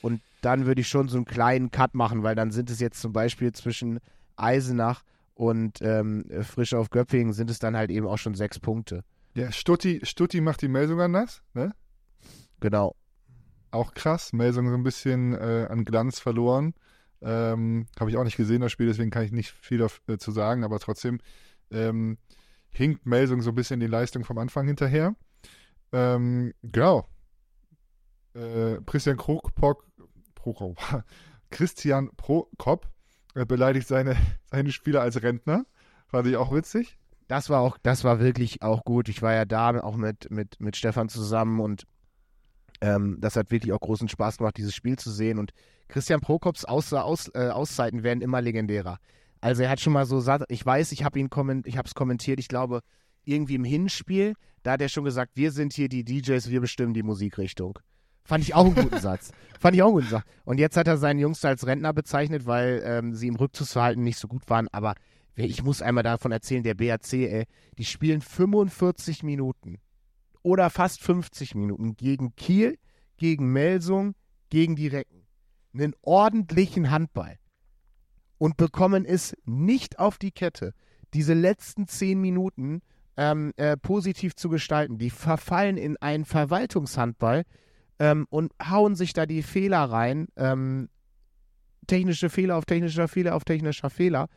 Und 0.00 0.20
dann 0.40 0.66
würde 0.66 0.80
ich 0.80 0.88
schon 0.88 1.08
so 1.08 1.16
einen 1.16 1.24
kleinen 1.24 1.70
Cut 1.70 1.94
machen, 1.94 2.22
weil 2.22 2.34
dann 2.34 2.50
sind 2.50 2.70
es 2.70 2.80
jetzt 2.80 3.00
zum 3.00 3.12
Beispiel 3.12 3.52
zwischen 3.52 4.00
Eisenach 4.36 5.02
und 5.34 5.80
ähm, 5.80 6.24
Frisch 6.42 6.74
auf 6.74 6.90
Göppingen 6.90 7.32
sind 7.32 7.50
es 7.50 7.58
dann 7.58 7.76
halt 7.76 7.90
eben 7.90 8.06
auch 8.06 8.18
schon 8.18 8.34
sechs 8.34 8.58
Punkte. 8.58 9.04
Ja, 9.34 9.50
Stutti, 9.50 10.00
Stutti 10.04 10.40
macht 10.40 10.62
die 10.62 10.68
Melsungen 10.68 11.10
nass. 11.10 11.42
Ne? 11.54 11.74
Genau. 12.60 12.96
Auch 13.70 13.94
krass. 13.94 14.32
Melsungen 14.32 14.70
so 14.70 14.76
ein 14.76 14.82
bisschen 14.82 15.32
äh, 15.32 15.66
an 15.70 15.84
Glanz 15.84 16.18
verloren. 16.18 16.74
Ähm, 17.22 17.86
Habe 17.98 18.10
ich 18.10 18.16
auch 18.16 18.24
nicht 18.24 18.36
gesehen, 18.36 18.60
das 18.60 18.72
Spiel, 18.72 18.86
deswegen 18.86 19.10
kann 19.10 19.24
ich 19.24 19.32
nicht 19.32 19.50
viel 19.50 19.82
auf, 19.82 20.02
äh, 20.08 20.16
sagen, 20.18 20.64
aber 20.64 20.78
trotzdem 20.80 21.18
ähm, 21.70 22.18
hinkt 22.70 23.06
Melsung 23.06 23.40
so 23.42 23.50
ein 23.50 23.54
bisschen 23.54 23.80
die 23.80 23.86
Leistung 23.86 24.24
vom 24.24 24.38
Anfang 24.38 24.66
hinterher. 24.66 25.14
Ähm, 25.92 26.52
genau. 26.62 27.08
Äh, 28.34 28.78
Christian 28.86 29.16
Krokpok, 29.16 29.86
Prokop, 30.34 30.78
Christian 31.50 32.10
Prokop 32.16 32.88
äh, 33.34 33.44
beleidigt 33.44 33.88
seine, 33.88 34.16
seine 34.50 34.72
Spieler 34.72 35.02
als 35.02 35.22
Rentner. 35.22 35.64
Fand 36.06 36.26
ich 36.26 36.36
auch 36.36 36.52
witzig. 36.54 36.98
Das 37.28 37.48
war 37.48 37.60
auch, 37.60 37.78
das 37.82 38.04
war 38.04 38.20
wirklich 38.20 38.62
auch 38.62 38.84
gut. 38.84 39.08
Ich 39.08 39.22
war 39.22 39.32
ja 39.32 39.44
da 39.44 39.80
auch 39.80 39.96
mit, 39.96 40.30
mit, 40.30 40.60
mit 40.60 40.76
Stefan 40.76 41.08
zusammen 41.08 41.60
und 41.60 41.84
ähm, 42.82 43.18
das 43.20 43.36
hat 43.36 43.50
wirklich 43.50 43.72
auch 43.72 43.80
großen 43.80 44.08
Spaß 44.08 44.38
gemacht, 44.38 44.56
dieses 44.56 44.74
Spiel 44.74 44.98
zu 44.98 45.10
sehen. 45.10 45.38
Und 45.38 45.52
Christian 45.88 46.20
Prokops 46.20 46.64
Aus, 46.64 46.92
Aus, 46.92 47.30
äh, 47.34 47.48
Auszeiten 47.48 48.02
werden 48.02 48.22
immer 48.22 48.42
legendärer. 48.42 48.98
Also 49.40 49.62
er 49.62 49.70
hat 49.70 49.80
schon 49.80 49.92
mal 49.92 50.04
so 50.04 50.16
gesagt, 50.16 50.44
ich 50.48 50.64
weiß, 50.64 50.92
ich 50.92 51.04
habe 51.04 51.18
ihn 51.18 51.30
komment, 51.30 51.66
ich 51.66 51.76
habe 51.76 51.86
es 51.86 51.94
kommentiert, 51.94 52.38
ich 52.38 52.48
glaube, 52.48 52.80
irgendwie 53.24 53.54
im 53.54 53.64
Hinspiel, 53.64 54.34
da 54.62 54.72
hat 54.72 54.80
er 54.80 54.88
schon 54.88 55.04
gesagt, 55.04 55.32
wir 55.34 55.52
sind 55.52 55.72
hier 55.72 55.88
die 55.88 56.04
DJs, 56.04 56.50
wir 56.50 56.60
bestimmen 56.60 56.94
die 56.94 57.02
Musikrichtung. 57.02 57.78
Fand 58.24 58.44
ich 58.44 58.54
auch 58.54 58.66
einen 58.66 58.74
guten 58.74 59.00
Satz. 59.00 59.32
Fand 59.58 59.74
ich 59.74 59.82
auch 59.82 59.88
einen 59.88 59.96
guten 59.96 60.08
Satz. 60.08 60.24
Und 60.44 60.58
jetzt 60.58 60.76
hat 60.76 60.86
er 60.86 60.96
seinen 60.96 61.18
Jungs 61.18 61.44
als 61.44 61.66
Rentner 61.66 61.92
bezeichnet, 61.92 62.46
weil 62.46 62.82
ähm, 62.84 63.14
sie 63.14 63.28
im 63.28 63.36
Rückzugsverhalten 63.36 64.02
nicht 64.02 64.18
so 64.18 64.28
gut 64.28 64.48
waren. 64.48 64.68
Aber 64.72 64.94
ich 65.34 65.62
muss 65.62 65.82
einmal 65.82 66.04
davon 66.04 66.32
erzählen, 66.32 66.62
der 66.62 66.74
BAC, 66.74 67.12
ey, 67.12 67.46
die 67.78 67.84
spielen 67.84 68.20
45 68.20 69.22
Minuten 69.22 69.78
oder 70.42 70.70
fast 70.70 71.00
50 71.00 71.54
Minuten 71.54 71.96
gegen 71.96 72.34
Kiel, 72.36 72.78
gegen 73.16 73.52
Melsung, 73.52 74.14
gegen 74.50 74.76
die 74.76 74.88
Recken. 74.88 75.26
Einen 75.72 75.94
ordentlichen 76.02 76.90
Handball. 76.90 77.38
Und 78.38 78.56
bekommen 78.56 79.04
es 79.04 79.36
nicht 79.44 79.98
auf 79.98 80.18
die 80.18 80.32
Kette, 80.32 80.74
diese 81.14 81.34
letzten 81.34 81.86
10 81.86 82.20
Minuten 82.20 82.82
ähm, 83.16 83.52
äh, 83.56 83.76
positiv 83.76 84.34
zu 84.34 84.48
gestalten. 84.48 84.98
Die 84.98 85.10
verfallen 85.10 85.76
in 85.76 85.96
einen 85.98 86.24
Verwaltungshandball 86.24 87.44
ähm, 88.02 88.26
und 88.30 88.52
hauen 88.68 88.96
sich 88.96 89.12
da 89.12 89.26
die 89.26 89.44
Fehler 89.44 89.84
rein. 89.84 90.26
Ähm, 90.34 90.88
technische 91.86 92.30
Fehler 92.30 92.56
auf 92.56 92.64
technischer 92.64 93.06
Fehler 93.06 93.36
auf 93.36 93.44
technischer 93.44 93.90
Fehler. 93.90 94.28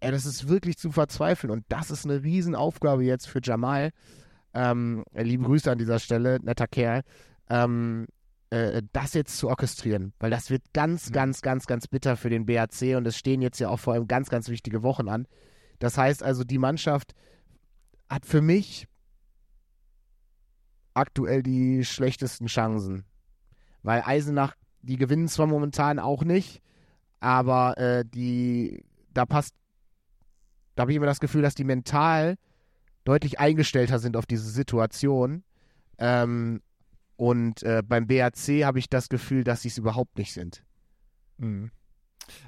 Ey, 0.00 0.10
das 0.10 0.26
ist 0.26 0.46
wirklich 0.46 0.76
zu 0.76 0.92
verzweifeln 0.92 1.50
und 1.50 1.64
das 1.70 1.90
ist 1.90 2.04
eine 2.04 2.22
Riesenaufgabe 2.22 3.02
jetzt 3.04 3.26
für 3.26 3.40
Jamal. 3.42 3.92
Ähm, 4.52 5.04
liebe 5.14 5.44
Grüße 5.44 5.70
an 5.72 5.78
dieser 5.78 5.98
Stelle, 6.00 6.38
netter 6.42 6.66
Kerl. 6.66 7.00
Ähm, 7.48 8.08
äh, 8.50 8.82
das 8.92 9.14
jetzt 9.14 9.38
zu 9.38 9.48
orchestrieren, 9.48 10.12
weil 10.20 10.30
das 10.30 10.50
wird 10.50 10.62
ganz, 10.74 11.08
Mhm. 11.08 11.14
ganz, 11.14 11.40
ganz, 11.40 11.66
ganz 11.66 11.88
bitter 11.88 12.14
für 12.14 12.28
den 12.28 12.44
BAC 12.44 12.94
und 12.94 13.06
es 13.06 13.16
stehen 13.16 13.40
jetzt 13.40 13.58
ja 13.58 13.70
auch 13.70 13.80
vor 13.80 13.94
allem 13.94 14.06
ganz, 14.06 14.28
ganz 14.28 14.50
wichtige 14.50 14.82
Wochen 14.82 15.08
an. 15.08 15.26
Das 15.78 15.96
heißt 15.96 16.22
also, 16.22 16.44
die 16.44 16.58
Mannschaft 16.58 17.14
hat 18.10 18.26
für 18.26 18.42
mich 18.42 18.86
aktuell 20.98 21.42
die 21.42 21.84
schlechtesten 21.84 22.46
Chancen. 22.46 23.04
Weil 23.82 24.02
Eisenach, 24.04 24.54
die 24.82 24.96
gewinnen 24.96 25.28
zwar 25.28 25.46
momentan 25.46 25.98
auch 25.98 26.24
nicht, 26.24 26.62
aber 27.20 27.78
äh, 27.78 28.04
die, 28.04 28.84
da 29.14 29.26
passt, 29.26 29.54
da 30.74 30.82
habe 30.82 30.92
ich 30.92 30.96
immer 30.96 31.06
das 31.06 31.20
Gefühl, 31.20 31.42
dass 31.42 31.54
die 31.54 31.64
mental 31.64 32.36
deutlich 33.04 33.40
eingestellter 33.40 33.98
sind 33.98 34.16
auf 34.16 34.26
diese 34.26 34.50
Situation. 34.50 35.42
Ähm, 35.98 36.60
und 37.16 37.62
äh, 37.62 37.82
beim 37.84 38.06
BAC 38.06 38.64
habe 38.64 38.78
ich 38.78 38.88
das 38.88 39.08
Gefühl, 39.08 39.42
dass 39.42 39.62
sie 39.62 39.68
es 39.68 39.78
überhaupt 39.78 40.18
nicht 40.18 40.32
sind. 40.32 40.62
Mhm. 41.38 41.70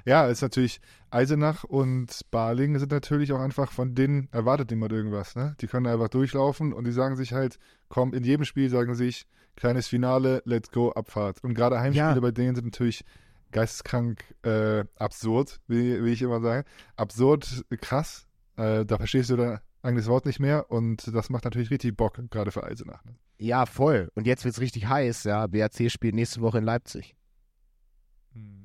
Ja, 0.05 0.27
ist 0.27 0.41
natürlich, 0.41 0.79
Eisenach 1.09 1.63
und 1.63 2.21
Baling 2.31 2.77
sind 2.79 2.91
natürlich 2.91 3.33
auch 3.33 3.39
einfach, 3.39 3.71
von 3.71 3.95
denen 3.95 4.29
erwartet 4.31 4.71
niemand 4.71 4.93
irgendwas, 4.93 5.35
ne? 5.35 5.55
Die 5.59 5.67
können 5.67 5.87
einfach 5.87 6.07
durchlaufen 6.09 6.71
und 6.73 6.85
die 6.85 6.91
sagen 6.91 7.15
sich 7.15 7.33
halt, 7.33 7.57
komm, 7.89 8.13
in 8.13 8.23
jedem 8.23 8.45
Spiel 8.45 8.69
sagen 8.69 8.95
sich, 8.95 9.25
kleines 9.55 9.87
Finale, 9.87 10.41
let's 10.45 10.71
go, 10.71 10.91
Abfahrt. 10.91 11.43
Und 11.43 11.53
gerade 11.55 11.79
Heimspiele 11.79 12.13
Ja. 12.15 12.19
bei 12.19 12.31
denen 12.31 12.55
sind 12.55 12.65
natürlich 12.65 13.03
geisteskrank 13.51 14.23
äh, 14.43 14.85
absurd, 14.97 15.59
wie, 15.67 16.03
wie 16.03 16.11
ich 16.13 16.21
immer 16.21 16.39
sage. 16.41 16.63
Absurd, 16.95 17.65
krass, 17.81 18.27
äh, 18.57 18.85
da 18.85 18.97
verstehst 18.97 19.29
du 19.29 19.35
dein 19.35 19.59
eigenes 19.81 20.07
Wort 20.07 20.25
nicht 20.25 20.39
mehr 20.39 20.69
und 20.71 21.13
das 21.13 21.29
macht 21.29 21.43
natürlich 21.43 21.71
richtig 21.71 21.97
Bock, 21.97 22.17
gerade 22.29 22.51
für 22.51 22.63
Eisenach. 22.63 23.03
Ne? 23.03 23.15
Ja, 23.39 23.65
voll. 23.65 24.09
Und 24.15 24.27
jetzt 24.27 24.45
wird 24.45 24.53
es 24.53 24.61
richtig 24.61 24.87
heiß, 24.87 25.23
ja. 25.25 25.47
BAC 25.47 25.89
spielt 25.91 26.13
nächste 26.15 26.41
Woche 26.41 26.59
in 26.59 26.63
Leipzig. 26.63 27.15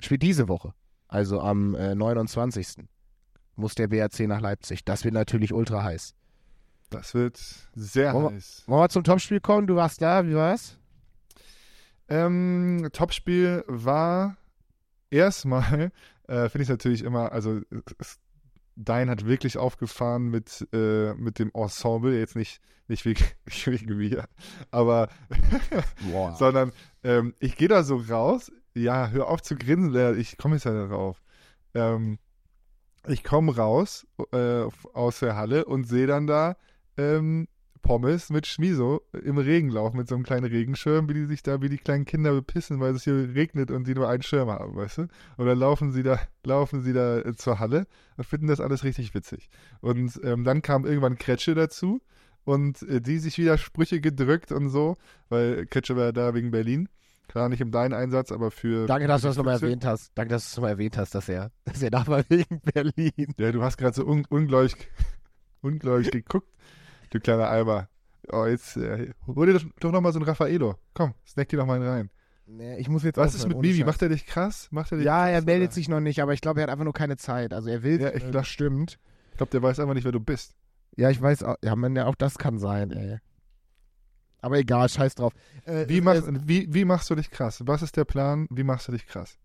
Spielt 0.01 0.23
diese 0.23 0.47
Woche. 0.49 0.75
Also 1.17 1.41
am 1.41 1.75
äh, 1.75 1.95
29. 1.95 2.85
muss 3.55 3.75
der 3.75 3.89
BAC 3.89 4.21
nach 4.29 4.43
Leipzig. 4.43 4.85
Das 4.85 5.03
wird 5.03 5.15
natürlich 5.15 5.55
ultra 5.55 5.83
heiß. 5.83 6.15
Das 6.91 7.15
wird 7.15 7.39
sehr 7.75 8.13
Wollen 8.13 8.25
wir- 8.25 8.31
heiß. 8.33 8.65
Wollen 8.67 8.83
wir 8.83 8.89
zum 8.91 9.03
Topspiel 9.03 9.41
kommen? 9.41 9.67
Du 9.67 9.77
warst 9.77 10.03
da, 10.03 10.27
wie 10.27 10.35
war's? 10.35 10.79
Ähm, 12.09 12.87
Topspiel 12.93 13.65
war 13.67 14.37
erstmal, 15.09 15.91
äh, 16.29 16.51
finde 16.51 16.65
ich 16.65 16.69
natürlich 16.69 17.03
immer, 17.03 17.33
also 17.33 17.63
es, 17.99 18.19
Dein 18.79 19.09
hat 19.09 19.25
wirklich 19.25 19.57
aufgefahren 19.57 20.25
mit, 20.29 20.69
äh, 20.75 21.15
mit 21.15 21.39
dem 21.39 21.51
Ensemble, 21.55 22.19
jetzt 22.19 22.37
nicht, 22.37 22.61
nicht 22.89 23.07
wegen, 23.07 23.25
wegen 23.65 23.97
mir, 23.97 24.27
aber 24.71 25.09
sondern 26.37 26.73
ähm, 27.03 27.33
ich 27.41 27.57
gehe 27.57 27.69
da 27.69 27.85
so 27.85 27.97
raus, 27.97 28.53
ja, 28.77 29.09
hör 29.09 29.29
auf 29.29 29.43
zu 29.43 29.57
grinsen, 29.57 30.19
ich 30.19 30.37
komme 30.39 30.57
jetzt 30.57 30.65
ja 30.65 30.73
darauf. 30.73 31.23
Ähm, 31.75 32.19
ich 33.09 33.25
komme 33.25 33.57
raus 33.57 34.07
äh, 34.33 34.65
aus 34.93 35.21
der 35.21 35.37
Halle 35.37 35.65
und 35.65 35.85
sehe 35.89 36.07
dann 36.07 36.27
da 36.27 36.57
ähm, 36.97 37.47
Pommes 37.83 38.31
mit 38.31 38.49
Schmiso 38.49 39.03
im 39.13 39.39
Regen 39.39 39.71
laufen, 39.71 39.97
mit 39.97 40.09
so 40.09 40.17
einem 40.17 40.25
kleinen 40.25 40.47
Regenschirm, 40.47 41.09
wie 41.09 41.15
die 41.15 41.27
sich 41.27 41.45
da 41.45 41.63
wie 41.63 41.69
die 41.69 41.79
kleinen 41.79 42.05
Kinder 42.05 42.33
bepissen, 42.33 42.81
weil 42.81 42.95
es 42.95 43.05
hier 43.05 43.35
regnet 43.35 43.71
und 43.71 43.87
die 43.87 43.95
nur 43.95 44.09
einen 44.09 44.25
Schirm 44.25 44.51
haben, 44.51 44.75
weißt 44.75 44.99
du? 44.99 45.03
Und 45.37 45.47
dann 45.47 45.59
laufen 45.59 45.93
sie 45.93 46.03
da, 46.03 46.19
laufen 46.45 46.83
sie 46.83 46.93
da 46.93 47.19
äh, 47.19 47.37
zur 47.37 47.61
Halle 47.61 47.87
und 48.17 48.25
finden 48.25 48.49
das 48.49 48.61
alles 48.61 48.83
richtig 48.83 49.15
witzig. 49.15 49.49
Und 49.81 50.19
ähm, 50.25 50.43
dann 50.43 50.63
kam 50.63 50.85
irgendwann 50.85 51.17
Kretsche 51.17 51.55
dazu 51.55 52.01
und 52.45 52.83
äh, 52.83 53.01
die 53.01 53.19
sich 53.19 53.39
wieder 53.39 53.57
Sprüche 53.57 54.01
gedrückt 54.01 54.51
und 54.51 54.69
so, 54.69 54.97
weil 55.29 55.67
Kretsche 55.67 55.97
war 55.97 56.07
ja 56.07 56.13
da 56.13 56.35
wegen 56.35 56.51
Berlin. 56.51 56.89
Klar, 57.29 57.49
nicht 57.49 57.61
im 57.61 57.71
deinen 57.71 57.93
Einsatz, 57.93 58.31
aber 58.33 58.51
für. 58.51 58.87
Danke, 58.87 59.09
dass 59.09 59.23
du 59.23 59.29
das 59.29 59.37
nochmal 59.37 59.55
erwähnt 59.55 59.85
hast. 59.85 60.13
Danke, 60.15 60.35
dass 60.35 60.45
du 60.45 60.49
es 60.49 60.57
nochmal 60.57 60.71
erwähnt 60.73 60.97
hast, 60.97 61.15
dass 61.15 61.29
er, 61.29 61.51
dass 61.65 61.83
er 61.83 61.91
da 61.91 62.07
war 62.07 62.25
wegen 62.29 62.61
Berlin. 62.61 63.35
Ja, 63.39 63.53
du 63.53 63.63
hast 63.63 63.77
gerade 63.77 63.95
so 63.95 64.07
un 64.07 64.25
ungläubig, 64.29 64.77
ungläubig 65.61 66.11
geguckt, 66.11 66.49
du 67.11 67.21
kleiner 67.21 67.49
Alber. 67.49 67.89
Oh, 68.33 68.45
jetzt 68.47 68.77
äh, 68.77 69.13
hol 69.27 69.47
dir 69.47 69.55
doch, 69.55 69.65
doch 69.81 69.93
nochmal 69.93 70.13
so 70.13 70.19
ein 70.19 70.25
Raffaello. 70.25 70.75
Komm, 70.95 71.15
snack 71.27 71.49
dir 71.49 71.59
doch 71.59 71.67
mal 71.67 71.75
einen 71.75 71.89
rein. 71.89 72.11
Nee, 72.49 72.79
ich 72.79 72.89
muss 72.89 73.03
jetzt 73.03 73.17
Was 73.17 73.35
ist 73.35 73.49
mit? 73.49 73.57
Scheiß. 73.65 73.87
Macht 73.87 74.03
er 74.03 74.09
dich 74.09 74.25
krass? 74.27 74.69
Macht 74.71 74.93
er 74.93 74.99
dich 74.99 75.07
Ja, 75.07 75.25
krass, 75.25 75.31
er 75.33 75.43
meldet 75.43 75.69
oder? 75.69 75.75
sich 75.75 75.89
noch 75.89 76.01
nicht, 76.01 76.23
aber 76.23 76.33
ich 76.33 76.41
glaube, 76.41 76.61
er 76.61 76.65
hat 76.65 76.71
einfach 76.71 76.85
nur 76.85 76.93
keine 76.93 77.17
Zeit. 77.17 77.53
Also 77.53 77.69
er 77.71 77.83
will, 77.83 78.01
Ja, 78.01 78.15
ich 78.15 78.25
äh, 78.25 78.31
das 78.31 78.47
stimmt. 78.47 78.99
Ich 79.33 79.37
glaube, 79.37 79.51
der 79.51 79.63
weiß 79.63 79.81
einfach 79.81 79.95
nicht, 79.95 80.05
wer 80.05 80.13
du 80.13 80.21
bist. 80.21 80.55
Ja, 80.97 81.11
ich 81.11 81.21
weiß, 81.21 81.43
auch, 81.43 81.57
ja, 81.63 81.75
man, 81.77 81.95
ja, 81.97 82.07
auch 82.07 82.15
das 82.15 82.39
kann 82.39 82.59
sein, 82.59 82.91
ey. 82.93 83.19
Aber 84.47 84.59
egal, 84.59 84.89
scheiß 84.89 85.17
drauf. 85.17 85.33
Äh, 85.65 85.89
Wie, 85.89 85.99
äh, 85.99 86.01
mach, 86.01 86.15
wie, 86.25 86.73
wie 86.73 86.85
machst 86.85 87.11
du 87.11 87.17
dich 87.17 87.33
krass? 87.33 87.61
Was 87.67 87.83
ist 87.83 87.97
der 87.97 88.05
Plan? 88.05 88.47
Wie 88.49 88.63
machst 88.63 88.87
du 88.87 88.93
dich 88.93 89.05
krass? 89.09 89.39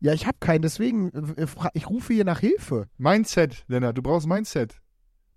Ja, 0.00 0.12
ich 0.12 0.26
habe 0.26 0.36
keinen, 0.40 0.62
deswegen, 0.62 1.12
äh, 1.36 1.46
fra- 1.46 1.70
ich 1.74 1.88
rufe 1.88 2.12
hier 2.12 2.24
nach 2.24 2.40
Hilfe. 2.40 2.88
Mindset, 2.98 3.64
Lennart, 3.68 3.96
du 3.96 4.02
brauchst 4.02 4.26
Mindset. 4.26 4.80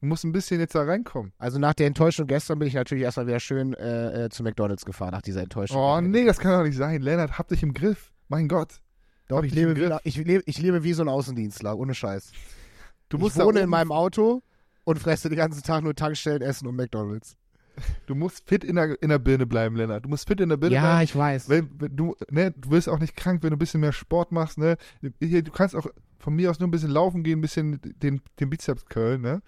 Du 0.02 0.08
musst 0.08 0.24
ein 0.24 0.32
bisschen 0.32 0.60
jetzt 0.60 0.74
da 0.74 0.82
reinkommen. 0.82 1.34
Also 1.38 1.60
nach 1.60 1.76
der 1.76 1.86
Enttäuschung 1.86 2.26
gestern 2.26 2.58
bin 2.58 2.68
ich 2.68 2.74
natürlich 2.74 3.04
erstmal 3.04 3.28
wieder 3.28 3.40
schön 3.40 3.76
äh, 3.76 4.26
äh, 4.26 4.30
zu 4.30 4.42
McDonalds 4.42 4.86
gefahren, 4.86 5.12
nach 5.12 5.22
dieser 5.22 5.44
Enttäuschung. 5.44 5.78
Oh 5.78 6.02
nee, 6.02 6.26
das 6.26 6.40
kann 6.40 6.52
doch 6.54 6.64
nicht 6.64 6.78
sein. 6.78 7.02
Lennart, 7.04 7.38
hab 7.38 7.48
dich 7.50 7.62
im 7.62 7.76
Griff. 7.76 8.12
Mein 8.28 8.48
Gott. 8.48 8.80
Doch, 9.28 9.44
ich 9.44 9.54
lebe, 9.54 9.76
wie, 9.76 9.96
ich, 10.04 10.16
lebe, 10.18 10.42
ich 10.48 10.58
lebe 10.58 10.84
wie 10.84 10.94
so 10.94 11.04
ein 11.04 11.10
Außendienstler, 11.10 11.78
ohne 11.78 11.94
Scheiß. 11.94 12.32
Du 13.10 13.18
ich 13.18 13.22
musst 13.22 13.38
da 13.38 13.46
wohne 13.46 13.60
in 13.60 13.70
meinem 13.70 13.92
Auto 13.92 14.42
und 14.84 14.98
fresse 14.98 15.30
den 15.30 15.38
ganzen 15.38 15.62
Tag 15.62 15.84
nur 15.84 15.94
Tankstellen, 15.94 16.42
Essen 16.42 16.68
und 16.68 16.76
McDonalds. 16.76 17.36
Du 18.06 18.16
musst 18.16 18.48
fit 18.48 18.64
in 18.64 18.76
der, 18.76 19.02
in 19.02 19.10
der 19.10 19.20
Birne 19.20 19.46
bleiben, 19.46 19.76
Lennart. 19.76 20.06
Du 20.06 20.10
musst 20.10 20.28
fit 20.28 20.40
in 20.42 20.50
der 20.50 20.58
Birne 20.58 20.76
Ja, 20.76 20.82
bleiben. 20.82 21.04
ich 21.04 21.16
weiß. 21.16 21.50
Wenn 21.50 21.70
du, 21.80 22.16
ne, 22.30 22.52
du 22.52 22.72
wirst 22.72 22.90
auch 22.90 23.00
nicht 23.00 23.16
krank, 23.16 23.44
wenn 23.44 23.50
du 23.52 23.56
ein 23.56 23.60
bisschen 23.60 23.82
mehr 23.82 23.94
Sport 23.94 24.32
machst, 24.32 24.58
ne? 24.58 24.78
Du 25.02 25.52
kannst 25.52 25.76
auch 25.76 25.88
von 26.18 26.36
mir 26.36 26.50
aus 26.52 26.60
nur 26.60 26.68
ein 26.68 26.72
bisschen 26.72 26.92
laufen 26.92 27.24
gehen, 27.24 27.40
ein 27.40 27.42
bisschen 27.42 27.80
den, 27.84 28.22
den 28.40 28.50
Bizeps 28.50 28.86
curlen, 28.86 29.22
ne? 29.22 29.42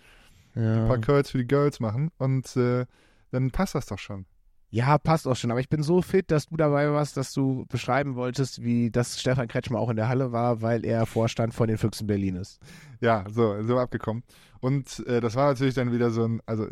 Ein 0.56 0.88
paar 0.88 0.98
Ja. 0.98 1.02
Curls 1.02 1.30
für 1.32 1.38
die 1.38 1.48
Girls 1.48 1.80
machen 1.80 2.12
und 2.18 2.56
äh, 2.58 2.86
dann 3.32 3.52
passt 3.52 3.76
das 3.76 3.86
doch 3.86 4.00
schon. 4.00 4.26
ja, 4.70 4.98
passt 4.98 5.28
auch 5.28 5.36
schon. 5.36 5.52
Aber 5.52 5.60
ich 5.62 5.70
bin 5.70 5.84
so 5.84 6.02
fit, 6.02 6.30
dass 6.32 6.48
du 6.48 6.58
dabei 6.58 6.92
warst, 6.92 7.16
dass 7.18 7.34
du 7.34 7.66
beschreiben 7.70 8.16
wolltest, 8.16 8.62
wie 8.64 8.90
das 8.92 9.20
Stefan 9.20 9.48
Kretschmer 9.48 9.80
auch 9.80 9.90
in 9.90 9.96
der 9.98 10.08
Halle 10.10 10.32
war, 10.32 10.62
weil 10.62 10.86
er 10.86 11.06
Vorstand 11.06 11.54
von 11.54 11.68
den 11.68 11.78
Füchsen 11.78 12.08
Berlin 12.08 12.36
ist. 12.36 12.60
Ja, 13.02 13.26
so, 13.30 13.62
so 13.64 13.80
abgekommen. 13.80 14.24
Und 14.60 15.06
äh, 15.08 15.20
das 15.22 15.36
war 15.36 15.48
natürlich 15.50 15.74
dann 15.76 15.92
wieder 15.92 16.10
so 16.12 16.26
ein, 16.26 16.42
also 16.46 16.68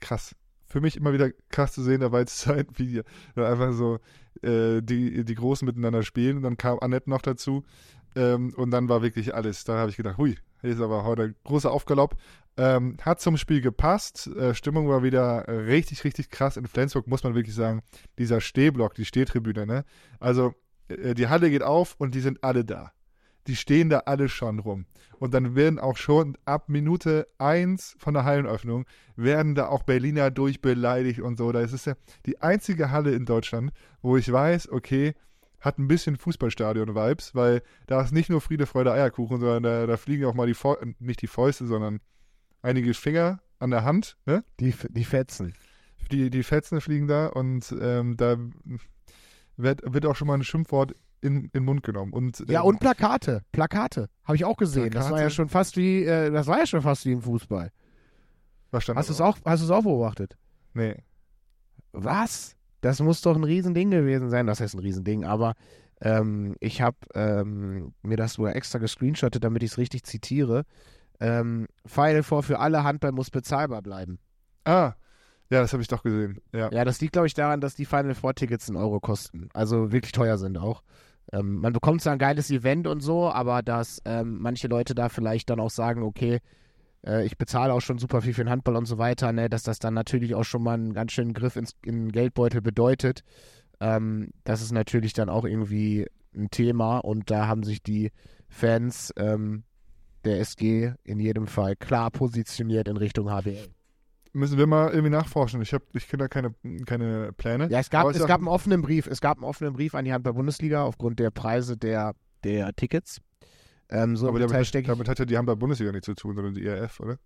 krass. 0.00 0.34
Für 0.70 0.80
mich 0.80 0.96
immer 0.96 1.12
wieder 1.12 1.30
krass 1.50 1.72
zu 1.72 1.82
sehen, 1.82 2.00
da 2.00 2.12
war 2.12 2.20
jetzt 2.20 2.38
Zeit, 2.38 2.68
wie 2.78 2.86
die 2.86 3.02
einfach 3.42 3.72
so 3.72 3.98
äh, 4.42 4.80
die, 4.80 5.24
die 5.24 5.34
Großen 5.34 5.66
miteinander 5.66 6.04
spielen. 6.04 6.36
Und 6.38 6.44
dann 6.44 6.56
kam 6.56 6.78
Annette 6.80 7.10
noch 7.10 7.22
dazu. 7.22 7.64
Ähm, 8.14 8.54
und 8.56 8.70
dann 8.70 8.88
war 8.88 9.02
wirklich 9.02 9.34
alles. 9.34 9.64
Da 9.64 9.78
habe 9.78 9.90
ich 9.90 9.96
gedacht, 9.96 10.16
hui, 10.16 10.36
hier 10.60 10.70
ist 10.70 10.80
aber 10.80 11.04
heute 11.04 11.34
großer 11.44 11.70
Aufgalopp. 11.70 12.16
Ähm, 12.56 12.96
hat 13.02 13.20
zum 13.20 13.36
Spiel 13.36 13.60
gepasst. 13.60 14.28
Äh, 14.28 14.54
Stimmung 14.54 14.88
war 14.88 15.02
wieder 15.02 15.48
äh, 15.48 15.52
richtig, 15.64 16.04
richtig 16.04 16.30
krass. 16.30 16.56
In 16.56 16.66
Flensburg 16.66 17.06
muss 17.08 17.24
man 17.24 17.34
wirklich 17.34 17.54
sagen, 17.54 17.82
dieser 18.18 18.40
Stehblock, 18.40 18.94
die 18.94 19.04
Stehtribüne, 19.04 19.66
ne? 19.66 19.84
Also 20.18 20.54
äh, 20.88 21.14
die 21.14 21.28
Halle 21.28 21.50
geht 21.50 21.62
auf 21.62 21.94
und 21.98 22.14
die 22.14 22.20
sind 22.20 22.44
alle 22.44 22.64
da. 22.64 22.92
Die 23.50 23.56
stehen 23.56 23.90
da 23.90 24.04
alle 24.06 24.28
schon 24.28 24.60
rum. 24.60 24.86
Und 25.18 25.34
dann 25.34 25.56
werden 25.56 25.80
auch 25.80 25.96
schon 25.96 26.38
ab 26.44 26.68
Minute 26.68 27.26
1 27.38 27.96
von 27.98 28.14
der 28.14 28.22
Hallenöffnung 28.22 28.86
werden 29.16 29.56
da 29.56 29.66
auch 29.66 29.82
Berliner 29.82 30.30
durchbeleidigt 30.30 31.18
und 31.18 31.36
so. 31.36 31.50
Das 31.50 31.72
ist 31.72 31.86
ja 31.86 31.94
die 32.26 32.40
einzige 32.40 32.92
Halle 32.92 33.12
in 33.12 33.26
Deutschland, 33.26 33.72
wo 34.02 34.16
ich 34.16 34.30
weiß, 34.30 34.70
okay, 34.70 35.14
hat 35.58 35.78
ein 35.78 35.88
bisschen 35.88 36.16
Fußballstadion-Vibes, 36.16 37.34
weil 37.34 37.62
da 37.88 38.00
ist 38.00 38.12
nicht 38.12 38.30
nur 38.30 38.40
Friede, 38.40 38.66
Freude, 38.66 38.92
Eierkuchen, 38.92 39.40
sondern 39.40 39.64
da, 39.64 39.86
da 39.88 39.96
fliegen 39.96 40.26
auch 40.26 40.34
mal 40.34 40.46
die, 40.46 40.54
Fäu 40.54 40.76
nicht 41.00 41.20
die 41.20 41.26
Fäuste, 41.26 41.66
sondern 41.66 41.98
einige 42.62 42.94
Finger 42.94 43.40
an 43.58 43.72
der 43.72 43.82
Hand, 43.82 44.16
ne? 44.26 44.44
Die, 44.60 44.72
die 44.90 45.04
Fetzen. 45.04 45.54
Die, 46.12 46.30
die 46.30 46.44
Fetzen 46.44 46.80
fliegen 46.80 47.08
da 47.08 47.26
und 47.26 47.74
ähm, 47.80 48.16
da 48.16 48.36
wird, 49.56 49.82
wird 49.92 50.06
auch 50.06 50.14
schon 50.14 50.28
mal 50.28 50.34
ein 50.34 50.44
Schimpfwort 50.44 50.94
in, 51.22 51.44
in 51.44 51.50
den 51.50 51.64
Mund 51.64 51.82
genommen. 51.82 52.12
Und, 52.12 52.44
Ja, 52.48 52.60
ähm, 52.60 52.66
und 52.66 52.80
Plakate. 52.80 53.42
Plakate. 53.52 54.08
Habe 54.24 54.36
ich 54.36 54.44
auch 54.44 54.56
gesehen. 54.56 54.90
Das 54.90 55.04
war 55.04 55.10
Plakate? 55.10 55.22
ja 55.24 55.30
schon 55.30 55.48
fast 55.48 55.76
wie, 55.76 56.04
äh, 56.04 56.30
das 56.30 56.46
war 56.46 56.58
ja 56.58 56.66
schon 56.66 56.82
fast 56.82 57.04
wie 57.06 57.12
im 57.12 57.22
Fußball. 57.22 57.70
was 58.70 58.82
stand 58.82 58.98
Hast 58.98 59.08
du 59.08 59.12
es 59.12 59.20
auch, 59.20 59.36
hast 59.44 59.60
du 59.60 59.64
es 59.66 59.70
auch 59.70 59.82
beobachtet? 59.82 60.36
Nee. 60.74 60.96
Was? 61.92 62.56
Das 62.80 63.00
muss 63.00 63.20
doch 63.20 63.36
ein 63.36 63.44
Riesending 63.44 63.90
gewesen 63.90 64.30
sein. 64.30 64.46
Das 64.46 64.60
heißt 64.60 64.74
ein 64.74 64.80
Riesending, 64.80 65.24
aber 65.24 65.54
ähm, 66.00 66.56
ich 66.60 66.80
habe 66.80 66.96
ähm, 67.14 67.92
mir 68.02 68.16
das 68.16 68.34
sogar 68.34 68.56
extra 68.56 68.78
gescreenshottet, 68.78 69.44
damit 69.44 69.62
ich 69.62 69.72
es 69.72 69.78
richtig 69.78 70.04
zitiere. 70.04 70.64
Ähm, 71.20 71.66
Final 71.84 72.22
Four 72.22 72.42
für 72.42 72.58
alle 72.58 72.82
Handball 72.82 73.12
muss 73.12 73.30
bezahlbar 73.30 73.82
bleiben. 73.82 74.18
Ah, 74.64 74.94
ja, 75.50 75.60
das 75.60 75.72
habe 75.72 75.82
ich 75.82 75.88
doch 75.88 76.02
gesehen. 76.02 76.40
Ja. 76.54 76.70
Ja, 76.72 76.84
das 76.84 77.00
liegt, 77.00 77.12
glaube 77.12 77.26
ich, 77.26 77.34
daran, 77.34 77.60
dass 77.60 77.74
die 77.74 77.84
Final 77.84 78.14
Four 78.14 78.34
Tickets 78.34 78.68
einen 78.68 78.76
Euro 78.76 79.00
kosten. 79.00 79.48
Also 79.52 79.92
wirklich 79.92 80.12
teuer 80.12 80.38
sind 80.38 80.56
auch. 80.56 80.82
Ähm, 81.32 81.56
man 81.56 81.72
bekommt 81.72 82.02
zwar 82.02 82.14
ein 82.14 82.18
geiles 82.18 82.50
Event 82.50 82.86
und 82.86 83.00
so, 83.00 83.30
aber 83.30 83.62
dass 83.62 84.00
ähm, 84.04 84.38
manche 84.40 84.68
Leute 84.68 84.94
da 84.94 85.08
vielleicht 85.08 85.50
dann 85.50 85.60
auch 85.60 85.70
sagen, 85.70 86.02
okay, 86.02 86.40
äh, 87.06 87.24
ich 87.24 87.38
bezahle 87.38 87.72
auch 87.72 87.80
schon 87.80 87.98
super 87.98 88.22
viel 88.22 88.34
für 88.34 88.44
den 88.44 88.50
Handball 88.50 88.76
und 88.76 88.86
so 88.86 88.98
weiter, 88.98 89.32
ne, 89.32 89.48
dass 89.48 89.62
das 89.62 89.78
dann 89.78 89.94
natürlich 89.94 90.34
auch 90.34 90.44
schon 90.44 90.62
mal 90.62 90.74
einen 90.74 90.92
ganz 90.92 91.12
schönen 91.12 91.32
Griff 91.32 91.56
ins 91.56 91.76
in 91.84 92.06
den 92.06 92.12
Geldbeutel 92.12 92.60
bedeutet. 92.60 93.22
Ähm, 93.80 94.30
das 94.44 94.62
ist 94.62 94.72
natürlich 94.72 95.12
dann 95.12 95.28
auch 95.28 95.44
irgendwie 95.44 96.06
ein 96.34 96.50
Thema 96.50 96.98
und 96.98 97.30
da 97.30 97.46
haben 97.46 97.62
sich 97.62 97.82
die 97.82 98.10
Fans 98.48 99.12
ähm, 99.16 99.64
der 100.24 100.40
SG 100.40 100.92
in 101.04 101.18
jedem 101.18 101.46
Fall 101.46 101.76
klar 101.76 102.10
positioniert 102.10 102.88
in 102.88 102.96
Richtung 102.96 103.30
HBL. 103.30 103.68
Müssen 104.32 104.58
wir 104.58 104.66
mal 104.66 104.90
irgendwie 104.90 105.10
nachforschen. 105.10 105.60
Ich 105.62 105.72
habe, 105.74 105.84
ich 105.92 106.08
kenne 106.08 106.24
da 106.24 106.28
keine, 106.28 106.54
keine 106.86 107.32
Pläne. 107.32 107.68
Ja, 107.68 107.80
es 107.80 107.90
gab, 107.90 108.08
es 108.10 108.26
gab 108.26 108.38
einen 108.38 108.48
offenen 108.48 108.82
Brief. 108.82 109.06
Es 109.06 109.20
gab 109.20 109.38
einen 109.38 109.44
offenen 109.44 109.72
Brief 109.72 109.94
an 109.94 110.04
die 110.04 110.12
Handball-Bundesliga 110.12 110.84
aufgrund 110.84 111.18
der 111.18 111.30
Preise 111.30 111.76
der, 111.76 112.14
der 112.44 112.72
Tickets. 112.74 113.20
Ähm, 113.88 114.16
so 114.16 114.28
aber 114.28 114.38
damit, 114.38 114.74
ich, 114.74 114.86
damit 114.86 115.08
hat 115.08 115.18
ja 115.18 115.24
die 115.24 115.36
Handball-Bundesliga 115.36 115.90
nichts 115.90 116.06
zu 116.06 116.14
tun, 116.14 116.36
sondern 116.36 116.54
die 116.54 116.64
ERF, 116.64 117.00
oder? 117.00 117.18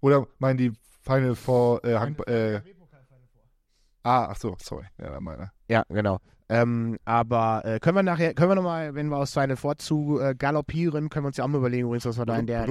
Oder 0.00 0.26
meinen 0.38 0.56
die 0.56 0.72
Final 1.02 1.34
Four 1.34 1.84
äh, 1.84 1.96
Handball, 1.96 2.34
äh, 2.34 2.60
Ah, 4.06 4.28
ach 4.30 4.36
so, 4.36 4.56
sorry. 4.62 4.84
Ja, 4.98 5.18
meine. 5.20 5.50
Ja, 5.68 5.82
genau. 5.88 6.20
Ähm, 6.48 6.96
aber 7.04 7.62
äh, 7.64 7.80
können 7.80 7.96
wir 7.96 8.04
nachher, 8.04 8.34
können 8.34 8.52
wir 8.52 8.54
nochmal, 8.54 8.94
wenn 8.94 9.08
wir 9.08 9.16
aus 9.16 9.32
Final 9.32 9.56
Four 9.56 9.78
zu 9.78 10.20
äh, 10.20 10.36
galoppieren, 10.36 11.10
können 11.10 11.24
wir 11.24 11.28
uns 11.28 11.36
ja 11.38 11.44
auch 11.44 11.48
mal 11.48 11.58
überlegen, 11.58 11.86
übrigens, 11.86 12.06
was 12.06 12.16
wir 12.16 12.24
da 12.24 12.38
in 12.38 12.46
der, 12.46 12.68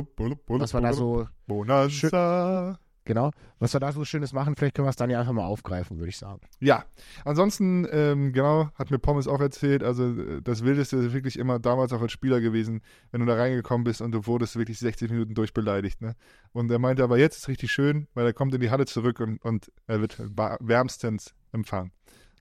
was 0.48 0.74
wir 0.74 0.80
da 0.80 0.94
so, 0.94 1.28
Bonanza. 1.46 2.80
Genau, 3.06 3.32
was 3.60 3.74
wir 3.74 3.80
da 3.80 3.91
so 3.91 4.03
Schönes 4.03 4.34
machen. 4.34 4.56
Vielleicht 4.56 4.76
können 4.76 4.86
wir 4.86 4.89
es 4.89 4.95
dann 4.95 5.10
ja 5.10 5.20
einfach 5.20 5.34
mal 5.34 5.45
aufgreifen, 5.45 5.97
würde 5.97 6.10
ich 6.10 6.18
sagen. 6.18 6.41
Ja, 6.60 6.86
ansonsten, 7.24 7.88
ähm, 7.91 8.34
genau, 8.34 8.70
hat 8.76 8.91
mir 8.91 8.99
Pommes 8.99 9.28
auch 9.28 9.39
erzählt, 9.39 9.84
also 9.84 10.10
äh, 10.10 10.41
das 10.41 10.64
Wildeste 10.64 10.97
ist 10.97 11.14
wirklich 11.14 11.39
immer 11.39 11.60
damals 11.60 11.93
auch 11.93 12.01
als 12.01 12.12
Spieler 12.12 12.41
gewesen, 12.41 12.82
wenn 13.12 13.22
du 13.22 13.26
da 13.26 13.36
reingekommen 13.36 13.84
bist 13.84 14.01
und 14.01 14.12
du 14.12 14.26
wurdest 14.26 14.58
wirklich 14.58 14.80
60 14.80 15.12
Minuten 15.12 15.36
durchbeleidigt. 15.36 16.01
Ne? 16.01 16.16
Und 16.51 16.70
er 16.70 16.80
meinte 16.80 17.03
aber 17.03 17.18
jetzt 17.18 17.38
ist 17.38 17.47
richtig 17.47 17.72
schön, 17.72 18.08
weil 18.14 18.26
er 18.26 18.34
kommt 18.34 18.53
in 18.53 18.62
die 18.62 18.72
Halle 18.72 18.86
zurück 18.86 19.20
und, 19.20 19.41
und 19.43 19.72
er 19.88 20.01
wird 20.01 20.22
wärmstens 20.60 21.34
empfangen. 21.51 21.91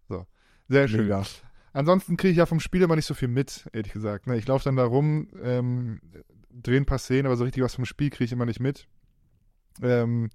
So, 0.09 0.27
sehr 0.69 0.89
schön. 0.89 1.03
Mega. 1.03 1.23
Ansonsten 1.73 2.17
kriege 2.17 2.31
ich 2.31 2.39
ja 2.39 2.47
vom 2.47 2.61
Spiel 2.61 2.83
immer 2.83 2.95
nicht 2.95 3.07
so 3.07 3.15
viel 3.15 3.29
mit, 3.29 3.69
ehrlich 3.73 3.93
gesagt. 3.93 4.29
Ne? 4.29 4.37
Ich 4.37 4.47
laufe 4.47 4.65
dann 4.65 4.77
da 4.77 4.85
rum, 4.85 5.29
ähm, 5.43 6.01
drehe 6.51 6.81
ein 6.81 6.87
paar 6.87 6.99
Szenen, 6.99 7.27
aber 7.27 7.37
so 7.37 7.45
richtig 7.45 7.65
was 7.65 7.75
vom 7.75 7.85
Spiel 7.85 8.11
kriege 8.11 8.25
ich 8.25 8.33
immer 8.33 8.47
nicht 8.47 8.61
mit. 8.61 8.87
Ähm, 9.83 10.31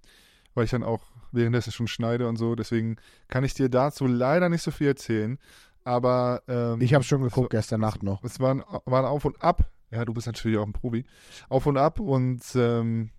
weil 0.53 0.65
ich 0.65 0.71
dann 0.71 0.83
auch 0.83 1.01
währenddessen 1.31 1.71
schon 1.71 1.87
schneide 1.87 2.27
und 2.27 2.37
so. 2.37 2.55
Deswegen 2.55 2.97
kann 3.27 3.43
ich 3.43 3.53
dir 3.53 3.69
dazu 3.69 4.07
leider 4.07 4.49
nicht 4.49 4.63
so 4.63 4.71
viel 4.71 4.87
erzählen. 4.87 5.37
Aber 5.83 6.43
ähm, 6.47 6.81
Ich 6.81 6.93
habe 6.93 7.03
schon 7.03 7.21
geguckt 7.21 7.51
so- 7.51 7.57
gestern 7.57 7.81
Nacht 7.81 8.03
noch. 8.03 8.23
es 8.23 8.39
war 8.39 8.51
ein, 8.55 8.63
war 8.85 8.99
ein 8.99 9.05
Auf 9.05 9.25
und 9.25 9.41
Ab. 9.41 9.71
Ja, 9.91 10.05
du 10.05 10.13
bist 10.13 10.27
natürlich 10.27 10.57
auch 10.57 10.65
ein 10.65 10.73
Profi. 10.73 11.05
Auf 11.49 11.65
und 11.65 11.77
Ab 11.77 11.99
und 11.99 12.41
ähm, 12.55 13.11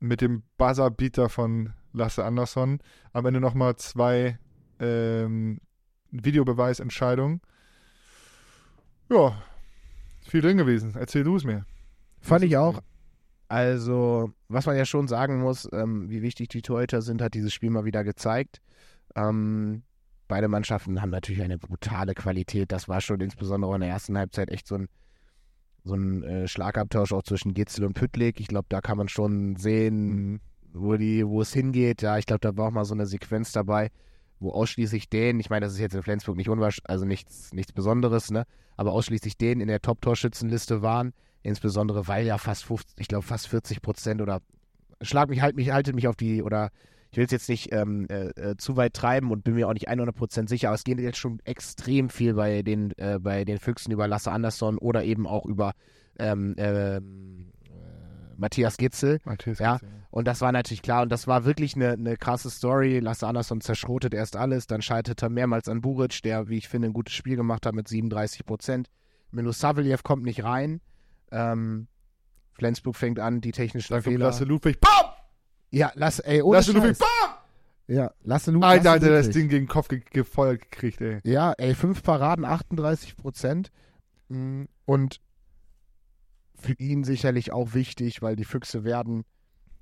mit 0.00 0.20
dem 0.20 0.42
Buzzer-Beater 0.56 1.28
von 1.28 1.72
Lasse 1.92 2.24
Andersson 2.24 2.80
am 3.12 3.26
Ende 3.26 3.40
nochmal 3.40 3.76
zwei 3.76 4.38
ähm, 4.80 5.60
Videobeweisentscheidungen. 6.10 7.40
Ja, 9.10 9.40
viel 10.22 10.40
drin 10.40 10.56
gewesen. 10.56 10.94
Erzähl 10.98 11.24
du 11.24 11.36
es 11.36 11.44
mir. 11.44 11.66
Fand 12.20 12.44
ich 12.44 12.56
auch. 12.56 12.80
Also, 13.50 14.30
was 14.48 14.66
man 14.66 14.76
ja 14.76 14.84
schon 14.84 15.08
sagen 15.08 15.40
muss, 15.40 15.68
ähm, 15.72 16.08
wie 16.08 16.22
wichtig 16.22 16.50
die 16.50 16.62
Torhüter 16.62 17.02
sind, 17.02 17.20
hat 17.20 17.34
dieses 17.34 17.52
Spiel 17.52 17.70
mal 17.70 17.84
wieder 17.84 18.04
gezeigt. 18.04 18.60
Ähm, 19.16 19.82
beide 20.28 20.46
Mannschaften 20.46 21.02
haben 21.02 21.10
natürlich 21.10 21.42
eine 21.42 21.58
brutale 21.58 22.14
Qualität. 22.14 22.70
Das 22.70 22.88
war 22.88 23.00
schon 23.00 23.20
insbesondere 23.20 23.74
in 23.74 23.80
der 23.80 23.90
ersten 23.90 24.16
Halbzeit 24.16 24.50
echt 24.50 24.68
so 24.68 24.76
ein, 24.76 24.88
so 25.82 25.94
ein 25.94 26.22
äh, 26.22 26.46
Schlagabtausch 26.46 27.12
auch 27.12 27.24
zwischen 27.24 27.52
Gitzel 27.52 27.84
und 27.86 27.94
Püttlik. 27.94 28.38
Ich 28.38 28.46
glaube, 28.46 28.66
da 28.68 28.80
kann 28.80 28.96
man 28.96 29.08
schon 29.08 29.56
sehen, 29.56 30.06
Mhm. 30.34 30.40
wo, 30.72 30.94
die, 30.96 31.26
wo 31.26 31.40
es 31.40 31.52
hingeht. 31.52 32.02
Ja, 32.02 32.18
ich 32.18 32.26
glaube, 32.26 32.40
da 32.42 32.56
war 32.56 32.68
auch 32.68 32.72
mal 32.72 32.84
so 32.84 32.94
eine 32.94 33.06
Sequenz 33.06 33.50
dabei, 33.50 33.90
wo 34.38 34.52
ausschließlich 34.52 35.08
den, 35.08 35.40
ich 35.40 35.50
meine, 35.50 35.66
das 35.66 35.72
ist 35.72 35.80
jetzt 35.80 35.96
in 35.96 36.04
Flensburg 36.04 36.36
nicht 36.36 36.48
unwahrscheinlich, 36.48 36.88
also 36.88 37.04
nichts, 37.04 37.52
nichts 37.52 37.72
Besonderes, 37.72 38.30
ne? 38.30 38.44
Aber 38.76 38.92
ausschließlich 38.92 39.36
den 39.38 39.60
in 39.60 39.66
der 39.66 39.82
Top-Torschützenliste 39.82 40.82
waren, 40.82 41.14
insbesondere 41.42 42.08
weil 42.08 42.26
ja 42.26 42.38
fast 42.38 42.64
50, 42.64 42.98
ich 42.98 43.08
glaube 43.08 43.26
fast 43.26 43.48
40 43.48 43.82
Prozent 43.82 44.20
oder 44.20 44.40
schlag 45.02 45.28
mich, 45.28 45.40
halt 45.40 45.56
mich, 45.56 45.70
haltet 45.70 45.94
mich 45.94 46.08
auf 46.08 46.16
die, 46.16 46.42
oder 46.42 46.70
ich 47.10 47.16
will 47.16 47.24
es 47.24 47.32
jetzt 47.32 47.48
nicht 47.48 47.72
ähm, 47.72 48.06
äh, 48.08 48.28
äh, 48.28 48.56
zu 48.56 48.76
weit 48.76 48.94
treiben 48.94 49.32
und 49.32 49.42
bin 49.42 49.54
mir 49.54 49.68
auch 49.68 49.72
nicht 49.72 49.88
100 49.88 50.14
Prozent 50.14 50.48
sicher, 50.48 50.68
aber 50.68 50.76
es 50.76 50.84
geht 50.84 51.00
jetzt 51.00 51.18
schon 51.18 51.40
extrem 51.44 52.08
viel 52.08 52.34
bei 52.34 52.62
den, 52.62 52.92
äh, 52.98 53.18
bei 53.18 53.44
den 53.44 53.58
Füchsen 53.58 53.92
über 53.92 54.06
Lasse 54.06 54.30
Andersson 54.30 54.78
oder 54.78 55.02
eben 55.02 55.26
auch 55.26 55.44
über 55.44 55.72
ähm, 56.18 56.54
ähm, 56.56 57.50
äh, 57.64 57.70
Matthias 58.36 58.76
Gitzel. 58.76 59.18
Matthias 59.24 59.58
Ja. 59.58 59.74
Gitzel. 59.74 59.88
Und 60.12 60.26
das 60.26 60.40
war 60.40 60.52
natürlich 60.52 60.82
klar 60.82 61.02
und 61.02 61.10
das 61.10 61.26
war 61.26 61.44
wirklich 61.44 61.74
eine, 61.74 61.92
eine 61.92 62.16
krasse 62.16 62.50
Story. 62.50 62.98
Lasse 63.00 63.26
Andersson 63.26 63.60
zerschrotet 63.60 64.14
erst 64.14 64.36
alles, 64.36 64.66
dann 64.66 64.82
scheiterte 64.82 65.26
er 65.26 65.30
mehrmals 65.30 65.68
an 65.68 65.80
Buric, 65.80 66.22
der, 66.22 66.48
wie 66.48 66.58
ich 66.58 66.68
finde, 66.68 66.88
ein 66.88 66.92
gutes 66.92 67.14
Spiel 67.14 67.36
gemacht 67.36 67.66
hat 67.66 67.74
mit 67.74 67.88
37 67.88 68.44
Prozent. 68.44 68.88
Milosavljev 69.30 70.02
kommt 70.02 70.24
nicht 70.24 70.44
rein. 70.44 70.80
Ähm, 71.30 71.86
Flensburg 72.52 72.96
fängt 72.96 73.18
an, 73.20 73.40
die 73.40 73.52
technischen 73.52 73.92
Dann 73.92 74.02
kommt 74.02 74.14
Fehler. 74.14 74.26
Lasse 74.26 74.44
Ludwig. 74.44 74.80
BAM! 74.80 74.90
ja, 75.70 75.92
Lasse, 75.94 76.24
ey, 76.26 76.42
ohne 76.42 76.58
Lasse 76.58 76.72
Ludwig. 76.72 76.98
BAM! 76.98 77.34
Ja, 77.86 78.12
Lasse 78.22 78.50
Lu 78.52 78.60
Alter, 78.60 78.76
Lasse 78.84 78.90
Alter, 78.90 79.08
das 79.10 79.26
Ludwig. 79.26 79.40
Ding 79.42 79.48
gegen 79.48 79.64
den 79.66 79.68
Kopf 79.68 79.88
ge 79.88 80.02
gefeuert 80.12 80.60
gekriegt, 80.62 81.00
ey. 81.00 81.20
Ja, 81.24 81.52
ey, 81.58 81.74
fünf 81.74 82.02
Paraden, 82.02 82.44
38 82.44 83.16
Prozent. 83.16 83.70
Mm, 84.28 84.64
Und 84.84 85.20
für 86.54 86.74
ihn 86.74 87.04
sicherlich 87.04 87.52
auch 87.52 87.72
wichtig, 87.74 88.20
weil 88.22 88.36
die 88.36 88.44
Füchse 88.44 88.84
werden, 88.84 89.24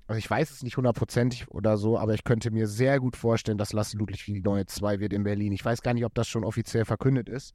also 0.06 0.18
ich 0.18 0.30
weiß 0.30 0.50
es 0.52 0.62
nicht 0.62 0.76
hundertprozentig 0.76 1.50
oder 1.50 1.76
so, 1.76 1.98
aber 1.98 2.14
ich 2.14 2.24
könnte 2.24 2.50
mir 2.50 2.66
sehr 2.68 3.00
gut 3.00 3.16
vorstellen, 3.16 3.58
dass 3.58 3.72
Lasse 3.72 3.98
Ludwig 3.98 4.24
die 4.24 4.40
neue 4.40 4.64
2 4.64 5.00
wird 5.00 5.12
in 5.12 5.24
Berlin. 5.24 5.52
Ich 5.52 5.64
weiß 5.64 5.82
gar 5.82 5.92
nicht, 5.92 6.04
ob 6.04 6.14
das 6.14 6.28
schon 6.28 6.44
offiziell 6.44 6.84
verkündet 6.84 7.28
ist 7.28 7.54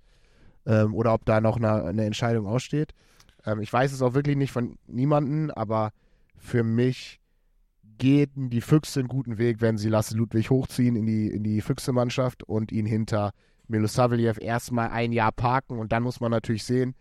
ähm, 0.66 0.94
oder 0.94 1.14
ob 1.14 1.26
da 1.26 1.40
noch 1.42 1.56
eine, 1.58 1.86
eine 1.86 2.06
Entscheidung 2.06 2.46
aussteht. 2.46 2.94
Ähm, 3.46 3.60
ich 3.62 3.72
weiß 3.72 3.92
es 3.92 4.02
auch 4.02 4.14
wirklich 4.14 4.38
nicht 4.38 4.52
von 4.52 4.78
niemandem, 4.88 5.52
aber 5.52 5.92
für 6.38 6.64
mich 6.64 7.20
gehen 7.98 8.50
die 8.50 8.62
Füchse 8.62 9.00
einen 9.00 9.10
guten 9.10 9.38
Weg, 9.38 9.62
wenn 9.62 9.78
sie 9.78 9.90
Lasse 9.90 10.18
Ludwig 10.18 10.50
hochziehen 10.50 10.96
in 10.96 11.06
die, 11.06 11.28
in 11.28 11.44
die 11.44 11.62
Füchse-Mannschaft 11.62 12.44
und 12.44 12.72
ihn 12.72 12.86
hinter 12.86 13.32
Milosavljev 13.68 14.40
erstmal 14.42 14.90
ein 14.90 15.12
Jahr 15.12 15.32
parken 15.32 15.78
und 15.78 15.92
dann 15.92 16.04
muss 16.04 16.20
man 16.20 16.32
natürlich 16.32 16.66
sehen, 16.66 16.96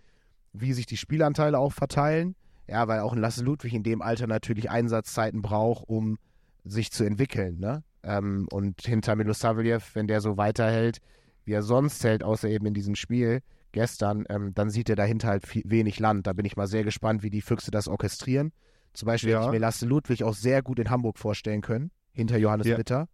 wie 0.52 0.72
sich 0.72 0.86
die 0.86 0.96
Spielanteile 0.96 1.58
auch 1.58 1.72
verteilen. 1.72 2.36
Ja, 2.68 2.86
weil 2.86 3.00
auch 3.00 3.12
ein 3.12 3.18
Lasse 3.18 3.42
Ludwig 3.42 3.74
in 3.74 3.82
dem 3.82 4.02
Alter 4.02 4.26
natürlich 4.26 4.70
Einsatzzeiten 4.70 5.42
braucht, 5.42 5.88
um 5.88 6.18
sich 6.64 6.92
zu 6.92 7.04
entwickeln. 7.04 7.58
Ne? 7.58 7.82
Ähm, 8.04 8.46
und 8.52 8.80
hinter 8.82 9.16
Milosavljev, 9.16 9.94
wenn 9.94 10.06
der 10.06 10.20
so 10.20 10.36
weiterhält, 10.36 10.98
wie 11.44 11.52
er 11.52 11.62
sonst 11.62 12.04
hält, 12.04 12.22
außer 12.22 12.48
eben 12.48 12.66
in 12.66 12.74
diesem 12.74 12.94
Spiel 12.94 13.42
gestern, 13.72 14.24
ähm, 14.28 14.54
dann 14.54 14.70
sieht 14.70 14.88
er 14.88 14.96
dahinter 14.96 15.28
halt 15.28 15.46
viel, 15.46 15.62
wenig 15.66 15.98
Land. 15.98 16.26
Da 16.26 16.32
bin 16.32 16.44
ich 16.44 16.56
mal 16.56 16.66
sehr 16.66 16.84
gespannt, 16.84 17.22
wie 17.22 17.30
die 17.30 17.40
Füchse 17.42 17.70
das 17.70 17.88
orchestrieren. 17.88 18.52
Zum 18.92 19.06
Beispiel 19.06 19.30
Ja. 19.30 19.38
hätte 19.38 19.46
ich 19.48 19.52
mir 19.52 19.58
Lasse 19.58 19.86
Ludwig 19.86 20.22
auch 20.24 20.34
sehr 20.34 20.62
gut 20.62 20.78
in 20.78 20.90
Hamburg 20.90 21.18
vorstellen 21.18 21.62
können, 21.62 21.90
hinter 22.12 22.36
Johannes 22.38 22.66
Ja. 22.66 22.78
Witter. 22.78 23.08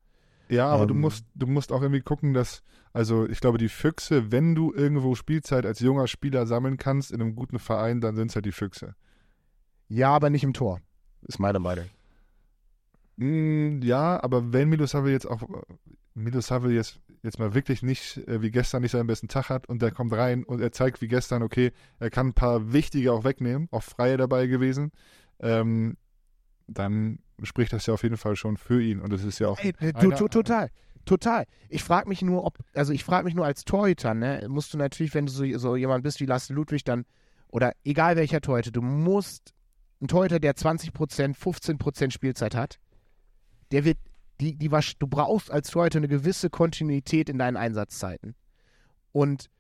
Ja, 0.51 0.67
aber 0.69 0.87
du 0.87 0.95
Ähm, 0.95 1.01
musst, 1.01 1.27
du 1.35 1.47
musst 1.47 1.73
auch 1.73 1.83
irgendwie 1.83 2.01
gucken, 2.01 2.33
dass, 2.33 2.63
also 2.93 3.29
ich 3.29 3.41
glaube, 3.41 3.59
die 3.59 3.69
Füchse, 3.69 4.33
wenn 4.33 4.55
du 4.55 4.73
irgendwo 4.73 5.15
Spielzeit 5.15 5.67
als 5.67 5.81
junger 5.81 6.07
Spieler 6.09 6.47
sammeln 6.47 6.79
kannst 6.79 7.13
in 7.13 7.21
einem 7.21 7.35
guten 7.35 7.59
Verein, 7.59 8.01
dann 8.01 8.17
sind 8.17 8.31
es 8.31 8.35
halt 8.35 8.47
die 8.47 8.53
Füchse. 8.53 8.95
Ja, 9.89 10.11
aber 10.11 10.31
nicht 10.31 10.45
im 10.45 10.55
Tor, 10.55 10.81
ist 11.23 11.39
meine 11.39 11.59
Meinung. 11.59 11.85
Mm, 13.17 13.81
ja, 13.83 14.23
aber 14.23 14.53
wenn 14.53 14.69
Milosavljev 14.69 15.13
jetzt 15.13 15.27
auch, 15.27 15.43
Milosavljev 16.15 16.75
jetzt, 16.75 17.01
jetzt 17.23 17.39
mal 17.39 17.55
wirklich 17.55 17.83
nicht, 17.83 18.19
äh, 18.29 18.43
wie 18.43 18.51
gestern, 18.51 18.83
nicht 18.83 18.93
seinen 18.93 19.07
besten 19.07 19.29
Tag 19.29 19.49
hat 19.49 19.69
und 19.69 19.83
der 19.83 19.91
kommt 19.91 20.13
rein 20.13 20.45
und 20.45 20.61
er 20.61 20.73
zeigt 20.73 21.01
wie 21.01 21.09
gestern, 21.09 21.43
okay, 21.43 21.73
er 21.99 22.11
kann 22.11 22.29
ein 22.29 22.35
paar 22.35 22.73
wichtige 22.73 23.13
auch 23.13 23.25
wegnehmen, 23.25 23.69
auch 23.71 23.83
freie 23.83 24.17
dabei 24.17 24.47
gewesen, 24.47 24.93
ähm, 25.41 25.97
dann 26.67 27.19
spricht 27.43 27.73
das 27.73 27.87
ja 27.87 27.95
auf 27.95 28.03
jeden 28.03 28.17
Fall 28.17 28.37
schon 28.37 28.57
für 28.57 28.83
ihn 28.83 29.01
und 29.01 29.13
das 29.13 29.25
ist 29.25 29.39
ja 29.39 29.49
auch 29.49 29.59
Ey, 29.59 29.73
to, 29.73 29.87
einer- 29.99 30.17
to, 30.17 30.29
total, 30.29 30.71
total. 31.05 31.45
Ich 31.69 31.83
frage 31.83 32.09
mich 32.09 32.23
nur, 32.23 32.45
ob, 32.45 32.59
also 32.75 32.93
ich 32.93 33.05
frage 33.05 33.25
mich 33.25 33.35
nur 33.35 33.47
als 33.47 33.65
Torhüter, 33.65 34.15
ne, 34.15 34.47
musst 34.49 34.75
du 34.75 34.79
natürlich, 34.79 35.15
wenn 35.15 35.27
du 35.27 35.33
so, 35.33 35.45
so 35.59 35.77
jemand 35.77 36.03
bist 36.05 36.21
wie 36.21 36.27
Lasse 36.27 36.53
Ludwig, 36.53 36.85
dann, 36.85 37.05
oder 37.49 37.73
egal 37.85 38.17
welcher 38.17 38.41
Torhüter, 38.41 38.71
du 38.71 38.83
musst, 38.83 39.55
ein 40.01 40.09
Torhüter, 40.09 40.39
der 40.39 40.55
20%, 40.55 40.93
15% 41.37 42.11
Spielzeit 42.13 42.55
hat, 42.55 42.79
der 43.73 43.85
wird, 43.85 43.99
die, 44.41 44.57
die, 44.57 44.71
wasch- 44.71 44.97
du 44.99 45.07
brauchst 45.07 45.51
als 45.51 45.71
Torhüter 45.71 45.99
eine 45.99 46.09
gewisse 46.09 46.51
Kontinuität 46.51 47.29
in 47.29 47.39
deinen 47.39 47.57
Einsatzzeiten. 47.57 48.35
Und 49.13 49.51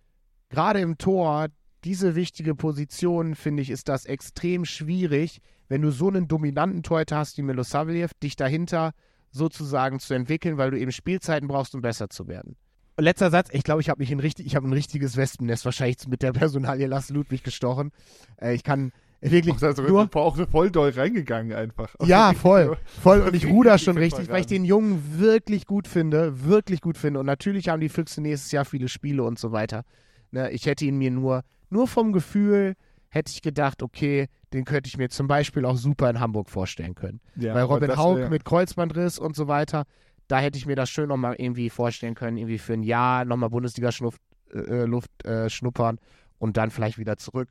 gerade 0.50 0.80
im 0.80 0.98
Tor, 0.98 1.48
diese 1.84 2.14
wichtige 2.14 2.54
Position, 2.54 3.34
finde 3.34 3.62
ich, 3.62 3.70
ist 3.70 3.88
das 3.88 4.04
extrem 4.04 4.64
schwierig, 4.64 5.40
wenn 5.68 5.82
du 5.82 5.90
so 5.90 6.08
einen 6.08 6.28
dominanten 6.28 6.82
Torhüter 6.82 7.18
hast 7.18 7.38
wie 7.38 7.42
Milosavljev, 7.42 8.12
dich 8.22 8.36
dahinter 8.36 8.92
sozusagen 9.30 10.00
zu 10.00 10.14
entwickeln, 10.14 10.56
weil 10.56 10.70
du 10.70 10.78
eben 10.78 10.92
Spielzeiten 10.92 11.48
brauchst, 11.48 11.74
um 11.74 11.82
besser 11.82 12.08
zu 12.08 12.28
werden. 12.28 12.56
Letzter 12.96 13.30
Satz, 13.30 13.50
ich 13.52 13.62
glaube, 13.62 13.80
ich 13.80 13.90
habe 13.90 14.00
mich 14.00 14.10
ein 14.10 14.18
richtig, 14.18 14.46
ich 14.46 14.56
habe 14.56 14.66
ein 14.66 14.72
richtiges 14.72 15.16
Wespennest 15.16 15.64
wahrscheinlich 15.64 16.08
mit 16.08 16.22
der 16.22 16.32
Personalie 16.32 16.86
Lasse 16.86 17.12
Ludwig 17.12 17.44
gestochen. 17.44 17.92
Äh, 18.40 18.54
ich 18.54 18.64
kann 18.64 18.90
wirklich 19.20 19.54
auch, 19.56 19.62
also 19.62 19.82
nur 19.82 20.08
auch 20.14 20.48
voll 20.48 20.70
doll 20.70 20.90
reingegangen 20.90 21.52
einfach. 21.56 21.94
ja, 22.04 22.32
voll, 22.40 22.76
voll. 23.02 23.20
Und 23.22 23.34
ich 23.34 23.46
ruder 23.46 23.78
schon 23.78 23.96
richtig, 23.98 24.28
weil 24.28 24.40
ich 24.40 24.46
den 24.46 24.64
Jungen 24.64 25.18
wirklich 25.18 25.66
gut 25.66 25.88
finde, 25.88 26.44
wirklich 26.44 26.80
gut 26.80 26.96
finde. 26.96 27.20
Und 27.20 27.26
natürlich 27.26 27.68
haben 27.68 27.80
die 27.80 27.88
Füchse 27.88 28.20
nächstes 28.20 28.52
Jahr 28.52 28.64
viele 28.64 28.88
Spiele 28.88 29.22
und 29.24 29.38
so 29.38 29.52
weiter. 29.52 29.84
Ne, 30.30 30.50
ich 30.50 30.66
hätte 30.66 30.84
ihn 30.84 30.98
mir 30.98 31.10
nur, 31.10 31.42
nur 31.70 31.88
vom 31.88 32.12
Gefühl, 32.12 32.74
hätte 33.08 33.32
ich 33.32 33.40
gedacht, 33.42 33.82
okay, 33.82 34.28
den 34.52 34.64
könnte 34.64 34.88
ich 34.88 34.98
mir 34.98 35.08
zum 35.08 35.26
Beispiel 35.26 35.64
auch 35.64 35.76
super 35.76 36.10
in 36.10 36.20
Hamburg 36.20 36.50
vorstellen 36.50 36.94
können. 36.94 37.20
Ja, 37.36 37.54
Weil 37.54 37.64
Robin 37.64 37.96
Haug 37.96 38.16
wär- 38.18 38.30
mit 38.30 38.44
Kreuzbandriss 38.44 39.18
und 39.18 39.34
so 39.34 39.48
weiter, 39.48 39.84
da 40.28 40.38
hätte 40.40 40.58
ich 40.58 40.66
mir 40.66 40.76
das 40.76 40.90
schön 40.90 41.08
nochmal 41.08 41.34
irgendwie 41.38 41.70
vorstellen 41.70 42.14
können, 42.14 42.36
irgendwie 42.36 42.58
für 42.58 42.74
ein 42.74 42.82
Jahr 42.82 43.24
nochmal 43.24 43.48
Bundesliga-Luft 43.48 44.20
äh, 44.52 44.84
Luft, 44.84 45.24
äh, 45.24 45.48
schnuppern 45.50 45.98
und 46.38 46.56
dann 46.56 46.70
vielleicht 46.70 46.98
wieder 46.98 47.16
zurück. 47.16 47.48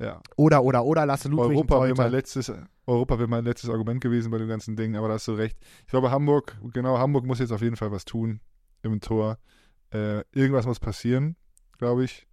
Ja. 0.00 0.20
Oder, 0.36 0.62
oder, 0.64 0.84
oder 0.84 1.06
Lasse 1.06 1.28
Ludwig. 1.28 1.50
Europa 1.56 1.74
Torhüter. 1.76 2.02
mal 2.02 2.10
letztes, 2.10 2.52
Europa 2.86 3.18
wäre 3.18 3.28
mein 3.28 3.44
letztes 3.44 3.70
Argument 3.70 4.00
gewesen 4.00 4.30
bei 4.30 4.38
dem 4.38 4.48
ganzen 4.48 4.74
Ding, 4.76 4.96
aber 4.96 5.08
da 5.08 5.14
hast 5.14 5.28
du 5.28 5.32
recht. 5.34 5.56
Ich 5.82 5.86
glaube, 5.86 6.10
Hamburg, 6.10 6.56
genau, 6.72 6.98
Hamburg 6.98 7.24
muss 7.26 7.38
jetzt 7.38 7.52
auf 7.52 7.62
jeden 7.62 7.76
Fall 7.76 7.92
was 7.92 8.04
tun 8.04 8.40
im 8.82 9.00
Tor. 9.00 9.38
Äh, 9.92 10.24
irgendwas 10.32 10.66
muss 10.66 10.80
passieren, 10.80 11.36
glaube 11.78 12.04
ich. 12.04 12.26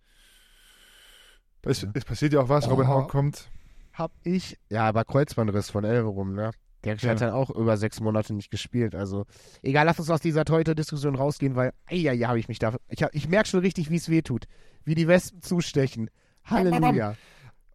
Es, 1.64 1.82
Ja. 1.84 1.90
es 1.94 2.06
passiert 2.06 2.34
ja 2.34 2.42
auch 2.42 2.50
was, 2.50 2.70
Robin 2.70 2.88
Oh. 2.88 2.90
Haug 2.90 3.08
kommt. 3.10 3.50
Hab 3.94 4.12
ich. 4.24 4.58
Ja, 4.70 4.88
aber 4.88 5.04
Kreuzbandriss 5.06 5.70
von 5.70 5.84
Elverum, 5.84 6.34
ne? 6.34 6.52
Der 6.84 6.96
Ja. 6.96 7.10
hat 7.10 7.22
dann 7.22 7.30
auch 7.30 7.52
über 7.52 7.78
sechs 7.78 8.00
Monate 8.00 8.34
nicht 8.34 8.50
gespielt. 8.50 8.96
Also, 8.96 9.26
egal, 9.62 9.86
lass 9.86 10.00
uns 10.00 10.10
aus 10.10 10.22
dieser 10.22 10.46
Torhüter-Diskussion 10.46 11.14
rausgehen, 11.14 11.56
weil, 11.56 11.74
ja, 11.92 12.12
ja, 12.12 12.30
habe 12.30 12.40
ich 12.40 12.48
mich 12.48 12.58
da. 12.58 12.74
Ich, 12.90 13.04
hab- 13.04 13.14
ich 13.14 13.30
merke 13.30 13.48
schon 13.48 13.60
richtig, 13.60 13.92
wie 13.92 13.98
es 13.98 14.10
weh 14.10 14.24
tut. 14.24 14.46
Wie 14.84 14.96
die 14.96 15.08
Wespen 15.08 15.44
zustechen. 15.44 16.10
Halleluja. 16.44 17.16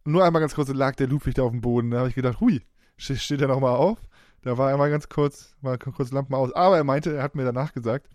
Nur 0.07 0.23
einmal 0.25 0.39
ganz 0.41 0.55
kurz 0.55 0.69
lag 0.69 0.95
der 0.95 1.07
Ludwig 1.07 1.35
da 1.35 1.43
auf 1.43 1.51
dem 1.51 1.61
Boden. 1.61 1.91
Da 1.91 1.99
habe 1.99 2.09
ich 2.09 2.15
gedacht, 2.15 2.39
hui, 2.39 2.61
ste- 2.97 3.15
steht 3.17 3.41
er 3.41 3.47
nochmal 3.47 3.75
auf? 3.75 3.99
Da 4.43 4.57
war 4.57 4.71
einmal 4.71 4.89
ganz 4.89 5.09
kurz, 5.09 5.55
mal 5.61 5.77
kurz 5.77 6.11
Lampen 6.11 6.33
aus. 6.35 6.53
Aber 6.53 6.77
er 6.77 6.83
meinte, 6.83 7.15
er 7.15 7.23
hat 7.23 7.35
mir 7.35 7.43
danach 7.43 7.73
gesagt, 7.73 8.07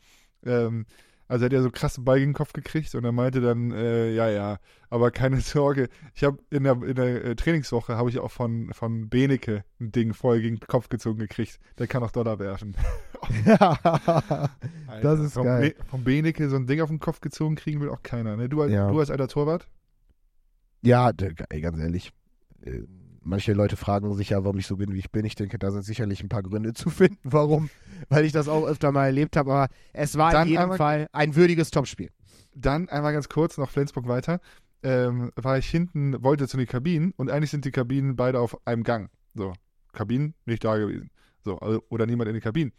ähm, 0.44 0.86
also 1.28 1.44
er 1.44 1.46
hat 1.46 1.52
ja 1.52 1.62
so 1.62 1.70
krassen 1.70 2.04
Ball 2.04 2.18
gegen 2.18 2.30
den 2.32 2.36
Kopf 2.36 2.52
gekriegt 2.52 2.94
und 2.94 3.04
er 3.04 3.12
meinte 3.12 3.40
dann, 3.40 3.70
äh, 3.72 4.12
ja, 4.12 4.28
ja, 4.28 4.58
aber 4.90 5.10
keine 5.10 5.40
Sorge. 5.40 5.88
Ich 6.14 6.24
habe 6.24 6.38
in 6.50 6.64
der, 6.64 6.82
in 6.82 6.94
der 6.94 7.24
äh, 7.24 7.34
Trainingswoche 7.36 7.96
habe 7.96 8.10
ich 8.10 8.18
auch 8.18 8.30
von, 8.30 8.70
von 8.72 9.08
Beneke 9.08 9.64
ein 9.80 9.92
Ding 9.92 10.12
voll 10.14 10.40
gegen 10.40 10.56
den 10.56 10.66
Kopf 10.66 10.88
gezogen 10.88 11.18
gekriegt. 11.18 11.58
Der 11.78 11.86
kann 11.86 12.02
auch 12.02 12.10
Dollar 12.10 12.38
werfen. 12.38 12.74
Das 15.02 15.20
ist 15.20 15.34
von 15.34 15.44
geil. 15.44 15.74
Be 15.78 15.84
von 15.88 16.04
Beneke 16.04 16.48
so 16.48 16.56
ein 16.56 16.66
Ding 16.66 16.80
auf 16.80 16.88
den 16.88 17.00
Kopf 17.00 17.20
gezogen 17.20 17.54
kriegen 17.56 17.80
will 17.80 17.88
auch 17.88 18.02
keiner. 18.02 18.36
Ne? 18.36 18.48
Du, 18.48 18.62
als- 18.62 18.72
Ja. 18.72 18.90
du 18.90 18.98
als 19.00 19.10
alter 19.10 19.28
Torwart? 19.28 19.68
Ja, 20.82 21.10
ey, 21.48 21.60
ganz 21.60 21.78
ehrlich. 21.78 22.10
äh, 22.64 22.82
Manche 23.24 23.52
Leute 23.52 23.76
fragen 23.76 24.12
sich 24.16 24.30
ja, 24.30 24.42
warum 24.42 24.58
ich 24.58 24.66
so 24.66 24.76
bin, 24.76 24.92
wie 24.92 24.98
ich 24.98 25.12
bin. 25.12 25.24
Ich 25.24 25.36
denke, 25.36 25.56
da 25.56 25.70
sind 25.70 25.84
sicherlich 25.84 26.24
ein 26.24 26.28
paar 26.28 26.42
Gründe 26.42 26.72
zu 26.74 26.90
finden, 26.90 27.18
warum. 27.22 27.70
Weil 28.08 28.24
ich 28.24 28.32
das 28.32 28.48
auch 28.48 28.66
öfter 28.66 28.90
mal 28.90 29.06
erlebt 29.06 29.36
habe. 29.36 29.52
Aber 29.52 29.68
es 29.92 30.16
war 30.18 30.32
Dann 30.32 30.42
in 30.42 30.48
jedem 30.54 30.62
einmal- 30.64 30.76
Fall 30.78 31.06
ein 31.12 31.36
würdiges 31.36 31.70
Topspiel. 31.70 32.10
Dann 32.54 32.88
einmal 32.88 33.12
ganz 33.12 33.28
kurz 33.28 33.58
noch 33.58 33.70
Flensburg 33.70 34.08
weiter. 34.08 34.40
Ähm, 34.82 35.30
war 35.36 35.56
ich 35.56 35.66
hinten, 35.68 36.20
wollte 36.24 36.48
zu 36.48 36.56
den 36.56 36.66
Kabinen 36.66 37.12
und 37.16 37.30
eigentlich 37.30 37.50
sind 37.52 37.64
die 37.64 37.70
Kabinen 37.70 38.16
beide 38.16 38.40
auf 38.40 38.56
einem 38.66 38.82
Gang. 38.82 39.08
So, 39.34 39.52
Kabinen 39.92 40.34
nicht 40.44 40.64
da 40.64 40.76
gewesen. 40.76 41.10
So, 41.44 41.58
also, 41.60 41.80
oder 41.90 42.06
niemand 42.06 42.26
in 42.28 42.34
den 42.34 42.42
Kabinen. 42.42 42.72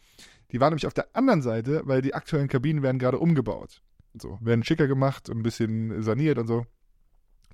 Die 0.51 0.59
waren 0.59 0.71
nämlich 0.71 0.85
auf 0.87 0.93
der 0.93 1.07
anderen 1.15 1.41
Seite, 1.41 1.83
weil 1.85 2.01
die 2.01 2.13
aktuellen 2.13 2.49
Kabinen 2.49 2.83
werden 2.83 2.99
gerade 2.99 3.17
umgebaut. 3.19 3.81
So, 4.21 4.37
werden 4.41 4.65
schicker 4.65 4.87
gemacht 4.87 5.29
und 5.29 5.37
ein 5.37 5.43
bisschen 5.43 6.01
saniert 6.03 6.37
und 6.37 6.47
so. 6.47 6.65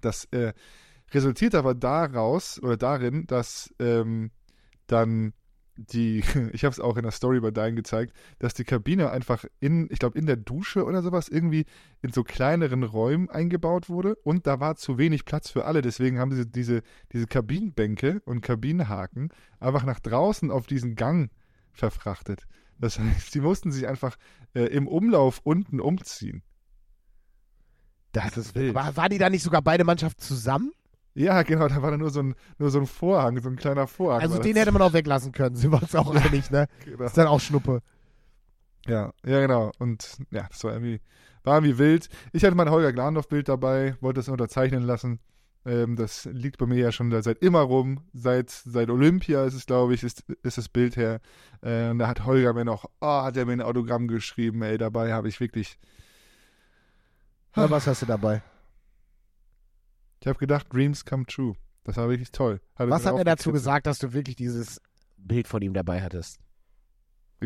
Das 0.02 0.26
äh, 0.32 0.54
resultiert 1.14 1.56
aber 1.56 1.74
daraus 1.74 2.62
oder 2.62 2.78
darin, 2.78 3.26
dass 3.28 3.74
ähm, 3.80 4.32
dann 4.88 5.34
die, 5.80 6.20
ich 6.54 6.66
habe 6.66 6.74
es 6.74 6.80
auch 6.80 6.98
in 6.98 7.04
der 7.04 7.12
Story 7.12 7.40
bei 7.40 7.52
Dein 7.52 7.76
gezeigt, 7.76 8.14
dass 8.40 8.54
die 8.54 8.64
Kabine 8.64 9.12
einfach 9.12 9.46
in, 9.60 9.88
ich 9.92 10.00
glaube, 10.00 10.18
in 10.18 10.26
der 10.26 10.38
Dusche 10.38 10.86
oder 10.86 11.02
sowas 11.02 11.30
irgendwie 11.30 11.66
in 12.02 12.12
so 12.12 12.24
kleineren 12.24 12.84
Räumen 12.84 13.30
eingebaut 13.30 13.90
wurde 13.90 14.16
und 14.16 14.46
da 14.48 14.60
war 14.60 14.76
zu 14.76 14.98
wenig 14.98 15.26
Platz 15.26 15.50
für 15.50 15.66
alle. 15.66 15.82
Deswegen 15.82 16.20
haben 16.20 16.34
sie 16.34 16.46
diese, 16.46 16.82
diese 17.14 17.28
Kabinenbänke 17.28 18.22
und 18.26 18.42
Kabinenhaken 18.42 19.30
einfach 19.60 19.86
nach 19.86 20.00
draußen 20.00 20.52
auf 20.52 20.68
diesen 20.68 20.96
Gang 20.96 21.32
verfrachtet. 21.72 22.46
Das 22.78 23.00
heißt, 23.00 23.34
die 23.34 23.42
mussten 23.42 23.72
sich 23.72 23.88
einfach 23.88 24.18
äh, 24.54 24.66
im 24.66 24.88
Umlauf 24.88 25.42
unten 25.44 25.80
umziehen. 25.80 26.44
Das 28.12 28.38
ist 28.38 28.56
wild. 28.56 28.74
War, 28.74 28.96
war 28.96 29.10
die 29.10 29.18
da 29.18 29.30
nicht 29.30 29.44
sogar 29.44 29.62
beide 29.62 29.84
Mannschaften 29.84 30.22
zusammen? 30.22 30.72
Ja, 31.16 31.42
genau, 31.44 31.68
da 31.68 31.82
war 31.82 31.92
dann 31.92 32.00
nur 32.00 32.12
so 32.12 32.22
ein, 32.22 32.36
nur 32.58 32.70
so 32.70 32.80
ein 32.80 32.86
Vorhang, 32.86 33.40
so 33.42 33.50
ein 33.50 33.56
kleiner 33.56 33.88
Vorhang. 33.88 34.22
Also 34.22 34.40
den 34.40 34.54
das. 34.54 34.62
hätte 34.62 34.72
man 34.72 34.82
auch 34.82 34.94
weglassen 34.94 35.32
können. 35.32 35.56
Sind 35.56 35.72
wir 35.72 35.82
uns 35.82 35.94
auch 35.96 36.14
einig, 36.14 36.50
ne? 36.50 36.68
Genau. 36.86 37.04
Ist 37.04 37.18
dann 37.18 37.28
auch 37.28 37.42
Schnuppe. 37.42 37.82
Ja, 38.88 39.12
ja, 39.26 39.40
genau. 39.42 39.72
Und 39.80 40.18
ja, 40.32 40.48
das 40.50 40.64
war 40.64 40.74
irgendwie, 40.74 41.02
war 41.44 41.58
irgendwie 41.58 41.78
wild. 41.78 42.10
Ich 42.32 42.46
hatte 42.46 42.56
mein 42.56 42.70
Holger 42.70 42.94
Glandorf-Bild 42.94 43.50
dabei, 43.50 43.96
wollte 44.02 44.22
es 44.22 44.30
unterzeichnen 44.30 44.84
lassen. 44.84 45.20
Ähm, 45.66 45.96
das 45.96 46.26
liegt 46.26 46.58
bei 46.58 46.66
mir 46.66 46.78
ja 46.78 46.92
schon 46.92 47.10
da 47.10 47.22
seit 47.22 47.40
immer 47.40 47.62
rum. 47.62 48.00
Seit, 48.14 48.50
seit 48.50 48.90
Olympia 48.90 49.44
ist 49.44 49.56
es, 49.56 49.66
glaube 49.66 49.94
ich, 49.94 50.04
ist, 50.04 50.24
ist 50.44 50.58
das 50.58 50.70
Bild 50.70 50.96
her. 50.96 51.20
Und 51.62 52.00
da 52.00 52.08
hat 52.08 52.26
Holger 52.26 52.54
mir 52.54 52.64
noch, 52.64 52.86
oh, 53.02 53.24
hat 53.24 53.36
er 53.36 53.46
mir 53.46 53.52
ein 53.54 53.62
Autogramm 53.62 54.08
geschrieben, 54.08 54.62
ey, 54.62 54.78
dabei 54.78 55.12
habe 55.12 55.28
ich 55.28 55.42
wirklich, 55.42 55.78
Na, 57.56 57.70
was 57.70 57.88
hast 57.88 58.02
du 58.02 58.06
dabei? 58.06 58.42
ich 60.22 60.28
habe 60.28 60.38
gedacht, 60.38 60.68
Dreams 60.72 61.06
come 61.06 61.26
true. 61.26 61.56
Das 61.84 61.98
war 61.98 62.10
wirklich 62.10 62.32
toll. 62.32 62.62
Hat 62.76 62.90
Was 62.90 63.06
hat 63.06 63.18
er 63.18 63.24
dazu 63.24 63.50
aufgekritzelt. 63.50 63.54
gesagt, 63.54 63.88
dass 63.88 64.00
du 64.00 64.14
wirklich 64.14 64.36
dieses 64.36 64.82
Bild 65.18 65.48
von 65.48 65.62
ihm 65.62 65.74
dabei 65.74 66.02
hattest? 66.02 66.40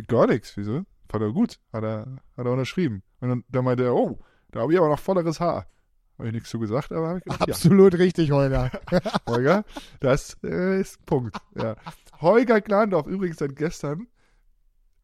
Gar 0.07 0.27
nichts, 0.27 0.57
wieso? 0.57 0.83
Fand 1.07 1.23
er 1.23 1.31
gut, 1.31 1.59
hat 1.71 1.83
er, 1.83 2.17
hat 2.35 2.45
er 2.45 2.51
unterschrieben. 2.51 3.03
Und 3.19 3.29
dann, 3.29 3.43
dann 3.47 3.63
meinte 3.63 3.83
er, 3.83 3.93
oh, 3.93 4.19
da 4.51 4.61
habe 4.61 4.73
ich 4.73 4.79
aber 4.79 4.89
noch 4.89 4.99
volleres 4.99 5.39
Haar. 5.39 5.67
Habe 6.17 6.27
ich 6.27 6.33
nichts 6.33 6.49
zu 6.49 6.59
gesagt, 6.59 6.91
aber 6.91 7.09
habe 7.09 7.17
ich 7.19 7.23
gedacht, 7.23 7.47
ja. 7.47 7.53
Absolut 7.53 7.97
richtig, 7.97 8.31
Holger. 8.31 8.71
Holger, 9.27 9.63
das 9.99 10.37
äh, 10.43 10.79
ist 10.79 11.05
Punkt. 11.05 11.37
Ja. 11.55 11.75
Holger 12.19 12.61
Glandorf 12.61 13.07
übrigens 13.07 13.37
seit 13.37 13.55
gestern 13.55 14.07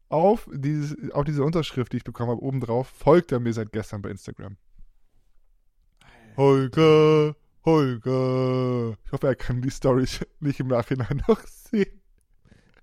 auf, 0.08 0.48
dieses, 0.52 0.96
auf 1.12 1.24
diese 1.24 1.44
Unterschrift, 1.44 1.92
die 1.92 1.98
ich 1.98 2.04
bekommen 2.04 2.30
habe, 2.30 2.42
obendrauf, 2.42 2.88
folgt 2.88 3.30
er 3.30 3.38
mir 3.38 3.52
seit 3.52 3.70
gestern 3.72 4.02
bei 4.02 4.10
Instagram. 4.10 4.56
Holger, 6.40 7.36
Holger. 7.66 8.96
Ich 9.04 9.12
hoffe, 9.12 9.26
er 9.26 9.36
kann 9.36 9.60
die 9.60 9.70
Storys 9.70 10.24
nicht 10.40 10.58
im 10.58 10.68
Nachhinein 10.68 11.22
noch 11.28 11.38
sehen. 11.46 12.00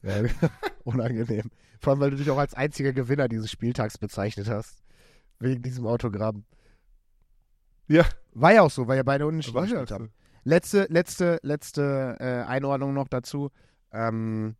Ja, 0.03 0.21
unangenehm. 0.83 1.49
Vor 1.81 1.93
allem, 1.93 1.99
weil 1.99 2.11
du 2.11 2.17
dich 2.17 2.29
auch 2.29 2.37
als 2.37 2.53
einziger 2.53 2.93
Gewinner 2.93 3.27
dieses 3.27 3.49
Spieltags 3.49 3.97
bezeichnet 3.97 4.47
hast. 4.47 4.83
Wegen 5.39 5.63
diesem 5.63 5.87
Autogramm. 5.87 6.45
Ja. 7.87 8.05
War 8.33 8.53
ja 8.53 8.61
auch 8.61 8.69
so, 8.69 8.87
weil 8.87 8.97
ihr 8.97 9.03
beide 9.03 9.25
unentschieden 9.25 9.57
ja 9.57 9.63
gespielt 9.63 9.89
habt. 9.89 10.11
Letzte, 10.43 10.85
letzte, 10.91 11.39
letzte 11.41 12.17
äh, 12.19 12.47
Einordnung 12.47 12.93
noch 12.93 13.07
dazu. 13.07 13.49
Ähm, 13.91 14.55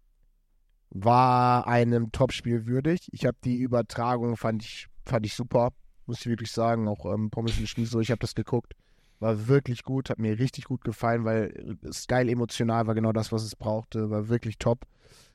war 0.89 1.67
einem 1.67 2.11
Topspiel 2.11 2.65
würdig. 2.65 3.09
Ich 3.11 3.27
habe 3.27 3.37
die 3.43 3.57
Übertragung, 3.57 4.37
fand 4.37 4.63
ich, 4.63 4.87
fand 5.05 5.23
ich 5.27 5.35
super, 5.35 5.69
muss 6.07 6.21
ich 6.21 6.25
wirklich 6.25 6.51
sagen. 6.51 6.87
Auch 6.87 7.05
ähm, 7.13 7.29
Pommes 7.29 7.59
und 7.59 7.69
Schnitzel, 7.69 8.01
ich 8.01 8.09
habe 8.09 8.21
das 8.21 8.33
geguckt. 8.33 8.73
War 9.19 9.47
wirklich 9.47 9.83
gut, 9.83 10.09
hat 10.09 10.19
mir 10.19 10.37
richtig 10.37 10.65
gut 10.65 10.83
gefallen, 10.83 11.25
weil 11.25 11.77
es 11.81 12.07
geil 12.07 12.29
emotional 12.29 12.85
war, 12.85 12.93
genau 12.93 13.11
das, 13.11 13.31
was 13.31 13.43
es 13.43 13.55
brauchte. 13.55 14.09
War 14.09 14.29
wirklich 14.29 14.57
top. 14.59 14.85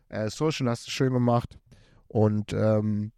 Äh, 0.08 0.30
Social 0.30 0.68
hast 0.68 0.86
du 0.86 0.90
schön 0.90 1.12
gemacht. 1.12 1.58
Und 2.06 2.52
ähm, 2.52 3.12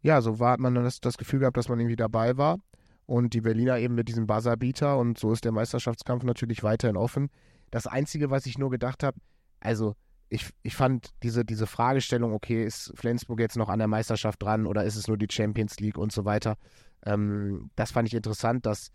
ja, 0.00 0.20
so 0.20 0.38
war, 0.38 0.52
hat 0.52 0.60
man 0.60 0.74
dann 0.74 0.84
das, 0.84 1.00
das 1.00 1.18
Gefühl 1.18 1.40
gehabt, 1.40 1.56
dass 1.56 1.68
man 1.68 1.78
irgendwie 1.78 1.96
dabei 1.96 2.36
war. 2.36 2.58
Und 3.06 3.34
die 3.34 3.40
Berliner 3.40 3.78
eben 3.78 3.94
mit 3.94 4.08
diesem 4.08 4.26
Buzzerbeater 4.26 4.98
und 4.98 5.18
so 5.18 5.32
ist 5.32 5.44
der 5.44 5.52
Meisterschaftskampf 5.52 6.24
natürlich 6.24 6.62
weiterhin 6.62 6.96
offen. 6.96 7.30
Das 7.70 7.86
Einzige, 7.86 8.30
was 8.30 8.46
ich 8.46 8.58
nur 8.58 8.70
gedacht 8.70 9.02
habe, 9.02 9.18
also 9.60 9.94
ich, 10.28 10.50
ich 10.62 10.76
fand 10.76 11.10
diese, 11.22 11.44
diese 11.44 11.66
Fragestellung, 11.66 12.32
okay, 12.32 12.64
ist 12.64 12.92
Flensburg 12.94 13.40
jetzt 13.40 13.56
noch 13.56 13.68
an 13.68 13.78
der 13.78 13.88
Meisterschaft 13.88 14.42
dran 14.42 14.66
oder 14.66 14.84
ist 14.84 14.96
es 14.96 15.08
nur 15.08 15.16
die 15.16 15.28
Champions 15.30 15.80
League 15.80 15.96
und 15.96 16.12
so 16.12 16.24
weiter, 16.24 16.56
ähm, 17.04 17.70
das 17.76 17.92
fand 17.92 18.08
ich 18.08 18.14
interessant, 18.14 18.66
dass 18.66 18.92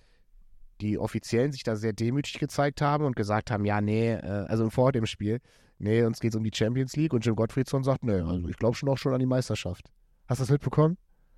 die 0.84 1.00
Offiziellen 1.00 1.52
sich 1.52 1.64
da 1.64 1.76
sehr 1.76 1.94
demütig 1.94 2.40
gezeigt 2.40 2.82
haben 2.82 3.06
und 3.06 3.16
gesagt 3.16 3.50
haben, 3.50 3.66
ja, 3.66 3.82
nee, 3.82 4.12
äh, 4.12 4.46
also 4.48 4.70
vor 4.70 4.92
dem 4.92 5.06
Spiel, 5.06 5.40
nee, 5.80 6.04
uns 6.04 6.20
geht 6.20 6.32
es 6.32 6.36
um 6.36 6.44
die 6.44 6.52
Champions 6.54 6.96
League 6.96 7.14
und 7.14 7.26
Jim 7.26 7.36
Gottfriedson 7.36 7.84
sagt, 7.84 8.04
nee, 8.04 8.20
also 8.20 8.48
ich 8.48 8.58
glaube 8.58 8.76
schon 8.76 8.90
auch 8.90 8.98
schon 8.98 9.14
an 9.14 9.20
die 9.20 9.26
Meisterschaft. 9.26 9.90
Hast 10.28 10.40
du 10.40 10.44
das 10.44 10.52
mitbekommen? 10.52 10.98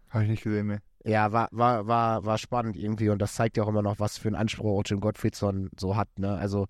Habe 0.10 0.24
ich 0.24 0.30
nicht 0.30 0.44
gesehen, 0.44 0.68
ne. 0.68 0.80
Ja, 1.04 1.32
war, 1.32 1.50
war, 1.52 1.88
war, 1.88 2.26
war 2.26 2.38
spannend 2.38 2.76
irgendwie 2.76 3.10
und 3.10 3.22
das 3.22 3.36
zeigt 3.36 3.58
ja 3.58 3.64
auch 3.64 3.68
immer 3.68 3.84
noch, 3.84 4.00
was 4.00 4.18
für 4.18 4.28
einen 4.28 4.36
Anspruch 4.36 4.80
auch 4.80 4.84
Jim 4.86 5.00
Gottfriedson 5.00 5.70
so 5.80 5.96
hat. 5.96 6.10
Ne? 6.18 6.36
Also 6.36 6.66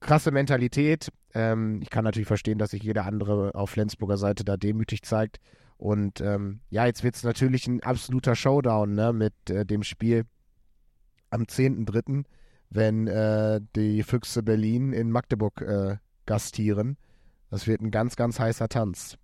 krasse 0.00 0.30
Mentalität. 0.30 1.10
Ähm, 1.34 1.80
ich 1.82 1.90
kann 1.90 2.04
natürlich 2.04 2.26
verstehen, 2.26 2.58
dass 2.58 2.70
sich 2.70 2.82
jeder 2.82 3.04
andere 3.04 3.54
auf 3.54 3.70
Flensburger 3.70 4.16
Seite 4.16 4.44
da 4.44 4.56
demütig 4.56 5.02
zeigt. 5.02 5.38
Und 5.76 6.22
ähm, 6.22 6.60
ja, 6.70 6.86
jetzt 6.86 7.04
wird 7.04 7.16
es 7.16 7.24
natürlich 7.24 7.66
ein 7.66 7.82
absoluter 7.82 8.34
Showdown 8.36 8.94
ne? 8.94 9.12
mit 9.12 9.34
äh, 9.50 9.66
dem 9.66 9.82
Spiel 9.82 10.24
am 11.32 11.42
10.3., 11.44 12.24
wenn 12.70 13.06
äh, 13.06 13.60
die 13.76 14.02
Füchse 14.02 14.42
Berlin 14.42 14.92
in 14.92 15.10
Magdeburg 15.10 15.60
äh, 15.60 15.96
gastieren. 16.26 16.96
Das 17.50 17.66
wird 17.66 17.82
ein 17.82 17.90
ganz, 17.90 18.16
ganz 18.16 18.38
heißer 18.40 18.68
Tanz. 18.68 19.18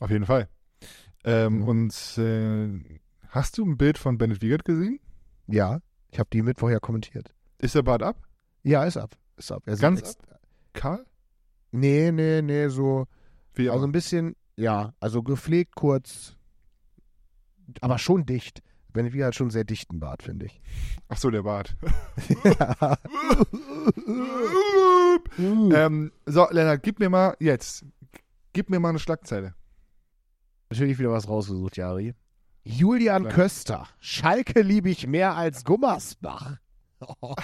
Auf 0.00 0.10
jeden 0.10 0.26
Fall. 0.26 0.48
Ähm, 1.24 1.58
Mhm. 1.60 1.62
Und 1.68 2.18
äh, 2.18 3.00
hast 3.28 3.58
du 3.58 3.64
ein 3.64 3.76
Bild 3.76 3.98
von 3.98 4.18
Bennett 4.18 4.42
Wiegert 4.42 4.64
gesehen? 4.64 5.00
Ja, 5.48 5.80
ich 6.10 6.18
habe 6.18 6.28
die 6.32 6.42
Mittwoch 6.42 6.70
ja 6.70 6.78
kommentiert. 6.78 7.34
Ist 7.58 7.74
der 7.74 7.82
Bart 7.82 8.02
ab? 8.02 8.16
Ja, 8.62 8.84
ist 8.84 8.96
ab. 8.96 9.16
Ist 9.36 9.50
ab. 9.52 9.62
Er 9.66 9.76
Ganz 9.76 10.00
ex- 10.00 10.16
Karl? 10.72 11.04
Nee, 11.70 12.12
nee, 12.12 12.42
nee, 12.42 12.68
so. 12.68 13.06
Wie 13.54 13.68
Also 13.70 13.82
auch? 13.82 13.88
ein 13.88 13.92
bisschen, 13.92 14.36
ja, 14.56 14.94
also 15.00 15.22
gepflegt 15.22 15.74
kurz, 15.74 16.36
aber 17.80 17.98
schon 17.98 18.26
dicht. 18.26 18.62
Benevilla 18.92 19.26
hat 19.26 19.34
schon 19.34 19.46
einen 19.46 19.50
sehr 19.52 19.64
dichten 19.64 20.00
Bart, 20.00 20.22
finde 20.22 20.46
ich. 20.46 20.60
Ach 21.08 21.16
so, 21.16 21.30
der 21.30 21.42
Bart. 21.42 21.76
ähm, 25.38 26.12
so, 26.26 26.46
Lennart, 26.50 26.82
gib 26.82 26.98
mir 26.98 27.08
mal 27.08 27.36
jetzt, 27.40 27.84
gib 28.52 28.70
mir 28.70 28.80
mal 28.80 28.90
eine 28.90 28.98
Schlagzeile. 28.98 29.54
Natürlich 30.70 30.98
wieder 30.98 31.10
was 31.10 31.28
rausgesucht, 31.28 31.76
Jari. 31.76 32.14
Julian 32.64 33.24
Klar. 33.24 33.34
Köster. 33.34 33.88
Schalke 34.00 34.62
liebe 34.62 34.88
ich 34.88 35.06
mehr 35.06 35.36
als 35.36 35.64
Gummersbach. 35.64 36.56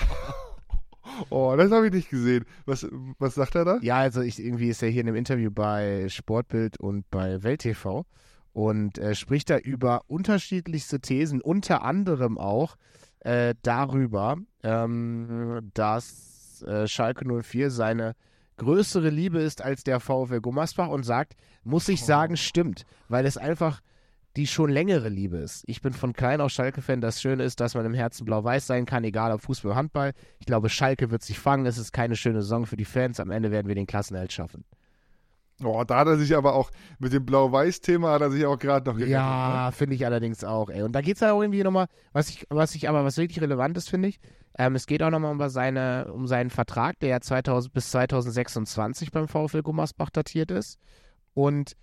Oh, 1.31 1.55
das 1.57 1.73
habe 1.73 1.87
ich 1.87 1.93
nicht 1.93 2.11
gesehen. 2.11 2.45
Was, 2.67 2.87
was 3.19 3.35
sagt 3.35 3.55
er 3.55 3.65
da? 3.65 3.79
Ja, 3.81 3.97
also 3.97 4.21
ich, 4.21 4.39
irgendwie 4.39 4.69
ist 4.69 4.83
er 4.83 4.89
hier 4.89 5.01
in 5.01 5.09
einem 5.09 5.17
Interview 5.17 5.51
bei 5.51 6.07
Sportbild 6.09 6.79
und 6.79 7.11
bei 7.11 7.43
Welt 7.43 7.63
TV 7.63 8.05
und 8.59 8.99
äh, 8.99 9.15
spricht 9.15 9.51
da 9.51 9.59
über 9.59 10.03
unterschiedlichste 10.09 10.99
Thesen, 10.99 11.41
unter 11.41 11.85
anderem 11.85 12.39
auch 12.39 12.75
äh, 13.21 13.55
darüber, 13.63 14.37
ähm, 14.65 15.71
dass 15.75 16.65
äh, 16.67 16.89
Schalke 16.89 17.25
04 17.25 17.71
seine 17.71 18.17
größere 18.57 19.11
Liebe 19.11 19.39
ist 19.39 19.63
als 19.63 19.85
der 19.85 20.01
VfL 20.01 20.41
Gummersbach 20.41 20.89
und 20.89 21.05
sagt, 21.05 21.37
muss 21.63 21.89
ich 21.89 22.05
sagen, 22.05 22.37
stimmt, 22.37 22.85
weil 23.09 23.27
es 23.27 23.37
einfach 23.37 23.81
die 24.35 24.49
schon 24.49 24.71
längere 24.71 25.09
Liebe 25.09 25.37
ist. 25.37 25.63
Ich 25.69 25.81
bin 25.81 25.93
von 25.93 26.13
klein 26.13 26.41
auf 26.41 26.51
Schalke-Fan. 26.51 27.01
Das 27.01 27.23
Schöne 27.23 27.45
ist, 27.45 27.61
dass 27.61 27.77
man 27.77 27.87
im 27.87 27.95
Herzen 27.95 28.25
blau-weiß 28.25 28.67
sein 28.67 28.87
kann, 28.87 29.05
egal 29.05 29.31
ob 29.31 29.41
Fußball 29.41 29.71
oder 29.71 29.79
Handball. 29.79 30.13
Ich 30.41 30.47
glaube, 30.47 30.69
Schalke 30.69 31.13
wird 31.13 31.23
sich 31.23 31.39
fangen. 31.39 31.65
Es 31.65 31.79
ist 31.79 31.93
keine 31.93 32.17
schöne 32.17 32.43
Saison 32.43 32.67
für 32.67 32.77
die 32.77 32.85
Fans. 32.85 33.21
Am 33.21 33.31
Ende 33.31 33.53
werden 33.53 33.69
wir 33.69 33.77
den 33.77 33.87
Klassenerhalt 33.87 34.33
schaffen. 34.33 34.65
Oh, 35.63 35.83
da 35.85 35.99
hat 35.99 36.07
er 36.07 36.17
sich 36.17 36.37
aber 36.37 36.55
auch, 36.55 36.71
mit 36.99 37.13
dem 37.13 37.27
Blau-Weiß-Thema 37.27 38.13
hat 38.13 38.23
er 38.23 38.31
sich 38.31 38.47
auch 38.47 38.59
gerade 38.59 38.89
noch 38.89 38.97
gerettet, 38.97 39.13
Ja, 39.13 39.71
finde 39.73 39.97
ich 39.97 40.07
allerdings 40.07 40.45
auch, 40.45 40.71
ey. 40.71 40.83
Und 40.83 40.93
da 40.93 41.01
geht 41.01 41.17
es 41.17 41.21
ja 41.21 41.33
auch 41.33 41.43
irgendwie 41.43 41.65
nochmal, 41.65 41.87
was 42.13 42.29
ich, 42.29 42.47
was 42.49 42.75
ich 42.75 42.89
aber, 42.89 43.05
was 43.05 43.17
wirklich 43.17 43.41
relevant 43.41 43.77
ist, 43.77 43.91
finde 43.91 44.09
ich, 44.09 44.21
ähm, 44.57 44.75
es 44.75 44.87
geht 44.87 45.03
auch 45.03 45.11
nochmal 45.11 45.33
um, 45.33 45.49
seine, 45.49 46.13
um 46.13 46.27
seinen 46.27 46.51
Vertrag, 46.51 46.99
der 47.01 47.09
ja 47.09 47.21
2000, 47.21 47.73
bis 47.73 47.91
2026 47.91 49.11
beim 49.11 49.29
VfL 49.29 49.63
Gummersbach 49.63 50.11
datiert 50.11 50.51
ist. 50.51 50.79
Und 51.35 51.77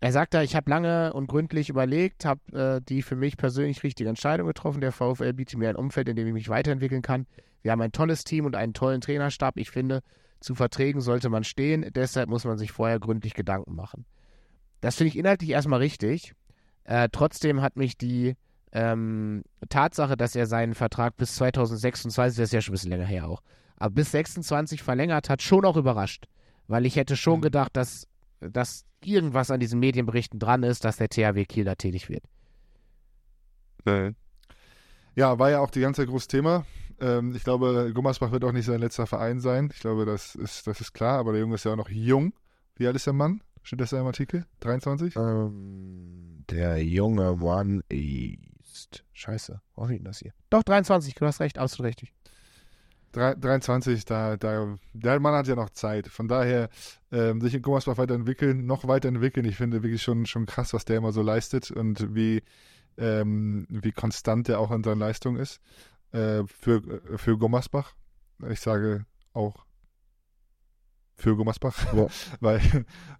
er 0.00 0.10
sagt 0.12 0.34
da, 0.34 0.42
ich 0.42 0.56
habe 0.56 0.68
lange 0.68 1.12
und 1.12 1.28
gründlich 1.28 1.68
überlegt, 1.68 2.24
habe 2.24 2.40
äh, 2.52 2.80
die 2.80 3.02
für 3.02 3.14
mich 3.14 3.36
persönlich 3.36 3.82
richtige 3.84 4.08
Entscheidung 4.08 4.48
getroffen. 4.48 4.80
Der 4.80 4.90
VfL 4.92 5.32
bietet 5.32 5.58
mir 5.58 5.68
ein 5.68 5.76
Umfeld, 5.76 6.08
in 6.08 6.16
dem 6.16 6.26
ich 6.26 6.32
mich 6.32 6.48
weiterentwickeln 6.48 7.02
kann. 7.02 7.26
Wir 7.62 7.72
haben 7.72 7.80
ein 7.80 7.92
tolles 7.92 8.24
Team 8.24 8.44
und 8.44 8.56
einen 8.56 8.74
tollen 8.74 9.00
Trainerstab. 9.00 9.56
Ich 9.58 9.70
finde, 9.70 10.02
zu 10.42 10.54
Verträgen 10.54 11.00
sollte 11.00 11.28
man 11.28 11.44
stehen. 11.44 11.86
Deshalb 11.94 12.28
muss 12.28 12.44
man 12.44 12.58
sich 12.58 12.72
vorher 12.72 12.98
gründlich 13.00 13.34
Gedanken 13.34 13.74
machen. 13.74 14.04
Das 14.80 14.96
finde 14.96 15.08
ich 15.08 15.18
inhaltlich 15.18 15.50
erstmal 15.50 15.78
richtig. 15.80 16.34
Äh, 16.84 17.08
trotzdem 17.12 17.62
hat 17.62 17.76
mich 17.76 17.96
die 17.96 18.34
ähm, 18.72 19.42
Tatsache, 19.68 20.16
dass 20.16 20.34
er 20.34 20.46
seinen 20.46 20.74
Vertrag 20.74 21.16
bis 21.16 21.36
2026, 21.36 22.36
das 22.38 22.44
ist 22.48 22.52
ja 22.52 22.60
schon 22.60 22.72
ein 22.72 22.74
bisschen 22.74 22.90
länger 22.90 23.06
her 23.06 23.28
auch, 23.28 23.42
aber 23.76 23.94
bis 23.94 24.10
26 24.10 24.82
verlängert 24.82 25.28
hat, 25.28 25.42
schon 25.42 25.64
auch 25.64 25.76
überrascht. 25.76 26.26
Weil 26.68 26.86
ich 26.86 26.96
hätte 26.96 27.16
schon 27.16 27.38
Mhm. 27.38 27.42
gedacht, 27.42 27.76
dass, 27.76 28.06
dass 28.40 28.84
irgendwas 29.04 29.50
an 29.50 29.60
diesen 29.60 29.78
Medienberichten 29.80 30.38
dran 30.40 30.62
ist, 30.62 30.84
dass 30.84 30.96
der 30.96 31.08
THW 31.08 31.44
Kiel 31.44 31.64
da 31.64 31.74
tätig 31.74 32.08
wird. 32.08 32.24
Ne? 33.84 34.14
Ja, 35.14 35.38
war 35.38 35.50
ja 35.50 35.60
auch 35.60 35.70
die 35.70 35.80
ganze 35.80 36.02
Zeit 36.02 36.08
großes 36.08 36.28
Thema. 36.28 36.64
Ähm, 37.02 37.34
ich 37.34 37.42
glaube, 37.42 37.90
Gummersbach 37.92 38.30
wird 38.30 38.44
auch 38.44 38.52
nicht 38.52 38.64
sein 38.66 38.80
letzter 38.80 39.06
Verein 39.06 39.40
sein. 39.40 39.70
Ich 39.74 39.80
glaube, 39.80 40.06
das 40.06 40.34
ist, 40.36 40.66
das 40.66 40.80
ist 40.80 40.92
klar, 40.92 41.18
aber 41.18 41.32
der 41.32 41.40
Junge 41.40 41.56
ist 41.56 41.64
ja 41.64 41.72
auch 41.72 41.76
noch 41.76 41.90
jung. 41.90 42.32
Wie 42.76 42.86
alt 42.86 42.96
ist 42.96 43.06
der 43.06 43.12
Mann? 43.12 43.42
Steht 43.64 43.80
das 43.80 43.90
da 43.90 44.00
im 44.00 44.06
Artikel? 44.06 44.46
23? 44.60 45.16
Ähm, 45.16 46.44
der 46.48 46.82
junge 46.82 47.34
Mann 47.36 47.82
ist. 47.88 49.04
Scheiße, 49.12 49.60
wo 49.74 49.84
ich 49.86 49.96
denn 49.96 50.04
das 50.04 50.18
hier? 50.20 50.32
Doch, 50.48 50.62
23, 50.62 51.14
du 51.14 51.26
hast 51.26 51.40
recht, 51.40 51.58
absolut 51.58 51.88
richtig. 51.88 52.12
Drei- 53.12 53.34
23, 53.34 54.04
da, 54.06 54.36
da, 54.36 54.78
der 54.94 55.20
Mann 55.20 55.34
hat 55.34 55.46
ja 55.46 55.54
noch 55.54 55.70
Zeit. 55.70 56.08
Von 56.08 56.28
daher, 56.28 56.70
ähm, 57.10 57.40
sich 57.40 57.54
in 57.54 57.62
Gummersbach 57.62 57.98
weiterentwickeln, 57.98 58.64
noch 58.64 58.88
weiterentwickeln. 58.88 59.44
Ich 59.44 59.56
finde 59.56 59.82
wirklich 59.82 60.02
schon, 60.02 60.24
schon 60.24 60.46
krass, 60.46 60.72
was 60.72 60.84
der 60.86 60.96
immer 60.96 61.12
so 61.12 61.20
leistet 61.20 61.70
und 61.70 62.14
wie, 62.14 62.42
ähm, 62.96 63.66
wie 63.68 63.92
konstant 63.92 64.48
der 64.48 64.58
auch 64.60 64.70
in 64.70 64.82
seinen 64.82 65.00
Leistungen 65.00 65.36
ist. 65.38 65.60
Äh, 66.12 66.44
für, 66.46 66.82
äh, 67.12 67.18
für 67.18 67.38
Gummersbach. 67.38 67.94
Ich 68.48 68.60
sage 68.60 69.06
auch 69.32 69.64
für 71.16 71.36
Gummersbach. 71.36 71.92
Ja. 71.94 72.06
Weil, 72.40 72.60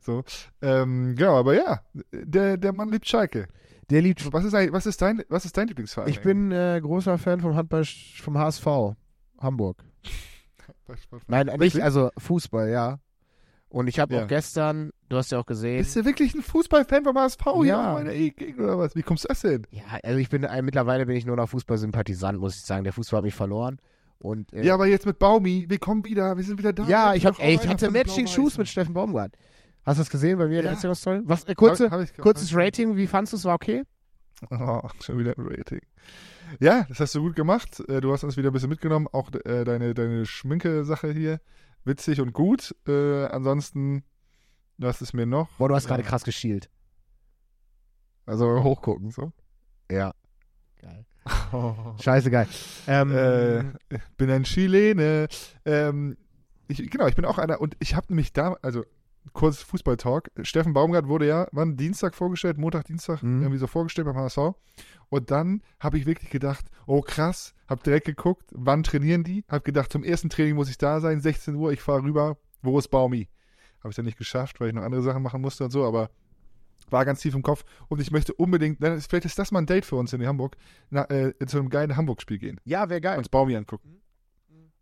so. 0.01 0.25
Ähm, 0.61 1.15
genau, 1.17 1.39
aber 1.39 1.55
ja, 1.55 1.83
der, 2.13 2.57
der 2.57 2.73
Mann 2.73 2.91
liebt 2.91 3.07
Schalke. 3.07 3.49
Der 3.91 4.03
liebt. 4.03 4.33
Was 4.33 4.45
ist, 4.45 4.53
was 4.53 4.87
ist 4.87 5.01
dein, 5.03 5.23
was 5.29 5.45
ist 5.45 5.57
dein 5.57 5.69
Lieblingsverein? 5.69 6.09
Ich 6.09 6.21
bin 6.21 6.51
äh, 6.53 6.81
großer 6.83 7.19
Fan 7.19 7.41
vom 7.41 7.55
Handball 7.55 7.85
vom 7.85 8.39
HSV. 8.39 8.67
Hamburg. 9.39 9.85
Nein, 11.27 11.47
nicht, 11.59 11.81
also 11.81 12.11
Fußball, 12.17 12.71
ja. 12.71 13.01
Und 13.73 13.87
ich 13.89 13.99
habe 13.99 14.15
Ja. 14.15 14.23
auch 14.25 14.29
gestern, 14.29 14.91
du 15.09 15.17
hast 15.17 15.33
ja 15.33 15.39
auch 15.39 15.47
gesehen. 15.47 15.79
Bist 15.79 15.97
du 15.97 16.05
wirklich 16.05 16.35
ein 16.35 16.43
Fußballfan 16.43 17.05
vom 17.05 17.17
HSV 17.17 17.41
hier 17.57 17.65
Ja. 17.65 17.93
auf 17.93 17.99
meiner 17.99 18.13
E-Gegend 18.13 18.61
oder 18.61 18.79
was? 18.79 18.95
Wie 18.95 19.03
kommst 19.03 19.25
du 19.25 19.29
das 19.29 19.41
denn? 19.41 19.67
Ja, 19.71 19.83
also 20.03 20.19
ich 20.19 20.29
bin 20.29 20.45
äh, 20.45 20.61
mittlerweile 20.63 21.07
bin 21.07 21.17
ich 21.17 21.25
nur 21.25 21.37
noch 21.37 21.49
Fußballsympathisant, 21.49 22.39
muss 22.39 22.55
ich 22.57 22.63
sagen. 22.63 22.85
Der 22.85 22.93
Fußball 22.93 23.19
hat 23.19 23.25
mich 23.25 23.35
verloren. 23.35 23.79
Und 24.19 24.53
äh, 24.53 24.63
Ja, 24.65 24.75
aber 24.75 24.87
jetzt 24.87 25.07
mit 25.07 25.19
Baumi, 25.19 25.65
wir 25.69 25.79
kommen 25.79 26.05
wieder, 26.05 26.37
wir 26.37 26.45
sind 26.45 26.59
wieder 26.59 26.73
da. 26.75 26.85
ja, 26.85 27.15
ich, 27.15 27.25
hab, 27.27 27.39
ey, 27.41 27.55
ich 27.55 27.67
hatte 27.67 27.91
Matching. 27.91 28.27
Shoes 28.27 28.59
mit 28.59 28.69
Steffen 28.69 28.93
Baumgart. 28.95 29.35
Hast 29.85 29.97
du 29.99 30.03
das 30.03 30.11
gesehen 30.11 30.39
bei 30.39 30.47
mir 30.49 30.63
Ja. 30.63 30.71
Instagram-Story? 30.71 31.23
Was, 31.25 31.45
äh, 31.45 31.55
kurze, 31.55 31.87
Hab- 31.87 31.93
hab 31.93 32.01
ich- 32.03 32.17
kurzes 32.17 32.55
Rating, 32.55 32.95
wie 32.97 33.07
fandest 33.07 33.33
du 33.33 33.37
es? 33.39 33.45
War 33.47 33.55
okay? 33.55 33.83
Oh, 34.51 34.83
schon 35.01 35.19
wieder 35.19 35.33
ein 35.39 35.47
Rating. 35.47 35.81
Ja, 36.61 36.85
das 36.89 37.01
hast 37.01 37.15
du 37.15 37.23
gut 37.23 37.35
gemacht. 37.37 37.81
Äh, 37.89 38.01
Du 38.03 38.13
hast 38.13 38.23
uns 38.23 38.37
wieder 38.37 38.51
ein 38.51 38.53
bisschen 38.53 38.69
mitgenommen. 38.69 39.09
Auch 39.13 39.31
äh, 39.45 39.65
deine, 39.65 39.95
deine 39.95 40.27
Schminke-Sache 40.27 41.11
hier. 41.13 41.41
Witzig 41.85 42.21
und 42.21 42.33
gut. 42.33 42.75
Äh, 42.87 43.25
ansonsten, 43.27 44.05
was 44.79 45.03
ist 45.03 45.13
mir 45.13 45.27
noch? 45.27 45.49
Boah, 45.59 45.69
du 45.69 45.75
hast 45.75 45.87
gerade 45.87 46.03
Ja. 46.03 46.09
krass 46.09 46.25
geschielt. 46.25 46.71
Also 48.27 48.63
hochgucken. 48.63 49.11
So. 49.11 49.33
Ja. 49.91 50.13
Geil. 50.81 51.05
Scheiße 52.01 52.31
geil. 52.31 52.49
Ähm, 52.87 53.13
äh, 53.91 53.99
bin 54.17 54.31
ein 54.31 54.45
Chilene. 54.45 55.29
Ähm, 55.65 56.17
ich, 56.69 56.91
genau, 56.91 57.07
ich 57.07 57.17
bin 57.17 57.25
auch 57.25 57.39
einer. 57.39 57.61
Und 57.61 57.77
ich 57.81 57.95
habe 57.95 58.07
nämlich 58.09 58.33
da, 58.33 58.57
also 58.63 58.85
kurz 59.33 59.63
Fußballtalk. 59.63 60.31
Steffen 60.43 60.73
Baumgart 60.73 61.09
wurde 61.09 61.27
ja, 61.27 61.47
wann 61.53 61.77
Dienstag 61.77 62.15
vorgestellt, 62.15 62.59
Montag, 62.59 62.85
Dienstag 62.87 63.23
Mhm. 63.23 63.43
irgendwie 63.43 63.59
so 63.59 63.67
vorgestellt 63.67 64.07
beim 64.07 64.17
HSV. 64.17 64.55
Und 65.09 65.31
dann 65.31 65.63
habe 65.81 65.99
ich 65.99 66.07
wirklich 66.07 66.31
gedacht, 66.31 66.67
oh 66.87 67.01
krass, 67.03 67.55
habe 67.69 67.83
direkt 67.83 68.07
geguckt, 68.07 68.51
wann 68.53 68.83
trainieren 68.83 69.25
die? 69.25 69.45
Habe 69.49 69.63
gedacht, 69.63 69.93
zum 69.93 70.05
ersten 70.05 70.29
Training 70.31 70.55
muss 70.57 70.69
ich 70.71 70.79
da 70.79 71.01
sein, 71.01 71.21
16 71.21 71.55
Uhr, 71.55 71.73
ich 71.73 71.81
fahre 71.81 72.03
rüber. 72.03 72.37
Wo 72.63 72.79
ist 72.79 72.89
Baumi? 72.89 73.29
Habe 73.81 73.91
ich 73.91 73.97
dann 73.97 74.05
nicht 74.05 74.19
geschafft, 74.19 74.61
weil 74.61 74.69
ich 74.69 74.75
noch 74.75 74.83
andere 74.83 75.03
Sachen 75.03 75.23
machen 75.23 75.41
musste 75.41 75.65
und 75.65 75.71
so, 75.71 75.85
aber 75.85 76.11
war 76.91 77.05
ganz 77.05 77.21
tief 77.21 77.35
im 77.35 77.43
Kopf 77.43 77.65
und 77.89 78.01
ich 78.01 78.11
möchte 78.11 78.35
unbedingt, 78.35 78.79
vielleicht 78.79 79.25
ist 79.25 79.39
das 79.39 79.51
mal 79.51 79.61
ein 79.61 79.67
Date 79.67 79.87
für 79.87 79.97
uns 79.97 80.13
in 80.13 80.27
Hamburg, 80.27 80.57
na, 80.91 81.09
äh, 81.11 81.33
zu 81.47 81.59
einem 81.59 81.71
geilen 81.71 81.97
Hamburg-Spiel 81.97 82.39
gehen 82.39 82.61
ja, 82.65 82.89
wäre 82.91 83.01
geil. 83.01 83.17
uns 83.19 83.31
Baumi 83.31 83.57
angucken. 83.57 84.02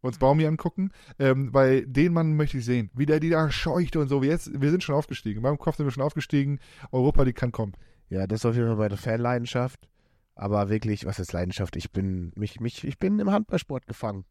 Uns 0.02 0.18
Baumi 0.18 0.46
angucken, 0.46 0.92
ähm, 1.18 1.52
weil 1.52 1.86
den 1.86 2.14
Mann 2.14 2.34
möchte 2.34 2.58
ich 2.58 2.64
sehen. 2.64 2.90
Wie 2.94 3.06
der 3.06 3.20
die 3.20 3.30
da 3.30 3.50
scheuchte 3.50 4.00
und 4.00 4.08
so. 4.08 4.22
Wir, 4.22 4.30
jetzt, 4.30 4.50
wir 4.60 4.70
sind 4.70 4.82
schon 4.82 4.94
aufgestiegen. 4.94 5.42
Meinem 5.42 5.58
Kopf 5.58 5.76
sind 5.76 5.86
wir 5.86 5.90
schon 5.90 6.02
aufgestiegen. 6.02 6.58
Europa, 6.90 7.24
die 7.24 7.34
kann 7.34 7.52
kommen. 7.52 7.74
Ja, 8.08 8.26
das 8.26 8.40
ist 8.40 8.46
auf 8.46 8.54
jeden 8.54 8.66
Fall 8.68 8.76
meine 8.76 8.96
Fanleidenschaft. 8.96 9.88
Aber 10.34 10.70
wirklich, 10.70 11.04
was 11.04 11.18
ist 11.18 11.32
Leidenschaft? 11.32 11.76
Ich 11.76 11.92
bin, 11.92 12.32
mich, 12.34 12.60
mich, 12.60 12.84
ich 12.84 12.98
bin 12.98 13.18
im 13.18 13.30
Handballsport 13.30 13.86
gefangen. 13.86 14.24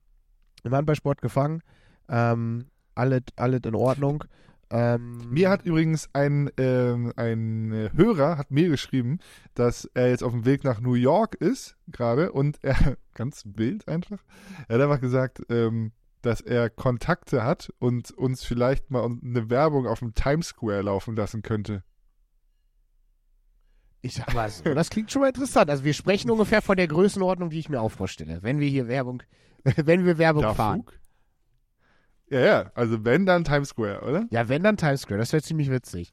Im 0.64 0.74
Handballsport 0.74 1.22
gefangen. 1.22 1.62
Ähm, 2.10 2.66
alles, 2.96 3.22
alles 3.36 3.62
in 3.64 3.76
Ordnung. 3.76 4.24
Ähm, 4.72 5.30
Mir 5.30 5.50
hat 5.50 5.66
übrigens 5.66 6.10
ein, 6.14 6.52
ähm, 6.58 7.12
ein 7.16 7.90
Hörer 7.96 8.38
hat 8.38 8.52
mir 8.52 8.70
geschrieben, 8.70 9.20
dass 9.56 9.90
er 9.94 10.10
jetzt 10.10 10.24
auf 10.24 10.32
dem 10.32 10.46
Weg 10.46 10.64
nach 10.64 10.80
New 10.80 10.94
York 10.94 11.36
ist, 11.36 11.76
gerade, 11.88 12.32
und 12.32 12.64
er, 12.64 12.76
ganz 13.16 13.44
wild 13.46 13.88
einfach, 13.88 14.20
er 14.68 14.76
hat 14.76 14.84
einfach 14.84 15.02
gesagt, 15.02 15.42
ähm, 15.50 15.92
dass 16.22 16.42
er 16.42 16.70
Kontakte 16.70 17.44
hat 17.44 17.72
und 17.80 18.12
uns 18.12 18.44
vielleicht 18.44 18.92
mal 18.92 19.06
eine 19.06 19.50
Werbung 19.50 19.88
auf 19.88 20.00
dem 20.00 20.14
Times 20.14 20.48
Square 20.48 20.82
laufen 20.82 21.16
lassen 21.16 21.42
könnte. 21.42 21.84
ich 24.02 24.14
sag 24.14 24.34
mal 24.34 24.50
so, 24.50 24.64
das 24.74 24.90
klingt 24.90 25.12
schon 25.12 25.22
mal 25.22 25.30
interessant. 25.30 25.70
Also 25.70 25.84
wir 25.84 25.94
sprechen 25.94 26.30
ungefähr 26.30 26.62
von 26.62 26.78
der 26.78 26.88
Größenordnung, 26.88 27.50
die 27.50 27.60
ich 27.60 27.70
mir 27.70 27.82
auch 27.82 27.90
vorstelle. 27.90 28.44
Wenn 28.44 28.60
wir 28.60 28.68
hier 28.68 28.88
Werbung, 28.88 29.24
wenn 29.64 30.06
wir 30.06 30.18
Werbung 30.18 30.44
Da 30.44 30.54
fahren. 30.54 30.84
Ja, 32.30 32.40
ja, 32.40 32.72
also 32.76 33.04
wenn, 33.06 33.26
dann 33.26 33.44
Times 33.44 33.70
Square, 33.70 34.02
oder? 34.02 34.28
Ja, 34.30 34.48
wenn 34.50 34.64
dann 34.64 34.78
Times 34.78 35.02
Square, 35.02 35.20
das 35.20 35.34
wäre 35.34 35.42
ziemlich 35.42 35.70
witzig. 35.72 36.12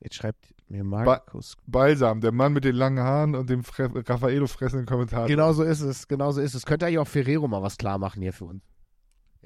Jetzt 0.00 0.14
schreibt 0.14 0.54
mir 0.68 0.84
Markus. 0.84 1.56
Balsam, 1.66 2.20
der 2.20 2.30
Mann 2.30 2.52
mit 2.52 2.64
den 2.64 2.76
langen 2.76 3.00
Haaren 3.00 3.34
und 3.34 3.50
dem 3.50 3.64
Fre 3.64 3.90
Raffaello 4.08 4.46
fressenden 4.46 4.86
Kommentar. 4.86 5.26
Genau 5.26 5.52
so 5.52 5.64
ist 5.64 5.80
es, 5.80 6.06
genau 6.06 6.30
so 6.30 6.40
ist 6.40 6.54
es. 6.54 6.64
Könnte 6.64 6.86
eigentlich 6.86 6.98
auch 7.00 7.08
Ferrero 7.08 7.48
mal 7.48 7.62
was 7.62 7.76
klar 7.76 7.98
machen 7.98 8.22
hier 8.22 8.32
für 8.32 8.44
uns. 8.44 8.62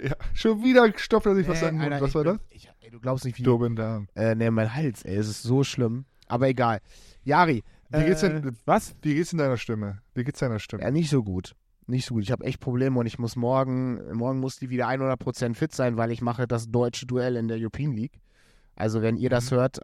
Ja, 0.02 0.14
schon 0.34 0.62
wieder 0.62 0.90
stopft 0.96 1.26
er 1.26 1.34
sich 1.34 1.48
was 1.48 1.62
Äh, 1.62 1.66
an. 1.66 1.80
Alter, 1.80 2.00
Was 2.02 2.14
war 2.14 2.24
bin, 2.24 2.32
das? 2.34 2.40
Ich, 2.50 2.68
ey, 2.80 2.90
du 2.90 2.98
glaubst 3.00 3.24
nicht, 3.24 3.38
wie 3.38 3.42
Doben 3.42 3.76
da. 3.76 4.02
Äh, 4.14 4.34
ne, 4.34 4.50
mein 4.50 4.74
Hals, 4.74 5.02
ey, 5.04 5.16
es 5.16 5.28
ist 5.28 5.42
so 5.42 5.64
schlimm. 5.64 6.04
Aber 6.28 6.48
egal. 6.48 6.80
Jari, 7.24 7.62
Wie 7.90 8.04
geht's 8.04 8.20
denn, 8.22 8.48
Äh, 8.48 8.52
was? 8.64 8.94
wie 9.02 9.14
geht's 9.14 9.32
in 9.32 9.38
deiner 9.38 9.56
Stimme? 9.58 10.00
Wie 10.14 10.24
geht's 10.24 10.40
deiner 10.40 10.58
Stimme? 10.58 10.82
Ja, 10.82 10.90
nicht 10.90 11.10
so 11.10 11.22
gut. 11.22 11.54
Nicht 11.86 12.06
so 12.06 12.14
gut. 12.14 12.22
Ich 12.22 12.30
habe 12.32 12.44
echt 12.44 12.60
Probleme 12.60 12.98
und 12.98 13.06
ich 13.06 13.18
muss 13.18 13.34
morgen, 13.36 14.12
morgen 14.16 14.38
muss 14.40 14.56
die 14.56 14.70
wieder 14.70 14.88
100% 14.88 15.54
fit 15.54 15.74
sein, 15.74 15.96
weil 15.96 16.10
ich 16.12 16.22
mache 16.22 16.46
das 16.46 16.70
deutsche 16.70 17.06
Duell 17.06 17.36
in 17.36 17.48
der 17.48 17.58
European 17.58 17.92
League. 17.92 18.20
Also 18.76 19.02
wenn 19.02 19.16
ihr 19.16 19.30
das 19.30 19.50
Mhm. 19.50 19.56
hört, 19.56 19.80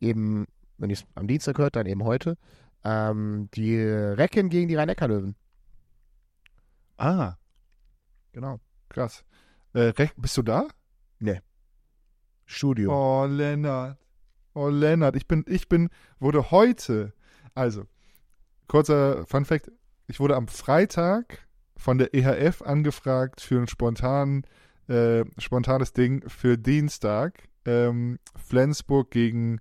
eben, 0.00 0.46
wenn 0.78 0.90
ihr 0.90 0.94
es 0.96 1.04
am 1.14 1.26
Dienstag 1.26 1.58
hört, 1.58 1.76
dann 1.76 1.86
eben 1.86 2.04
heute, 2.04 2.36
ähm, 2.84 3.48
die 3.54 3.76
Recken 3.78 4.48
gegen 4.48 4.68
die 4.68 4.74
Rhein-Neckar-Löwen. 4.76 5.36
Ah, 6.96 7.34
Genau. 8.32 8.58
krass. 8.88 9.24
Äh, 9.74 9.92
bist 10.16 10.36
du 10.36 10.42
da? 10.42 10.66
Studio. 12.44 12.92
Oh, 12.92 13.24
Lennart. 13.26 13.98
Oh, 14.52 14.68
Lennart. 14.68 15.16
Ich 15.16 15.26
bin, 15.26 15.44
ich 15.48 15.68
bin, 15.68 15.88
wurde 16.18 16.50
heute, 16.50 17.14
also, 17.54 17.84
kurzer 18.68 19.24
Fun 19.26 19.44
Fact. 19.46 19.70
Ich 20.06 20.20
wurde 20.20 20.36
am 20.36 20.48
Freitag 20.48 21.46
von 21.76 21.98
der 21.98 22.14
EHF 22.14 22.62
angefragt 22.62 23.40
für 23.40 23.58
ein 23.60 23.68
spontan, 23.68 24.44
äh, 24.88 25.24
spontanes 25.38 25.92
Ding 25.92 26.28
für 26.28 26.58
Dienstag. 26.58 27.48
Ähm, 27.64 28.18
Flensburg 28.36 29.10
gegen 29.10 29.60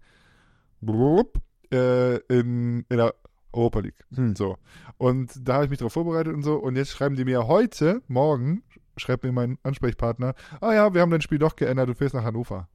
Brupp, 0.82 1.40
äh, 1.72 2.18
in, 2.28 2.86
in 2.90 2.98
der 2.98 3.14
Europa 3.54 3.80
League. 3.80 4.04
Hm. 4.16 4.36
So. 4.36 4.58
Und 4.98 5.32
da 5.48 5.56
habe 5.56 5.66
ich 5.66 5.70
mich 5.70 5.80
darauf 5.80 5.94
vorbereitet 5.94 6.34
und 6.34 6.42
so. 6.44 6.56
Und 6.56 6.76
jetzt 6.76 6.92
schreiben 6.92 7.16
die 7.16 7.26
mir 7.26 7.48
heute, 7.48 8.02
morgen, 8.08 8.64
schreibt 8.98 9.24
mir 9.24 9.32
mein 9.32 9.58
Ansprechpartner, 9.64 10.34
ah 10.62 10.74
ja, 10.74 10.94
wir 10.94 11.02
haben 11.02 11.12
dein 11.12 11.22
Spiel 11.22 11.38
doch 11.38 11.56
geändert, 11.56 11.90
du 11.90 11.94
fährst 11.94 12.16
nach 12.16 12.24
Hannover. 12.24 12.68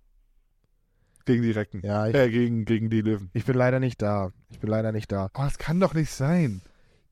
Gegen 1.24 1.42
die 1.42 1.50
Recken. 1.50 1.80
Ja, 1.84 2.06
ich, 2.06 2.14
Äh, 2.14 2.30
gegen, 2.30 2.64
gegen 2.64 2.88
die 2.88 3.00
Löwen. 3.00 3.30
ich 3.32 3.44
bin 3.44 3.56
leider 3.56 3.80
nicht 3.80 4.00
da. 4.00 4.30
Ich 4.50 4.60
bin 4.60 4.70
leider 4.70 4.92
nicht 4.92 5.10
da. 5.10 5.28
Oh, 5.34 5.42
das 5.42 5.58
kann 5.58 5.80
doch 5.80 5.92
nicht 5.92 6.12
sein. 6.12 6.60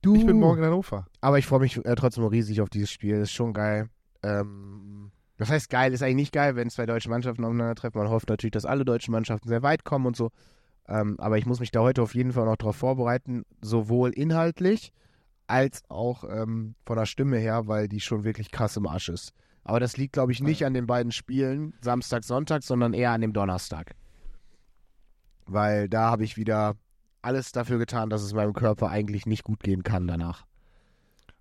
Du. 0.04 0.14
Ich 0.16 0.26
bin 0.26 0.38
morgen 0.38 0.58
in 0.58 0.66
Hannover. 0.66 1.06
Aber 1.22 1.38
ich 1.38 1.46
freue 1.46 1.60
mich 1.60 1.82
äh, 1.82 1.94
trotzdem 1.94 2.24
riesig 2.24 2.60
auf 2.60 2.68
dieses 2.68 2.90
Spiel. 2.90 3.20
Das 3.20 3.30
ist 3.30 3.34
schon 3.34 3.54
geil. 3.54 3.88
Ähm, 4.22 5.10
das 5.38 5.48
heißt 5.48 5.70
geil, 5.70 5.94
ist 5.94 6.02
eigentlich 6.02 6.16
nicht 6.16 6.32
geil, 6.34 6.56
wenn 6.56 6.68
zwei 6.68 6.84
deutsche 6.84 7.08
Mannschaften 7.08 7.42
aufeinandertreffen. 7.42 7.98
Man 7.98 8.10
hofft 8.10 8.28
natürlich, 8.28 8.52
dass 8.52 8.66
alle 8.66 8.84
deutschen 8.84 9.12
Mannschaften 9.12 9.48
sehr 9.48 9.62
weit 9.62 9.84
kommen 9.84 10.04
und 10.04 10.14
so. 10.14 10.30
Ähm, 10.86 11.18
aber 11.18 11.38
ich 11.38 11.46
muss 11.46 11.58
mich 11.58 11.70
da 11.70 11.80
heute 11.80 12.02
auf 12.02 12.14
jeden 12.14 12.32
Fall 12.32 12.44
noch 12.44 12.56
darauf 12.56 12.76
vorbereiten, 12.76 13.46
sowohl 13.62 14.10
inhaltlich 14.10 14.92
als 15.46 15.82
auch 15.88 16.24
ähm, 16.24 16.74
von 16.84 16.98
der 16.98 17.06
Stimme 17.06 17.38
her, 17.38 17.66
weil 17.66 17.88
die 17.88 18.00
schon 18.00 18.24
wirklich 18.24 18.50
krass 18.50 18.76
im 18.76 18.86
Arsch 18.86 19.08
ist. 19.08 19.32
Aber 19.62 19.80
das 19.80 19.96
liegt, 19.96 20.12
glaube 20.12 20.32
ich, 20.32 20.42
nicht 20.42 20.66
an 20.66 20.74
den 20.74 20.86
beiden 20.86 21.12
Spielen, 21.12 21.72
Samstag, 21.80 22.24
Sonntag, 22.24 22.62
sondern 22.62 22.92
eher 22.92 23.12
an 23.12 23.22
dem 23.22 23.32
Donnerstag. 23.32 23.94
Weil 25.46 25.88
da 25.88 26.10
habe 26.10 26.24
ich 26.24 26.36
wieder 26.36 26.76
alles 27.24 27.52
dafür 27.52 27.78
getan, 27.78 28.10
dass 28.10 28.22
es 28.22 28.34
meinem 28.34 28.52
Körper 28.52 28.90
eigentlich 28.90 29.26
nicht 29.26 29.44
gut 29.44 29.60
gehen 29.60 29.82
kann 29.82 30.06
danach. 30.06 30.44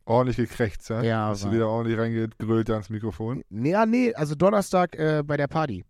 Ordentlich 0.06 0.38
gekrächzt, 0.38 0.90
ja? 0.90 1.02
Ja, 1.02 1.28
Hast 1.28 1.46
du 1.46 1.52
wieder 1.52 1.70
ordentlich 1.70 1.98
reingegrölt 1.98 2.70
ans 2.70 2.90
Mikrofon? 2.90 3.44
Ja, 3.50 3.86
nee, 3.86 4.14
also 4.14 4.36
Donnerstag 4.36 4.96
äh, 4.96 5.24
bei 5.26 5.38
der 5.38 5.48
Party. 5.48 5.86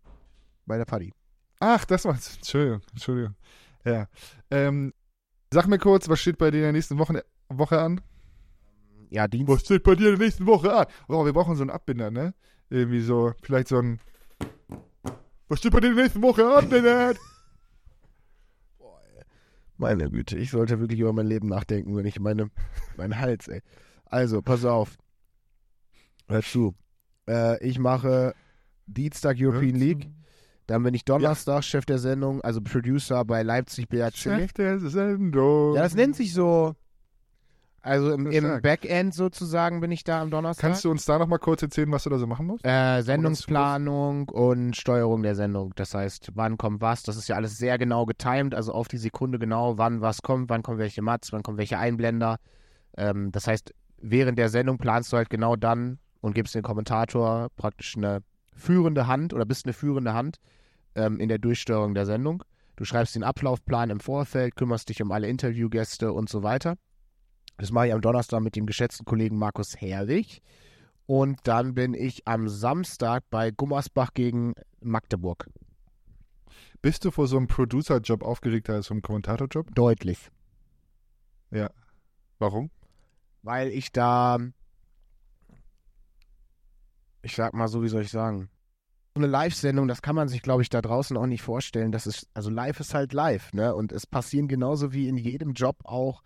Bei 0.65 0.77
der 0.77 0.85
Party. 0.85 1.13
Ach, 1.59 1.83
das 1.85 2.05
war's. 2.05 2.35
Entschuldigung, 2.35 2.81
Entschuldigung. 2.91 3.35
Ja. 3.85 4.07
Ähm, 4.51 4.93
sag 5.51 5.67
mir 5.67 5.79
kurz, 5.79 6.07
was 6.09 6.19
steht 6.19 6.37
bei 6.37 6.51
dir 6.51 6.57
in 6.57 6.63
der 6.63 6.71
nächsten 6.73 6.99
Woche, 6.99 7.23
Woche 7.49 7.79
an? 7.79 8.01
Ja, 9.09 9.27
Dienstag. 9.27 9.55
Was 9.55 9.61
steht 9.63 9.83
bei 9.83 9.95
dir 9.95 10.09
in 10.09 10.17
der 10.17 10.25
nächsten 10.25 10.45
Woche 10.45 10.73
an? 10.73 10.85
Oh, 11.07 11.25
wir 11.25 11.33
brauchen 11.33 11.55
so 11.55 11.63
einen 11.63 11.69
Abbinder, 11.71 12.11
ne? 12.11 12.33
Irgendwie 12.69 13.01
so, 13.01 13.33
vielleicht 13.41 13.67
so 13.67 13.79
ein. 13.79 13.99
Was 15.47 15.59
steht 15.59 15.71
bei 15.71 15.79
dir 15.79 15.89
in 15.89 15.95
der 15.95 16.03
nächsten 16.05 16.21
Woche 16.21 16.45
an, 16.45 16.69
Lennart? 16.69 17.17
Meine 19.77 20.09
Güte, 20.09 20.37
ich 20.37 20.51
sollte 20.51 20.79
wirklich 20.79 20.99
über 20.99 21.13
mein 21.13 21.27
Leben 21.27 21.47
nachdenken, 21.47 21.95
wenn 21.95 22.05
ich 22.05 22.19
meine, 22.19 22.49
meinen 22.97 23.19
Hals, 23.19 23.47
ey. 23.47 23.61
Also, 24.05 24.41
pass 24.41 24.65
auf. 24.65 24.97
Hör 26.27 26.41
zu. 26.41 26.75
Äh, 27.27 27.63
ich 27.65 27.79
mache 27.79 28.33
Dienstag 28.85 29.37
European 29.39 29.75
League. 29.75 30.09
Dann 30.67 30.83
bin 30.83 30.93
ich 30.93 31.03
Donnerstag 31.03 31.63
Chef 31.63 31.85
der 31.85 31.97
Sendung, 31.97 32.41
also 32.41 32.61
Producer 32.61 33.25
bei 33.25 33.43
Leipzig 33.43 33.89
BAC. 33.89 34.15
Chef 34.15 34.53
der 34.53 34.79
Sendung. 34.79 35.75
Ja, 35.75 35.83
das 35.83 35.95
nennt 35.95 36.15
sich 36.15 36.33
so. 36.33 36.75
Also 37.83 38.13
im, 38.13 38.31
im. 38.31 38.61
Backend 38.61 39.13
sozusagen 39.13 39.81
bin 39.81 39.91
ich 39.91 40.05
da 40.05 40.21
am 40.21 40.31
Donnerstag. 40.31 40.61
Kannst 40.61 40.85
du 40.85 40.89
uns 40.89 41.05
da 41.05 41.19
nochmal 41.19 41.39
kurz 41.39 41.61
erzählen, 41.61 41.91
was 41.91 42.03
du 42.03 42.09
da 42.09 42.17
so 42.17 42.25
machen 42.25 42.47
musst? 42.47 42.65
Äh, 42.65 43.01
Sendungsplanung 43.01 44.29
und 44.29 44.77
Steuerung 44.77 45.21
der 45.21 45.35
Sendung. 45.35 45.73
Das 45.75 45.93
heißt, 45.93 46.31
wann 46.33 46.57
kommt 46.57 46.79
was. 46.79 47.03
Das 47.03 47.17
ist 47.17 47.27
ja 47.27 47.35
alles 47.35 47.57
sehr 47.57 47.77
genau 47.77 48.05
getimed, 48.05 48.55
also 48.55 48.71
auf 48.71 48.87
die 48.87 48.97
Sekunde 48.97 49.37
genau, 49.37 49.77
wann 49.77 49.99
was 49.99 50.21
kommt, 50.21 50.49
wann 50.49 50.63
kommen 50.63 50.79
welche 50.79 51.01
Mats, 51.01 51.33
wann 51.33 51.43
kommen 51.43 51.57
welche 51.57 51.77
Einblender. 51.77 52.37
Ähm, 52.95 53.33
das 53.33 53.47
heißt, 53.47 53.73
während 53.97 54.39
der 54.39 54.47
Sendung 54.47 54.77
planst 54.77 55.11
du 55.11 55.17
halt 55.17 55.29
genau 55.29 55.57
dann 55.57 55.99
und 56.21 56.33
gibst 56.33 56.55
dem 56.55 56.63
Kommentator 56.63 57.49
praktisch 57.57 57.97
eine 57.97 58.21
führende 58.55 59.07
Hand 59.07 59.33
oder 59.33 59.45
bist 59.45 59.65
eine 59.65 59.73
führende 59.73 60.13
Hand 60.13 60.37
ähm, 60.95 61.19
in 61.19 61.27
der 61.27 61.37
Durchsteuerung 61.37 61.95
der 61.95 62.05
Sendung. 62.05 62.45
Du 62.77 62.85
schreibst 62.85 63.15
den 63.15 63.23
Ablaufplan 63.23 63.89
im 63.89 63.99
Vorfeld, 63.99 64.55
kümmerst 64.55 64.87
dich 64.87 65.01
um 65.01 65.11
alle 65.11 65.27
Interviewgäste 65.27 66.13
und 66.13 66.29
so 66.29 66.43
weiter. 66.43 66.75
Das 67.57 67.71
mache 67.71 67.87
ich 67.87 67.93
am 67.93 68.01
Donnerstag 68.01 68.41
mit 68.41 68.55
dem 68.55 68.65
geschätzten 68.65 69.05
Kollegen 69.05 69.37
Markus 69.37 69.79
Herwig. 69.79 70.41
Und 71.05 71.39
dann 71.43 71.73
bin 71.73 71.93
ich 71.93 72.27
am 72.27 72.47
Samstag 72.47 73.23
bei 73.29 73.51
Gummersbach 73.51 74.13
gegen 74.13 74.53
Magdeburg. 74.81 75.49
Bist 76.81 77.05
du 77.05 77.11
vor 77.11 77.27
so 77.27 77.37
einem 77.37 77.47
Producer-Job 77.47 78.23
aufgeregter 78.23 78.73
als 78.73 78.87
so 78.87 78.93
einem 78.93 79.01
Kommentator-Job? 79.01 79.73
Deutlich. 79.75 80.29
Warum? 82.39 82.71
Weil 83.41 83.69
ich 83.69 83.91
da, 83.91 84.39
ich 87.21 87.35
sag 87.35 87.53
mal 87.53 87.67
so, 87.67 87.83
wie 87.83 87.89
soll 87.89 88.01
ich 88.01 88.11
sagen, 88.11 88.49
so 89.15 89.21
eine 89.21 89.27
Live-Sendung, 89.27 89.87
das 89.87 90.01
kann 90.01 90.15
man 90.15 90.27
sich, 90.27 90.41
glaube 90.41 90.61
ich, 90.61 90.69
da 90.69 90.81
draußen 90.81 91.15
auch 91.15 91.27
nicht 91.27 91.43
vorstellen. 91.43 91.91
Das 91.91 92.07
ist, 92.07 92.27
also 92.33 92.49
live 92.49 92.79
ist 92.79 92.93
halt 92.93 93.13
live, 93.13 93.53
ne? 93.53 93.75
Und 93.75 93.91
es 93.91 94.07
passieren 94.07 94.47
genauso 94.47 94.91
wie 94.91 95.07
in 95.07 95.17
jedem 95.17 95.53
Job 95.53 95.77
auch 95.83 96.23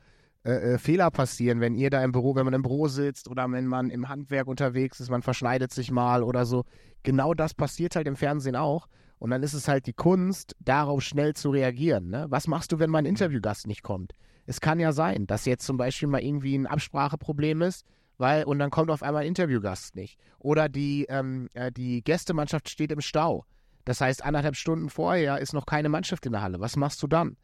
äh, 0.48 0.76
äh, 0.76 0.78
Fehler 0.78 1.12
passieren, 1.12 1.60
wenn 1.60 1.76
ihr 1.76 1.90
da 1.90 2.02
im 2.02 2.14
Büro, 2.14 2.34
wenn 2.36 2.46
man 2.46 2.54
im 2.54 2.62
Büro 2.62 2.88
sitzt 2.88 3.28
oder 3.28 3.52
wenn 3.52 3.68
man 3.68 3.90
im 3.90 4.08
Handwerk 4.08 4.48
unterwegs 4.48 5.02
ist, 5.02 5.10
man 5.10 5.22
verschneidet 5.22 5.74
sich 5.74 5.92
mal 5.92 6.24
oder 6.24 6.46
so. 6.46 6.64
Genau 7.04 7.34
das 7.34 7.54
passiert 7.54 7.98
halt 7.98 8.08
im 8.08 8.16
Fernsehen 8.16 8.56
auch. 8.56 8.88
Und 9.20 9.32
dann 9.32 9.44
ist 9.44 9.54
es 9.54 9.68
halt 9.68 9.88
die 9.88 9.94
Kunst, 9.94 10.56
darauf 10.60 11.04
schnell 11.04 11.34
zu 11.34 11.50
reagieren. 11.50 12.10
Ne? 12.10 12.28
Was 12.30 12.48
machst 12.48 12.72
du, 12.72 12.80
wenn 12.80 12.90
mein 12.90 13.06
Interviewgast 13.06 13.68
nicht 13.68 13.84
kommt? 13.84 14.14
Es 14.46 14.62
kann 14.62 14.80
ja 14.80 14.94
sein, 14.94 15.28
dass 15.28 15.44
jetzt 15.44 15.66
zum 15.66 15.76
Beispiel 15.76 16.08
mal 16.08 16.24
irgendwie 16.24 16.58
ein 16.58 16.66
Abspracheproblem 16.66 17.62
ist, 17.64 17.86
weil 18.18 18.46
und 18.46 18.58
dann 18.60 18.70
kommt 18.70 18.90
auf 18.90 19.04
einmal 19.04 19.24
ein 19.24 19.28
Interviewgast 19.28 19.98
nicht. 19.98 20.18
Oder 20.40 20.70
die, 20.70 21.08
ähm, 21.10 21.50
äh, 21.56 21.74
die 21.74 22.06
Gästemannschaft 22.06 22.70
steht 22.70 22.94
im 22.94 23.02
Stau. 23.02 23.44
Das 23.84 24.00
heißt, 24.00 24.24
anderthalb 24.24 24.56
Stunden 24.56 24.90
vorher 24.90 25.40
ist 25.40 25.54
noch 25.54 25.66
keine 25.66 25.90
Mannschaft 25.90 26.26
in 26.26 26.32
der 26.32 26.42
Halle. 26.42 26.62
Was 26.62 26.78
machst 26.78 27.04
du 27.04 27.08
dann? 27.08 27.36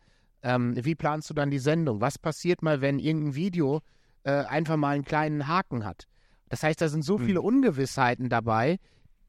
Ähm, 0.43 0.75
wie 0.83 0.95
planst 0.95 1.29
du 1.29 1.33
dann 1.33 1.49
die 1.49 1.59
Sendung? 1.59 2.01
Was 2.01 2.19
passiert 2.19 2.61
mal, 2.61 2.81
wenn 2.81 2.99
irgendein 2.99 3.35
Video 3.35 3.81
äh, 4.23 4.31
einfach 4.31 4.75
mal 4.77 4.89
einen 4.95 5.05
kleinen 5.05 5.47
Haken 5.47 5.85
hat? 5.85 6.05
Das 6.49 6.61
heißt, 6.63 6.81
da 6.81 6.89
sind 6.89 7.03
so 7.03 7.17
Mhm. 7.17 7.25
viele 7.25 7.41
Ungewissheiten 7.41 8.29
dabei, 8.29 8.77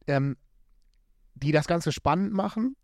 ähm, 0.07 0.37
die 1.35 1.53
das 1.53 1.67
Ganze 1.67 1.93
spannend 1.93 2.33
machen. 2.33 2.77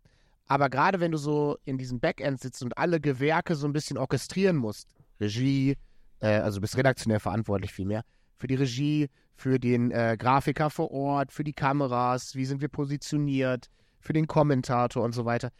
Aber 0.47 0.69
gerade 0.69 0.99
wenn 0.99 1.11
du 1.11 1.17
so 1.17 1.57
in 1.65 1.77
diesem 1.77 1.99
Backend 1.99 2.39
sitzt 2.41 2.63
und 2.63 2.77
alle 2.77 2.99
Gewerke 2.99 3.55
so 3.55 3.67
ein 3.67 3.73
bisschen 3.73 3.97
orchestrieren 3.97 4.55
musst, 4.57 4.87
Regie, 5.19 5.77
äh, 6.19 6.27
also 6.39 6.57
du 6.57 6.61
bist 6.61 6.77
redaktionell 6.77 7.19
verantwortlich 7.19 7.71
vielmehr, 7.71 8.03
für 8.37 8.47
die 8.47 8.55
Regie, 8.55 9.09
für 9.35 9.59
den 9.59 9.91
äh, 9.91 10.17
Grafiker 10.19 10.69
vor 10.69 10.91
Ort, 10.91 11.31
für 11.31 11.43
die 11.43 11.53
Kameras, 11.53 12.35
wie 12.35 12.45
sind 12.45 12.61
wir 12.61 12.69
positioniert, 12.69 13.69
für 13.99 14.13
den 14.13 14.27
Kommentator 14.27 15.03
und 15.03 15.13
so 15.13 15.25
weiter. 15.25 15.51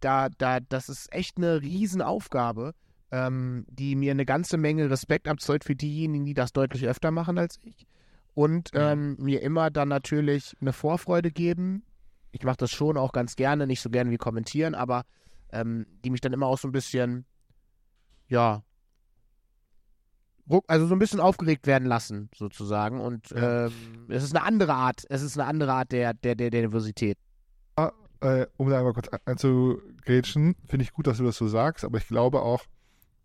Da, 0.00 0.28
da, 0.28 0.60
das 0.60 0.88
ist 0.88 1.12
echt 1.12 1.36
eine 1.36 1.62
Riesenaufgabe, 1.62 2.74
ähm, 3.10 3.64
die 3.68 3.96
mir 3.96 4.10
eine 4.10 4.26
ganze 4.26 4.56
Menge 4.56 4.90
Respekt 4.90 5.28
abzollt 5.28 5.64
für 5.64 5.74
diejenigen, 5.74 6.24
die 6.24 6.34
das 6.34 6.52
deutlich 6.52 6.86
öfter 6.86 7.10
machen 7.10 7.38
als 7.38 7.58
ich. 7.62 7.86
Und 8.34 8.70
ähm, 8.74 9.16
mir 9.18 9.40
immer 9.42 9.70
dann 9.70 9.88
natürlich 9.88 10.54
eine 10.60 10.74
Vorfreude 10.74 11.30
geben. 11.30 11.82
Ich 12.32 12.42
mache 12.42 12.58
das 12.58 12.70
schon 12.70 12.98
auch 12.98 13.12
ganz 13.12 13.34
gerne, 13.36 13.66
nicht 13.66 13.80
so 13.80 13.88
gerne 13.88 14.10
wie 14.10 14.18
kommentieren, 14.18 14.74
aber 14.74 15.04
ähm, 15.50 15.86
die 16.04 16.10
mich 16.10 16.20
dann 16.20 16.34
immer 16.34 16.46
auch 16.46 16.58
so 16.58 16.68
ein 16.68 16.72
bisschen, 16.72 17.24
ja, 18.28 18.62
also 20.66 20.86
so 20.86 20.94
ein 20.94 20.98
bisschen 20.98 21.20
aufgeregt 21.20 21.66
werden 21.66 21.88
lassen, 21.88 22.28
sozusagen. 22.34 23.00
Und 23.00 23.30
Ja. 23.30 23.66
ähm, 23.66 24.06
es 24.08 24.22
ist 24.22 24.36
eine 24.36 24.44
andere 24.44 24.74
Art, 24.74 25.04
es 25.08 25.22
ist 25.22 25.38
eine 25.38 25.48
andere 25.48 25.72
Art 25.72 25.92
der, 25.92 26.14
der, 26.14 26.34
der, 26.34 26.50
der 26.50 26.60
Nervosität. 26.62 27.18
Äh, 28.20 28.46
um 28.56 28.70
da 28.70 28.78
einmal 28.78 28.94
kurz 28.94 29.08
ein- 29.08 29.20
einzugrätschen, 29.26 30.56
finde 30.66 30.84
ich 30.84 30.92
gut, 30.92 31.06
dass 31.06 31.18
du 31.18 31.24
das 31.24 31.36
so 31.36 31.48
sagst, 31.48 31.84
aber 31.84 31.98
ich 31.98 32.08
glaube 32.08 32.40
auch, 32.42 32.64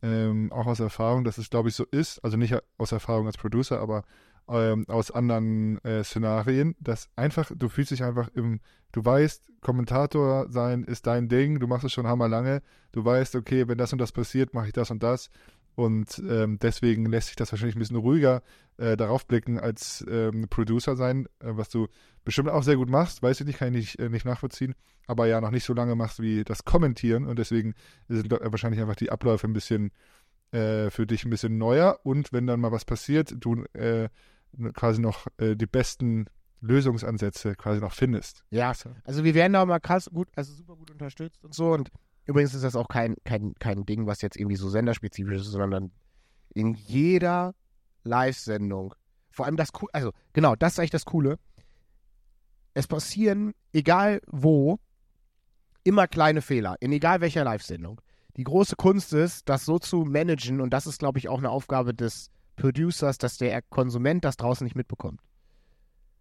ähm, 0.02 0.52
auch 0.52 0.66
aus 0.66 0.80
Erfahrung, 0.80 1.24
dass 1.24 1.38
es, 1.38 1.50
glaube 1.50 1.70
ich, 1.70 1.76
so 1.76 1.86
ist, 1.86 2.20
also 2.24 2.36
nicht 2.38 2.58
aus 2.78 2.92
Erfahrung 2.92 3.28
als 3.28 3.38
Producer, 3.38 3.80
aber 3.80 4.04
ähm, 4.50 4.86
aus 4.90 5.12
anderen 5.12 5.78
äh, 5.86 6.04
Szenarien, 6.04 6.76
dass 6.80 7.10
einfach, 7.16 7.52
du 7.56 7.70
fühlst 7.70 7.92
dich 7.92 8.04
einfach 8.04 8.28
im, 8.34 8.60
du 8.92 9.06
weißt, 9.06 9.44
Kommentator 9.62 10.48
sein 10.50 10.84
ist 10.84 11.06
dein 11.06 11.30
Ding, 11.30 11.60
du 11.60 11.68
machst 11.68 11.86
es 11.86 11.94
schon 11.94 12.08
hammerlange, 12.08 12.62
du 12.92 13.06
weißt, 13.06 13.36
okay, 13.36 13.68
wenn 13.68 13.78
das 13.78 13.94
und 13.94 14.00
das 14.00 14.12
passiert, 14.12 14.54
mache 14.54 14.68
ich 14.68 14.74
das 14.74 14.90
und 14.92 15.04
das 15.04 15.30
Und 15.76 16.22
ähm, 16.28 16.60
deswegen 16.60 17.06
lässt 17.06 17.28
sich 17.28 17.36
das 17.36 17.52
wahrscheinlich 17.52 17.76
ein 17.76 17.80
bisschen 17.80 17.96
ruhiger 17.98 18.44
äh, 18.78 18.98
darauf 18.98 19.26
blicken 19.26 19.60
als 19.60 20.06
ähm, 20.10 20.48
Producer 20.50 20.96
sein, 20.96 21.28
äh, 21.40 21.52
was 21.52 21.70
du 21.70 21.88
bestimmt 22.24 22.50
auch 22.50 22.64
sehr 22.64 22.76
gut 22.76 22.90
machst, 22.90 23.24
weiß 23.24 23.40
ich 23.40 23.48
nicht, 23.48 23.60
kann 23.60 23.74
ich 23.74 23.74
nicht, 23.74 24.00
äh, 24.00 24.10
nicht 24.10 24.26
nachvollziehen, 24.26 24.76
aber 25.08 25.28
ja 25.28 25.40
noch 25.42 25.52
nicht 25.52 25.64
so 25.64 25.74
lange 25.74 25.96
machst 25.96 26.22
wie 26.22 26.44
das 26.44 26.66
Kommentieren 26.66 27.26
und 27.26 27.40
deswegen 27.40 27.74
sind 28.10 28.30
wahrscheinlich 28.32 28.82
einfach 28.82 28.96
die 28.96 29.12
Abläufe 29.12 29.48
ein 29.48 29.54
bisschen 29.54 29.92
äh, 30.52 30.90
für 30.90 31.08
dich 31.08 31.24
ein 31.26 31.30
bisschen 31.30 31.58
neuer 31.58 32.00
und 32.04 32.34
wenn 32.34 32.48
dann 32.48 32.60
mal 32.60 32.72
was 32.72 32.86
passiert, 32.86 33.34
du 33.40 33.64
äh, 33.74 34.10
quasi 34.74 35.00
noch 35.00 35.28
äh, 35.38 35.56
die 35.56 35.66
besten 35.66 36.26
Lösungsansätze 36.62 37.56
quasi 37.56 37.82
noch 37.82 37.94
findest. 37.94 38.44
Ja, 38.52 38.74
also 39.04 39.24
wir 39.24 39.34
werden 39.34 39.54
da 39.54 39.66
mal 39.66 39.80
krass 39.80 40.10
gut, 40.14 40.28
also 40.36 40.54
super 40.54 40.76
gut 40.76 40.92
unterstützt 40.92 41.44
und 41.44 41.54
so. 41.54 41.74
Und 41.74 41.90
übrigens 42.32 42.54
ist 42.54 42.64
das 42.64 42.76
auch 42.76 42.88
kein, 42.88 43.16
kein, 43.26 43.54
kein 43.56 43.86
Ding, 43.86 44.08
was 44.08 44.22
jetzt 44.22 44.38
irgendwie 44.38 44.56
so 44.56 44.70
senderspezifisch 44.70 45.42
ist, 45.42 45.48
sondern 45.48 45.92
in 46.54 46.74
jeder 46.74 47.54
Live-Sendung, 48.04 48.96
vor 49.30 49.46
allem 49.46 49.58
das 49.58 49.72
Coole, 49.74 49.94
also 49.94 50.12
genau, 50.34 50.56
das 50.56 50.74
ist 50.74 50.80
eigentlich 50.80 50.92
das 50.92 51.06
Coole. 51.06 51.38
Es 52.74 52.88
passieren, 52.88 53.54
egal 53.74 54.22
wo, 54.28 54.80
immer 55.84 56.08
kleine 56.08 56.42
Fehler, 56.42 56.78
in 56.80 56.92
egal 56.94 57.22
welcher 57.22 57.44
Live-Sendung. 57.44 58.00
Die 58.38 58.46
große 58.46 58.78
Kunst 58.78 59.12
ist, 59.14 59.50
das 59.50 59.66
so 59.66 59.78
zu 59.78 60.06
managen 60.06 60.62
und 60.62 60.72
das 60.72 60.88
ist, 60.88 61.00
glaube 61.00 61.20
ich, 61.20 61.28
auch 61.28 61.40
eine 61.40 61.50
Aufgabe 61.50 61.94
des 61.94 62.30
Producers, 62.56 63.18
dass 63.18 63.38
der 63.38 63.62
Konsument 63.62 64.24
das 64.24 64.38
draußen 64.38 64.64
nicht 64.64 64.76
mitbekommt. 64.76 65.20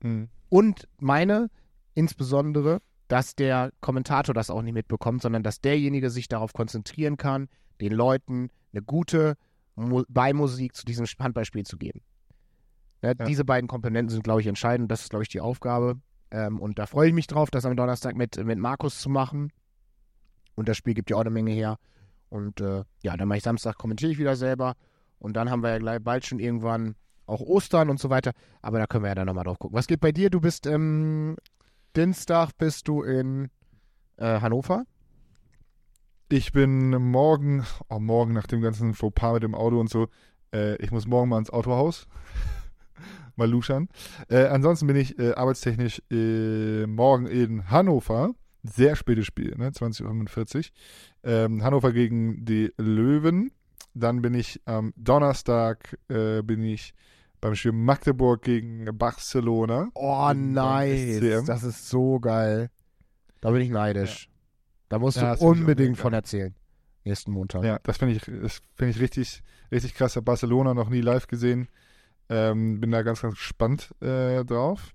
Mhm. 0.02 0.28
Und 0.48 0.88
meine 0.98 1.50
insbesondere, 1.94 2.80
dass 3.10 3.34
der 3.34 3.72
Kommentator 3.80 4.32
das 4.32 4.50
auch 4.50 4.62
nicht 4.62 4.72
mitbekommt, 4.72 5.20
sondern 5.22 5.42
dass 5.42 5.60
derjenige 5.60 6.10
sich 6.10 6.28
darauf 6.28 6.52
konzentrieren 6.52 7.16
kann, 7.16 7.48
den 7.80 7.92
Leuten 7.92 8.50
eine 8.72 8.82
gute 8.82 9.34
Mu 9.74 10.04
Beimusik 10.08 10.76
zu 10.76 10.84
diesem 10.84 11.06
Handballspiel 11.18 11.64
zu 11.66 11.76
geben. 11.76 12.02
Ne, 13.02 13.16
Ja. 13.18 13.24
Diese 13.24 13.44
beiden 13.44 13.66
Komponenten 13.66 14.10
sind, 14.10 14.22
glaube 14.22 14.42
ich, 14.42 14.46
entscheidend. 14.46 14.92
Das 14.92 15.02
ist, 15.02 15.10
glaube 15.10 15.24
ich, 15.24 15.28
die 15.28 15.40
Aufgabe. 15.40 16.00
Ähm, 16.30 16.60
und 16.60 16.78
da 16.78 16.86
freue 16.86 17.08
ich 17.08 17.14
mich 17.14 17.26
drauf, 17.26 17.50
das 17.50 17.64
am 17.64 17.74
Donnerstag 17.76 18.14
mit, 18.14 18.36
mit 18.44 18.58
Markus 18.60 19.00
zu 19.00 19.10
machen. 19.10 19.50
Und 20.54 20.68
das 20.68 20.76
Spiel 20.76 20.94
gibt 20.94 21.10
ja 21.10 21.16
auch 21.16 21.22
eine 21.22 21.30
Menge 21.30 21.50
her. 21.50 21.78
Und 22.28 22.60
äh, 22.60 22.84
ja, 23.02 23.16
dann 23.16 23.26
mache 23.26 23.38
ich 23.38 23.44
Samstag, 23.44 23.76
kommentiere 23.76 24.12
ich 24.12 24.18
wieder 24.18 24.36
selber. 24.36 24.74
Und 25.18 25.34
dann 25.36 25.50
haben 25.50 25.64
wir 25.64 25.70
ja 25.70 25.78
gleich 25.78 26.00
bald 26.00 26.26
schon 26.26 26.38
irgendwann 26.38 26.94
auch 27.26 27.40
Ostern 27.40 27.90
und 27.90 27.98
so 27.98 28.08
weiter. 28.08 28.30
Aber 28.62 28.78
da 28.78 28.86
können 28.86 29.02
wir 29.02 29.08
ja 29.08 29.16
dann 29.16 29.26
nochmal 29.26 29.44
drauf 29.44 29.58
gucken. 29.58 29.76
Was 29.76 29.88
geht 29.88 30.00
bei 30.00 30.12
dir? 30.12 30.30
Du 30.30 30.40
bist 30.40 30.66
ähm, 30.66 31.36
Dienstag 31.96 32.52
bist 32.56 32.86
du 32.86 33.02
in 33.02 33.48
äh, 34.16 34.40
Hannover. 34.40 34.84
Ich 36.28 36.52
bin 36.52 36.90
morgen, 36.90 37.66
oh, 37.88 37.98
morgen 37.98 38.32
nach 38.32 38.46
dem 38.46 38.60
ganzen 38.60 38.94
Fauxpas 38.94 39.34
mit 39.34 39.42
dem 39.42 39.56
Auto 39.56 39.80
und 39.80 39.90
so, 39.90 40.06
äh, 40.54 40.76
ich 40.76 40.92
muss 40.92 41.08
morgen 41.08 41.28
mal 41.28 41.38
ins 41.38 41.50
Autohaus. 41.50 42.06
mal 43.36 43.50
luschern. 43.50 43.88
Äh, 44.28 44.44
ansonsten 44.44 44.86
bin 44.86 44.94
ich 44.94 45.18
äh, 45.18 45.32
arbeitstechnisch 45.32 46.00
äh, 46.12 46.86
morgen 46.86 47.26
in 47.26 47.68
Hannover. 47.68 48.34
Sehr 48.62 48.94
spätes 48.94 49.26
Spiel, 49.26 49.56
ne? 49.56 49.70
20.45 49.70 50.56
Uhr. 50.58 50.64
Ähm, 51.24 51.64
Hannover 51.64 51.92
gegen 51.92 52.44
die 52.44 52.72
Löwen. 52.78 53.50
Dann 53.94 54.22
bin 54.22 54.34
ich 54.34 54.60
am 54.64 54.92
Donnerstag 54.96 55.98
äh, 56.08 56.42
bin 56.42 56.62
ich 56.62 56.94
beim 57.40 57.54
Spiel 57.54 57.72
Magdeburg 57.72 58.42
gegen 58.42 58.86
Barcelona. 58.96 59.90
Oh, 59.94 60.32
nice. 60.34 61.44
Das 61.46 61.62
ist 61.62 61.88
so 61.88 62.20
geil. 62.20 62.70
Da 63.40 63.50
bin 63.50 63.62
ich 63.62 63.70
neidisch. 63.70 64.28
Da 64.88 64.98
musst 64.98 65.16
Ja, 65.16 65.36
du 65.36 65.44
unbedingt 65.46 65.96
von 65.96 66.12
erzählen. 66.12 66.54
Nächsten 67.04 67.32
Montag. 67.32 67.64
Ja, 67.64 67.78
das 67.82 67.96
finde 67.96 68.14
ich, 68.14 68.22
das 68.22 68.60
find 68.74 68.90
ich 68.90 69.00
richtig, 69.00 69.42
richtig 69.72 69.94
krass. 69.94 70.16
Hab 70.16 70.26
Barcelona 70.26 70.74
noch 70.74 70.90
nie 70.90 71.00
live 71.00 71.26
gesehen. 71.26 71.68
Ähm, 72.28 72.80
bin 72.80 72.90
da 72.90 73.02
ganz, 73.02 73.22
ganz 73.22 73.34
gespannt 73.34 73.94
äh, 74.00 74.44
drauf. 74.44 74.92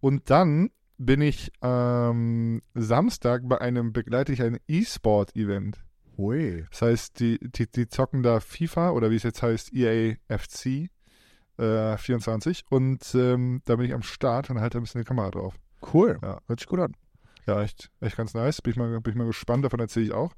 Und 0.00 0.30
dann 0.30 0.70
bin 0.98 1.20
ich 1.20 1.52
ähm, 1.62 2.60
Samstag 2.74 3.42
bei 3.44 3.60
einem, 3.60 3.92
begleite 3.92 4.32
ich 4.32 4.42
ein 4.42 4.58
E-Sport-Event. 4.66 5.84
Hui. 6.16 6.66
Das 6.70 6.82
heißt, 6.82 7.20
die, 7.20 7.38
die, 7.40 7.70
die 7.70 7.88
zocken 7.88 8.24
da 8.24 8.40
FIFA 8.40 8.90
oder 8.90 9.10
wie 9.10 9.16
es 9.16 9.22
jetzt 9.22 9.42
heißt, 9.42 9.72
E 9.72 10.16
EA 10.28 10.36
FC 10.36 10.90
äh, 11.58 11.96
24. 11.96 12.64
Und 12.70 13.14
ähm, 13.14 13.62
da 13.64 13.76
bin 13.76 13.86
ich 13.86 13.94
am 13.94 14.02
Start 14.02 14.50
und 14.50 14.60
halte 14.60 14.78
ein 14.78 14.82
bisschen 14.82 15.00
die 15.00 15.06
Kamera 15.06 15.30
drauf. 15.30 15.54
Cool. 15.92 16.18
Ja. 16.22 16.40
Hört 16.46 16.60
sich 16.60 16.68
gut 16.68 16.80
an. 16.80 16.94
Ja, 17.46 17.62
echt, 17.62 17.90
echt 18.00 18.16
ganz 18.16 18.34
nice. 18.34 18.62
Bin 18.62 18.72
ich 18.72 18.76
mal, 18.76 19.00
bin 19.00 19.12
ich 19.12 19.18
mal 19.18 19.26
gespannt, 19.26 19.64
davon 19.64 19.80
erzähle 19.80 20.06
ich 20.06 20.12
auch. 20.12 20.32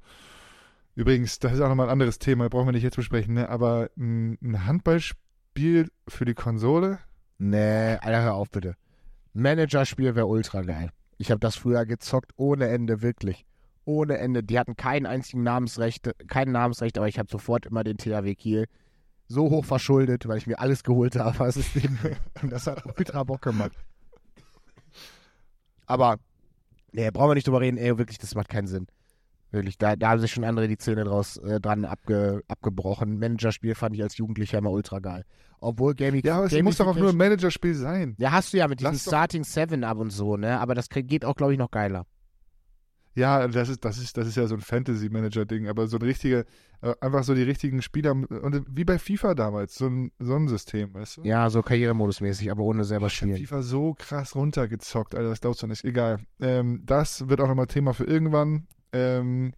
Übrigens, 0.95 1.39
das 1.39 1.53
ist 1.53 1.61
auch 1.61 1.69
nochmal 1.69 1.87
ein 1.87 1.93
anderes 1.93 2.19
Thema, 2.19 2.49
brauchen 2.49 2.67
wir 2.67 2.73
nicht 2.73 2.83
jetzt 2.83 2.97
besprechen, 2.97 3.33
ne? 3.33 3.49
aber 3.49 3.89
ein, 3.97 4.37
ein 4.41 4.65
Handballspiel 4.65 5.89
für 6.07 6.25
die 6.25 6.33
Konsole, 6.33 6.99
Nee, 7.43 7.97
Alter, 8.01 8.21
hör 8.21 8.35
auf 8.35 8.51
bitte. 8.51 8.75
Managerspiel 9.33 10.13
wäre 10.13 10.27
ultra 10.27 10.61
geil. 10.61 10.91
Ich 11.17 11.31
habe 11.31 11.39
das 11.39 11.55
früher 11.55 11.87
gezockt 11.87 12.33
ohne 12.35 12.67
Ende, 12.67 13.01
wirklich. 13.01 13.47
Ohne 13.83 14.19
Ende. 14.19 14.43
Die 14.43 14.59
hatten 14.59 14.75
keinen 14.75 15.07
einzigen 15.07 15.41
Namensrecht, 15.41 16.11
kein 16.27 16.51
Namensrecht, 16.51 16.99
aber 16.99 17.07
ich 17.07 17.17
habe 17.17 17.31
sofort 17.31 17.65
immer 17.65 17.83
den 17.83 17.97
THW 17.97 18.35
Kiel 18.35 18.67
so 19.31 19.49
hoch 19.49 19.65
verschuldet, 19.65 20.27
weil 20.27 20.37
ich 20.37 20.47
mir 20.47 20.59
alles 20.59 20.83
geholt 20.83 21.15
habe. 21.15 21.39
Was 21.39 21.57
ist 21.57 21.75
denn? 21.75 21.97
Und 22.41 22.51
das 22.51 22.67
hat 22.67 22.83
ultra 22.97 23.23
Bock 23.23 23.41
gemacht. 23.41 23.71
Aber, 25.85 26.17
nee, 26.91 27.09
brauchen 27.11 27.31
wir 27.31 27.35
nicht 27.35 27.47
drüber 27.47 27.61
reden. 27.61 27.77
Ey, 27.77 27.97
wirklich, 27.97 28.17
das 28.17 28.35
macht 28.35 28.49
keinen 28.49 28.67
Sinn. 28.67 28.87
Wirklich, 29.51 29.77
da, 29.77 29.97
da 29.97 30.11
haben 30.11 30.19
sich 30.19 30.31
schon 30.31 30.45
andere 30.45 30.69
die 30.69 30.77
Zähne 30.77 31.03
draus 31.03 31.35
äh, 31.37 31.59
dran 31.59 31.83
abge, 31.83 32.41
abgebrochen. 32.47 33.19
Managerspiel 33.19 33.75
fand 33.75 33.95
ich 33.95 34.01
als 34.01 34.17
Jugendlicher 34.17 34.59
immer 34.59 34.71
ultra 34.71 34.99
geil. 34.99 35.25
Obwohl 35.59 35.93
Gaming. 35.93 36.23
ja, 36.23 36.37
aber 36.37 36.45
es 36.45 36.63
muss 36.63 36.77
doch 36.77 36.87
auch 36.87 36.95
nur 36.95 37.09
ein 37.09 37.17
Managerspiel 37.17 37.75
sein. 37.75 38.15
Ja, 38.17 38.31
hast 38.31 38.53
du 38.53 38.57
ja 38.57 38.67
mit 38.67 38.79
diesem 38.79 38.95
Starting 38.95 39.43
Seven 39.43 39.83
ab 39.83 39.97
und 39.97 40.09
so, 40.09 40.37
ne? 40.37 40.59
Aber 40.59 40.73
das 40.73 40.89
geht 40.89 41.25
auch, 41.25 41.35
glaube 41.35 41.53
ich, 41.53 41.59
noch 41.59 41.69
geiler. 41.69 42.05
Ja, 43.13 43.47
das 43.47 43.67
ist, 43.69 43.83
das 43.83 43.97
ist, 43.97 44.15
das 44.15 44.27
ist 44.27 44.37
ja 44.37 44.47
so 44.47 44.55
ein 44.55 44.61
Fantasy-Manager-Ding, 44.61 45.67
aber 45.67 45.87
so 45.87 45.97
ein 45.97 46.01
richtiger, 46.01 46.45
äh, 46.81 46.93
einfach 47.01 47.23
so 47.23 47.35
die 47.35 47.43
richtigen 47.43 47.81
Spieler, 47.81 48.11
und 48.11 48.65
wie 48.69 48.85
bei 48.85 48.97
FIFA 48.97 49.35
damals, 49.35 49.75
so 49.75 49.87
ein, 49.87 50.11
so 50.19 50.35
ein 50.35 50.47
System, 50.47 50.93
weißt 50.93 51.17
du? 51.17 51.23
Ja, 51.23 51.49
so 51.49 51.59
Karrieremodus-mäßig, 51.59 52.49
aber 52.49 52.63
ohne 52.63 52.85
selber 52.85 53.07
Ich 53.07 53.13
spielen. 53.13 53.37
FIFA 53.37 53.61
so 53.63 53.95
krass 53.95 54.35
runtergezockt, 54.35 55.13
Alter, 55.15 55.29
das 55.29 55.41
glaubst 55.41 55.61
du 55.61 55.67
nicht. 55.67 55.83
Egal. 55.83 56.19
Ähm, 56.39 56.83
das 56.85 57.27
wird 57.27 57.41
auch 57.41 57.47
nochmal 57.47 57.67
Thema 57.67 57.93
für 57.93 58.05
irgendwann, 58.05 58.67
ähm, 58.93 59.53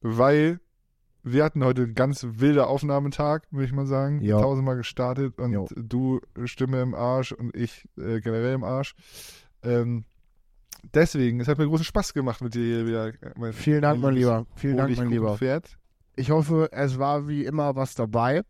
weil 0.00 0.60
wir 1.24 1.42
hatten 1.42 1.64
heute 1.64 1.82
einen 1.84 1.94
ganz 1.94 2.24
wilder 2.28 2.68
Aufnahmetag, 2.68 3.44
würde 3.50 3.64
ich 3.64 3.72
mal 3.72 3.86
sagen. 3.86 4.20
Ja. 4.20 4.38
Tausendmal 4.40 4.76
gestartet 4.76 5.38
und 5.40 5.52
Jo. 5.52 5.68
du 5.74 6.20
Stimme 6.44 6.82
im 6.82 6.94
Arsch 6.94 7.32
und 7.32 7.56
ich 7.56 7.88
äh, 7.96 8.20
generell 8.20 8.54
im 8.54 8.62
Arsch. 8.62 8.94
Ähm, 9.62 10.04
deswegen, 10.92 11.40
es 11.40 11.48
hat 11.48 11.58
mir 11.58 11.66
großen 11.66 11.84
Spaß 11.84 12.12
gemacht 12.14 12.40
mit 12.42 12.54
dir 12.54 12.62
hier 12.64 12.86
wieder. 12.86 13.06
äh, 13.08 13.32
Mein, 13.36 13.52
Vielen 13.52 13.82
Dank, 13.82 14.00
mein 14.00 14.14
Lieber. 14.14 14.46
Vielen 14.56 14.76
Dank, 14.76 14.96
mein 14.96 15.08
Lieber. 15.08 15.28
Honigkuchenpferd. 15.30 15.78
Ich 16.16 16.30
hoffe, 16.30 16.68
es 16.72 16.98
war 16.98 17.26
wie 17.28 17.44
immer 17.44 17.74
was 17.76 17.94
dabei. 17.94 18.42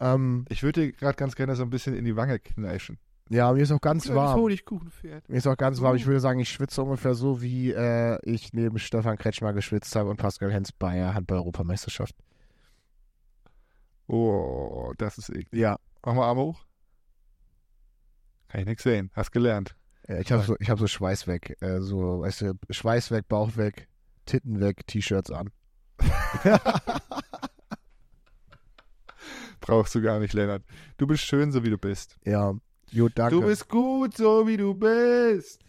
Ähm, 0.00 0.44
Ich 0.48 0.62
würde 0.62 0.80
dir 0.86 0.92
gerade 0.92 1.16
ganz 1.16 1.34
gerne 1.36 1.54
so 1.56 1.62
ein 1.62 1.70
bisschen 1.70 1.94
in 1.94 2.04
die 2.04 2.16
Wange 2.16 2.38
kneifen. 2.38 2.98
ja, 3.30 3.52
mir 3.52 3.62
ist 3.62 3.70
auch 3.72 3.80
ganz 3.80 4.08
warm. 4.08 4.40
Honigkuchenpferd. 4.40 5.28
Mir 5.28 5.36
ist 5.36 5.46
auch 5.46 5.56
ganz 5.56 5.80
warm. 5.80 5.96
Ich 5.96 6.06
würde 6.06 6.20
sagen, 6.20 6.40
ich 6.40 6.48
schwitze 6.50 6.82
ungefähr 6.82 7.14
so, 7.14 7.42
wie 7.42 7.72
äh, 7.72 8.18
ich 8.24 8.52
neben 8.52 8.78
Stefan 8.78 9.16
Kretschmer 9.18 9.52
geschwitzt 9.52 9.94
habe 9.96 10.10
und 10.10 10.16
Pascal 10.16 10.52
Hens 10.52 10.72
bei 10.72 10.94
der 10.96 11.14
Handball-Europameisterschaft. 11.14 12.14
Oh, 14.06 14.92
das 14.98 15.18
ist 15.18 15.28
eklig. 15.30 15.48
Ja. 15.52 15.78
Mach 16.04 16.14
mal 16.14 16.26
Arme 16.26 16.40
hoch. 16.42 16.64
Kann 18.48 18.60
ich 18.62 18.66
nichts 18.66 18.82
sehen. 18.82 19.10
Hast 19.14 19.30
gelernt. 19.32 19.74
Ich 20.08 20.32
habe 20.32 20.42
so, 20.42 20.56
ich 20.58 20.70
hab 20.70 20.78
so 20.78 20.86
Schweiß 20.86 21.26
weg. 21.26 21.56
Äh, 21.60 21.80
so, 21.80 22.20
weißt 22.20 22.40
du, 22.40 22.54
Schweiß 22.70 23.10
weg, 23.10 23.28
Bauch 23.28 23.56
weg, 23.56 23.88
Titten 24.24 24.60
weg, 24.60 24.86
T-Shirts 24.86 25.30
an. 25.30 25.50
Brauchst 29.60 29.94
du 29.94 30.00
gar 30.00 30.18
nicht, 30.18 30.32
Lennart. 30.32 30.62
Du 30.96 31.06
bist 31.06 31.24
schön, 31.24 31.52
so 31.52 31.62
wie 31.62 31.70
du 31.70 31.76
bist. 31.76 32.16
Ja. 32.24 32.54
Gut, 32.94 33.12
danke. 33.16 33.34
Du 33.34 33.42
bist 33.42 33.68
gut, 33.68 34.16
so 34.16 34.46
wie 34.46 34.56
du 34.56 34.72
bist. 34.72 35.60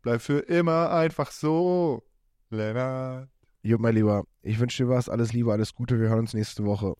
Bleib 0.00 0.22
für 0.22 0.38
immer 0.38 0.90
einfach 0.90 1.30
so, 1.30 2.02
Lennart. 2.48 3.28
Gut, 3.62 3.78
mein 3.78 3.94
Lieber. 3.94 4.24
Ich 4.42 4.58
wünsche 4.58 4.84
dir 4.84 4.88
was. 4.88 5.10
Alles 5.10 5.34
Liebe, 5.34 5.52
alles 5.52 5.74
Gute. 5.74 6.00
Wir 6.00 6.08
hören 6.08 6.20
uns 6.20 6.34
nächste 6.34 6.64
Woche. 6.64 6.94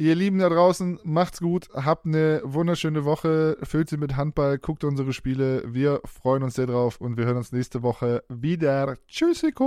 Ihr 0.00 0.14
Lieben 0.14 0.38
da 0.38 0.48
draußen, 0.48 0.98
macht's 1.04 1.40
gut, 1.40 1.68
habt 1.74 2.06
eine 2.06 2.40
wunderschöne 2.42 3.04
Woche, 3.04 3.58
füllt 3.62 3.90
sie 3.90 3.98
mit 3.98 4.16
Handball, 4.16 4.56
guckt 4.56 4.82
unsere 4.82 5.12
Spiele, 5.12 5.62
wir 5.66 6.00
freuen 6.06 6.42
uns 6.42 6.54
sehr 6.54 6.66
drauf 6.66 6.98
und 7.02 7.18
wir 7.18 7.26
hören 7.26 7.36
uns 7.36 7.52
nächste 7.52 7.82
Woche 7.82 8.24
wieder. 8.30 8.96
Tschüssiko! 9.08 9.66